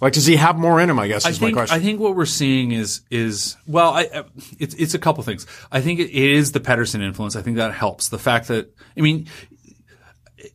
like, 0.00 0.14
does 0.14 0.26
he 0.26 0.36
have 0.36 0.56
more 0.56 0.80
in 0.80 0.88
him? 0.88 0.98
I 0.98 1.08
guess 1.08 1.26
I 1.26 1.30
is 1.30 1.38
think, 1.38 1.52
my 1.54 1.60
question. 1.60 1.76
I 1.76 1.80
think 1.82 2.00
what 2.00 2.16
we're 2.16 2.24
seeing 2.24 2.72
is 2.72 3.02
is 3.10 3.56
well, 3.66 3.90
I, 3.90 4.24
it's 4.58 4.74
it's 4.74 4.94
a 4.94 4.98
couple 4.98 5.22
things. 5.24 5.46
I 5.70 5.80
think 5.80 6.00
it 6.00 6.10
is 6.10 6.52
the 6.52 6.60
Pettersson 6.60 7.02
influence. 7.02 7.36
I 7.36 7.42
think 7.42 7.56
that 7.58 7.74
helps. 7.74 8.08
The 8.08 8.18
fact 8.18 8.48
that 8.48 8.74
I 8.96 9.00
mean, 9.00 9.28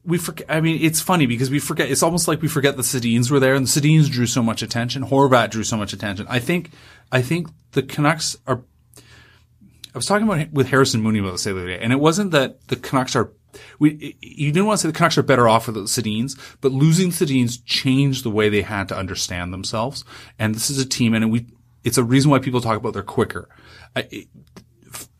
we 0.03 0.17
forget. 0.17 0.47
I 0.49 0.61
mean, 0.61 0.79
it's 0.81 0.99
funny 0.99 1.25
because 1.27 1.49
we 1.49 1.59
forget. 1.59 1.91
It's 1.91 2.03
almost 2.03 2.27
like 2.27 2.41
we 2.41 2.47
forget 2.47 2.75
the 2.75 2.83
Sedins 2.83 3.29
were 3.29 3.39
there, 3.39 3.55
and 3.55 3.67
the 3.67 3.69
Sedins 3.69 4.09
drew 4.09 4.25
so 4.25 4.41
much 4.41 4.61
attention. 4.63 5.03
Horvat 5.03 5.51
drew 5.51 5.63
so 5.63 5.77
much 5.77 5.93
attention. 5.93 6.25
I 6.29 6.39
think. 6.39 6.71
I 7.11 7.21
think 7.21 7.47
the 7.71 7.83
Canucks 7.83 8.37
are. 8.47 8.63
I 8.97 9.97
was 9.97 10.07
talking 10.07 10.27
about 10.27 10.51
with 10.51 10.67
Harrison 10.67 11.01
Mooney 11.01 11.19
about 11.19 11.33
this 11.33 11.43
the 11.43 11.51
other 11.51 11.67
day, 11.67 11.79
and 11.79 11.93
it 11.93 11.99
wasn't 11.99 12.31
that 12.31 12.67
the 12.67 12.75
Canucks 12.75 13.15
are 13.15 13.31
we, 13.79 14.17
you 14.21 14.51
didn't 14.51 14.65
want 14.65 14.79
to 14.79 14.81
say 14.83 14.89
the 14.89 14.97
Canucks 14.97 15.17
are 15.17 15.23
better 15.23 15.47
off 15.47 15.67
with 15.67 15.75
the 15.75 15.81
Sedins, 15.81 16.39
but 16.61 16.71
losing 16.71 17.09
Sedins 17.09 17.59
changed 17.65 18.23
the 18.23 18.29
way 18.29 18.49
they 18.49 18.61
had 18.61 18.87
to 18.89 18.97
understand 18.97 19.53
themselves. 19.53 20.03
And 20.39 20.55
this 20.55 20.69
is 20.69 20.79
a 20.79 20.85
team, 20.87 21.13
and 21.13 21.31
we, 21.31 21.47
it's 21.83 21.97
a 21.97 22.03
reason 22.03 22.31
why 22.31 22.39
people 22.39 22.61
talk 22.61 22.77
about 22.77 22.93
they're 22.93 23.03
quicker. 23.03 23.49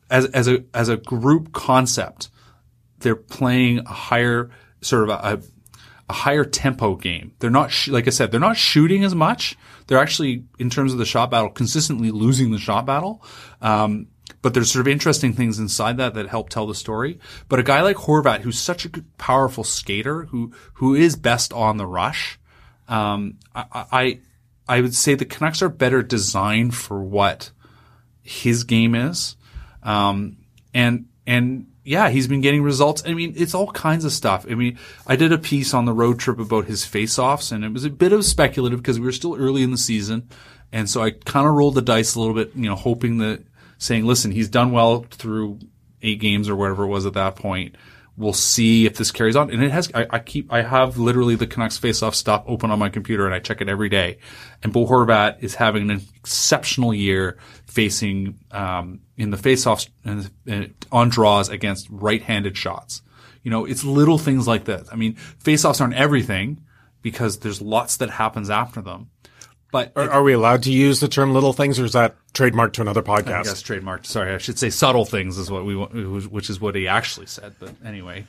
as, 0.10 0.26
as 0.26 0.48
a, 0.48 0.64
as 0.74 0.90
a 0.90 0.98
group 0.98 1.54
concept, 1.54 2.30
they're 3.00 3.16
playing 3.16 3.80
a 3.80 3.94
higher, 3.94 4.50
sort 4.82 5.10
of 5.10 5.10
a, 5.10 5.42
a 6.10 6.14
higher 6.14 6.46
tempo 6.46 6.96
game. 6.96 7.34
They're 7.40 7.50
not, 7.50 7.72
sh- 7.72 7.90
like 7.90 8.08
I 8.08 8.12
said, 8.12 8.32
they're 8.32 8.40
not 8.40 8.58
shooting 8.58 9.04
as 9.04 9.16
much. 9.16 9.58
They're 9.88 10.00
actually, 10.00 10.46
in 10.60 10.70
terms 10.70 10.94
of 10.94 11.00
the 11.00 11.06
shot 11.06 11.32
battle, 11.32 11.50
consistently 11.50 12.12
losing 12.12 12.52
the 12.52 12.58
shot 12.58 12.86
battle. 12.86 13.24
Um, 13.62 14.08
but 14.46 14.54
there's 14.54 14.72
sort 14.72 14.82
of 14.82 14.88
interesting 14.88 15.34
things 15.34 15.58
inside 15.58 15.98
that 15.98 16.14
that 16.14 16.28
help 16.28 16.50
tell 16.50 16.68
the 16.68 16.76
story. 16.76 17.18
But 17.50 17.58
a 17.58 17.64
guy 17.64 17.82
like 17.82 17.96
Horvat, 17.96 18.42
who's 18.42 18.60
such 18.60 18.86
a 18.86 18.92
powerful 19.18 19.64
skater, 19.64 20.26
who 20.26 20.54
who 20.74 20.94
is 20.94 21.16
best 21.16 21.52
on 21.52 21.78
the 21.78 21.88
rush, 21.88 22.38
um, 22.88 23.40
I, 23.56 23.66
I 23.92 24.20
I 24.68 24.82
would 24.82 24.94
say 24.94 25.16
the 25.16 25.26
Canucks 25.26 25.64
are 25.64 25.70
better 25.70 26.04
designed 26.04 26.76
for 26.76 27.02
what 27.02 27.50
his 28.22 28.66
game 28.66 28.94
is, 28.94 29.36
um, 29.82 30.38
and 30.76 31.08
and 31.26 31.66
yeah, 31.84 32.10
he's 32.10 32.28
been 32.28 32.42
getting 32.42 32.62
results. 32.62 33.02
I 33.04 33.16
mean, 33.16 33.34
it's 33.36 33.56
all 33.56 33.72
kinds 33.72 34.06
of 34.06 34.12
stuff. 34.12 34.46
I 34.48 34.54
mean, 34.54 34.78
I 35.08 35.16
did 35.16 35.34
a 35.34 35.40
piece 35.40 35.74
on 35.74 35.86
the 35.86 35.92
road 35.92 36.20
trip 36.20 36.38
about 36.38 36.66
his 36.66 36.86
face-offs, 36.86 37.52
and 37.52 37.66
it 37.66 37.74
was 37.74 37.84
a 37.84 37.90
bit 37.90 38.14
of 38.14 38.24
speculative 38.24 38.80
because 38.80 39.00
we 39.00 39.08
were 39.08 39.12
still 39.12 39.36
early 39.36 39.64
in 39.64 39.72
the 39.72 39.78
season, 39.80 40.30
and 40.72 40.88
so 40.88 41.02
I 41.02 41.10
kind 41.10 41.48
of 41.48 41.56
rolled 41.56 41.74
the 41.74 41.82
dice 41.82 42.14
a 42.14 42.20
little 42.20 42.36
bit, 42.36 42.52
you 42.54 42.70
know, 42.70 42.76
hoping 42.76 43.18
that 43.18 43.42
saying, 43.78 44.06
listen, 44.06 44.32
he's 44.32 44.50
done 44.50 44.72
well 44.72 45.06
through 45.12 45.60
eight 46.02 46.20
games 46.20 46.50
or 46.50 46.56
whatever 46.56 46.84
it 46.84 46.88
was 46.88 47.06
at 47.06 47.14
that 47.14 47.36
point. 47.36 47.76
We'll 48.18 48.32
see 48.32 48.86
if 48.86 48.96
this 48.96 49.12
carries 49.12 49.36
on. 49.36 49.52
And 49.52 49.62
it 49.62 49.72
has, 49.72 49.92
I, 49.94 50.08
I 50.10 50.20
keep, 50.20 50.54
I 50.54 50.62
have 50.62 50.98
literally 50.98 51.36
the 51.36 51.48
Canucks 51.48 51.78
face-off 51.78 52.16
stuff 52.16 52.46
open 52.48 52.72
on 52.72 52.80
my 52.80 52.88
computer 52.88 53.26
and 53.26 53.36
I 53.36 53.40
check 53.40 53.60
it 53.60 53.68
every 53.68 53.90
day. 53.90 54.20
And 54.64 54.72
Bo 54.72 54.86
Horvat 54.86 55.44
is 55.44 55.56
having 55.56 55.90
an 55.90 56.02
exceptional 56.16 56.94
year 56.94 57.38
facing, 57.66 58.40
um, 58.52 59.02
in 59.18 59.32
the 59.32 59.38
face-offs 59.38 59.90
and, 60.06 60.32
and 60.48 60.74
on 60.94 61.10
draws 61.10 61.50
against 61.50 61.90
right-handed 61.90 62.56
shots. 62.56 63.02
You 63.44 63.52
know, 63.52 63.66
it's 63.66 63.84
little 63.84 64.18
things 64.18 64.48
like 64.48 64.64
this. 64.64 64.88
I 64.90 64.96
mean, 64.96 65.16
face-offs 65.16 65.82
aren't 65.82 65.96
everything 65.96 66.62
because 67.02 67.40
there's 67.40 67.62
lots 67.62 67.98
that 67.98 68.10
happens 68.10 68.50
after 68.50 68.82
them. 68.82 69.10
But 69.76 69.92
are, 69.98 70.10
are, 70.10 70.24
we 70.24 70.32
allowed 70.32 70.64
to 70.64 70.72
use 70.72 71.02
the 71.02 71.10
term 71.10 71.34
"little 71.34 71.52
things," 71.52 71.82
or 71.82 71.84
is 71.84 71.92
that 71.92 72.16
trademarked 72.34 72.72
to 72.74 72.82
another 72.82 73.04
podcast? 73.04 73.44
Yes, 73.44 73.62
trademarked. 73.62 74.06
Sorry, 74.06 74.34
I 74.34 74.38
should 74.38 74.58
say 74.58 74.70
"subtle 74.70 75.04
things" 75.04 75.38
is 75.38 75.52
what 75.52 75.66
we 75.66 75.76
which 75.76 76.50
is 76.50 76.62
what 76.62 76.76
he 76.76 76.88
actually 76.88 77.26
said. 77.26 77.56
But 77.60 77.74
anyway, 77.84 78.26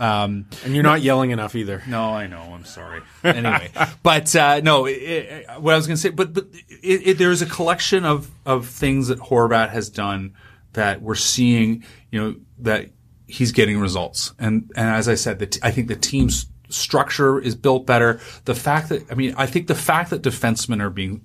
um, 0.00 0.46
and 0.64 0.74
you're 0.74 0.82
not 0.82 1.00
yelling 1.00 1.30
enough 1.30 1.54
either. 1.54 1.84
No, 1.86 2.02
I 2.02 2.26
know. 2.26 2.40
I'm 2.40 2.64
sorry. 2.64 3.02
Anyway, 3.22 3.70
but 4.02 4.34
uh, 4.34 4.58
no, 4.58 4.86
it, 4.86 4.90
it, 4.90 5.60
what 5.60 5.74
I 5.74 5.76
was 5.76 5.86
going 5.86 5.94
to 5.94 6.02
say, 6.02 6.10
but 6.10 6.32
but 6.32 6.48
it, 6.68 7.16
there's 7.16 7.42
a 7.42 7.46
collection 7.46 8.04
of 8.04 8.28
of 8.44 8.66
things 8.66 9.06
that 9.06 9.20
Horvat 9.20 9.70
has 9.70 9.90
done 9.90 10.34
that 10.72 11.00
we're 11.00 11.14
seeing. 11.14 11.84
You 12.10 12.20
know 12.20 12.34
that 12.58 12.90
he's 13.28 13.52
getting 13.52 13.78
results, 13.78 14.32
and 14.36 14.68
and 14.74 14.88
as 14.88 15.08
I 15.08 15.14
said, 15.14 15.38
that 15.38 15.64
I 15.64 15.70
think 15.70 15.86
the 15.86 15.94
team's 15.94 16.46
structure 16.68 17.38
is 17.40 17.54
built 17.54 17.86
better. 17.86 18.20
The 18.44 18.54
fact 18.54 18.88
that, 18.90 19.10
I 19.10 19.14
mean, 19.14 19.34
I 19.36 19.46
think 19.46 19.66
the 19.66 19.74
fact 19.74 20.10
that 20.10 20.22
defensemen 20.22 20.80
are 20.80 20.90
being 20.90 21.24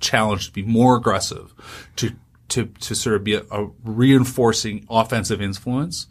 challenged 0.00 0.46
to 0.46 0.52
be 0.52 0.62
more 0.62 0.96
aggressive, 0.96 1.54
to, 1.96 2.12
to, 2.48 2.66
to 2.66 2.94
sort 2.94 3.16
of 3.16 3.24
be 3.24 3.34
a, 3.34 3.42
a 3.50 3.70
reinforcing 3.84 4.86
offensive 4.90 5.40
influence, 5.40 6.06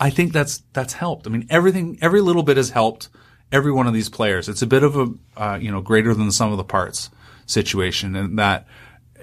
I 0.00 0.10
think 0.10 0.32
that's, 0.32 0.62
that's 0.72 0.94
helped. 0.94 1.26
I 1.26 1.30
mean, 1.30 1.46
everything, 1.50 1.98
every 2.00 2.20
little 2.20 2.42
bit 2.42 2.56
has 2.56 2.70
helped 2.70 3.08
every 3.50 3.70
one 3.70 3.86
of 3.86 3.94
these 3.94 4.08
players. 4.08 4.48
It's 4.48 4.62
a 4.62 4.66
bit 4.66 4.82
of 4.82 4.96
a, 4.96 5.14
uh, 5.36 5.58
you 5.60 5.70
know, 5.70 5.80
greater 5.80 6.14
than 6.14 6.26
the 6.26 6.32
sum 6.32 6.50
of 6.50 6.56
the 6.56 6.64
parts 6.64 7.10
situation 7.46 8.16
and 8.16 8.38
that, 8.38 8.66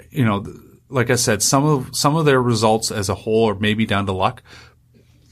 you 0.10 0.24
know, 0.24 0.46
like 0.88 1.10
I 1.10 1.16
said, 1.16 1.44
some 1.44 1.66
of, 1.66 1.96
some 1.96 2.16
of 2.16 2.26
their 2.26 2.42
results 2.42 2.92
as 2.92 3.10
a 3.10 3.16
whole 3.16 3.50
are 3.50 3.56
maybe 3.56 3.86
down 3.86 4.06
to 4.06 4.12
luck, 4.12 4.42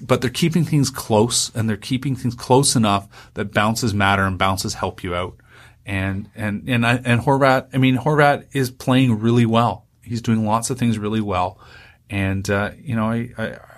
but 0.02 0.22
they're 0.22 0.30
keeping 0.30 0.64
things 0.64 0.90
close 0.90 1.54
and 1.56 1.70
they're 1.70 1.78
keeping 1.78 2.16
things 2.16 2.36
close 2.36 2.76
enough 2.76 3.32
that 3.34 3.54
bounces 3.54 3.94
matter 3.94 4.24
and 4.24 4.38
bounces 4.38 4.76
help 4.76 5.04
you 5.04 5.16
out. 5.16 5.38
And, 5.86 6.30
and, 6.36 6.68
and 6.68 6.86
I, 6.86 7.02
and 7.04 7.22
Horvat, 7.22 7.70
I 7.74 7.78
mean, 7.78 7.98
Horvat 7.98 8.48
is 8.52 8.70
playing 8.70 9.20
really 9.20 9.46
well. 9.46 9.88
He's 10.02 10.22
doing 10.22 10.46
lots 10.46 10.70
of 10.70 10.78
things 10.78 11.00
really 11.00 11.22
well. 11.22 11.60
And, 12.10 12.50
uh, 12.50 12.72
you 12.78 12.96
know, 12.96 13.10
I, 13.10 13.30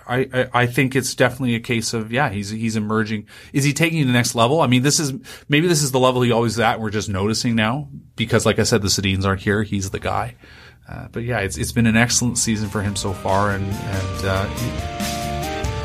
I, 0.06 0.16
I, 0.32 0.48
I 0.52 0.66
think 0.66 0.94
it's 0.94 1.14
definitely 1.14 1.54
a 1.54 1.60
case 1.60 1.94
of, 1.94 2.12
yeah, 2.12 2.30
he's, 2.30 2.50
he's 2.50 2.76
emerging. 2.76 3.26
Is 3.52 3.64
he 3.64 3.72
taking 3.72 4.06
the 4.06 4.12
next 4.12 4.34
level? 4.34 4.60
I 4.60 4.66
mean, 4.66 4.82
this 4.82 5.00
is, 5.00 5.12
maybe 5.48 5.68
this 5.68 5.82
is 5.82 5.92
the 5.92 6.00
level 6.00 6.22
he 6.22 6.32
always 6.32 6.58
at. 6.58 6.80
We're 6.80 6.90
just 6.90 7.08
noticing 7.08 7.54
now 7.54 7.88
because, 8.16 8.44
like 8.44 8.58
I 8.58 8.64
said, 8.64 8.82
the 8.82 8.88
Sedins 8.88 9.24
aren't 9.24 9.42
here. 9.42 9.62
He's 9.62 9.90
the 9.90 10.00
guy. 10.00 10.36
Uh, 10.88 11.08
but 11.12 11.22
yeah, 11.22 11.38
it's, 11.40 11.56
it's 11.56 11.72
been 11.72 11.86
an 11.86 11.96
excellent 11.96 12.38
season 12.38 12.68
for 12.68 12.82
him 12.82 12.96
so 12.96 13.12
far. 13.12 13.52
And, 13.52 13.64
and, 13.64 14.24
uh, 14.24 14.99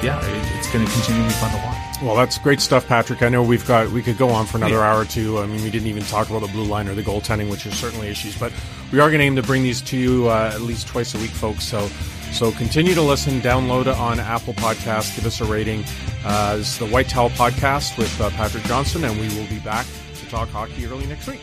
yeah, 0.06 0.20
it, 0.24 0.58
it's 0.58 0.72
going 0.72 0.86
to 0.86 0.92
continue 0.92 1.22
to 1.24 1.28
be 1.28 1.34
fun 1.34 1.52
to 1.52 1.58
watch. 1.66 2.02
Well, 2.02 2.16
that's 2.16 2.38
great 2.38 2.62
stuff, 2.62 2.88
Patrick. 2.88 3.22
I 3.24 3.30
know 3.30 3.42
we've 3.42 3.66
got 3.66 3.90
we 3.90 4.02
could 4.02 4.18
go 4.18 4.30
on 4.30 4.46
for 4.46 4.58
another 4.58 4.76
yeah. 4.76 4.92
hour 4.92 5.02
or 5.02 5.06
two. 5.06 5.40
I 5.40 5.46
mean, 5.46 5.64
we 5.64 5.72
didn't 5.72 5.88
even 5.88 6.04
talk 6.04 6.30
about 6.30 6.42
the 6.42 6.48
blue 6.50 6.66
line 6.66 6.88
or 6.88 6.94
the 6.94 7.04
goaltending, 7.04 7.50
which 7.50 7.66
are 7.66 7.72
certainly 7.72 8.08
issues, 8.08 8.38
but 8.38 8.52
we 8.92 9.00
are 9.00 9.10
going 9.10 9.20
to 9.20 9.26
aim 9.26 9.36
to 9.38 9.44
bring 9.44 9.64
these 9.64 9.82
to 9.82 9.98
you 9.98 10.30
uh, 10.30 10.52
at 10.54 10.62
least 10.62 10.88
twice 10.88 11.16
a 11.16 11.18
week, 11.18 11.32
folks. 11.32 11.64
So 11.64 11.88
So 12.32 12.52
continue 12.52 12.94
to 12.96 13.02
listen, 13.02 13.40
download 13.40 13.84
it 13.88 13.98
on 13.98 14.20
Apple 14.20 14.54
Podcast, 14.56 15.16
give 15.16 15.26
us 15.26 15.40
a 15.40 15.46
rating. 15.46 15.86
Uh, 16.26 16.58
this 16.58 16.74
is 16.74 16.80
the 16.80 16.88
White 16.88 17.08
Towel 17.08 17.30
Podcast 17.30 17.98
with 17.98 18.20
uh, 18.20 18.30
Patrick 18.32 18.64
Johnston, 18.66 19.06
and 19.06 19.18
we 19.20 19.30
will 19.40 19.48
be 19.48 19.60
back 19.60 19.86
to 20.16 20.26
talk 20.28 20.50
hockey 20.50 20.86
early 20.86 21.06
next 21.06 21.28
week. 21.28 21.40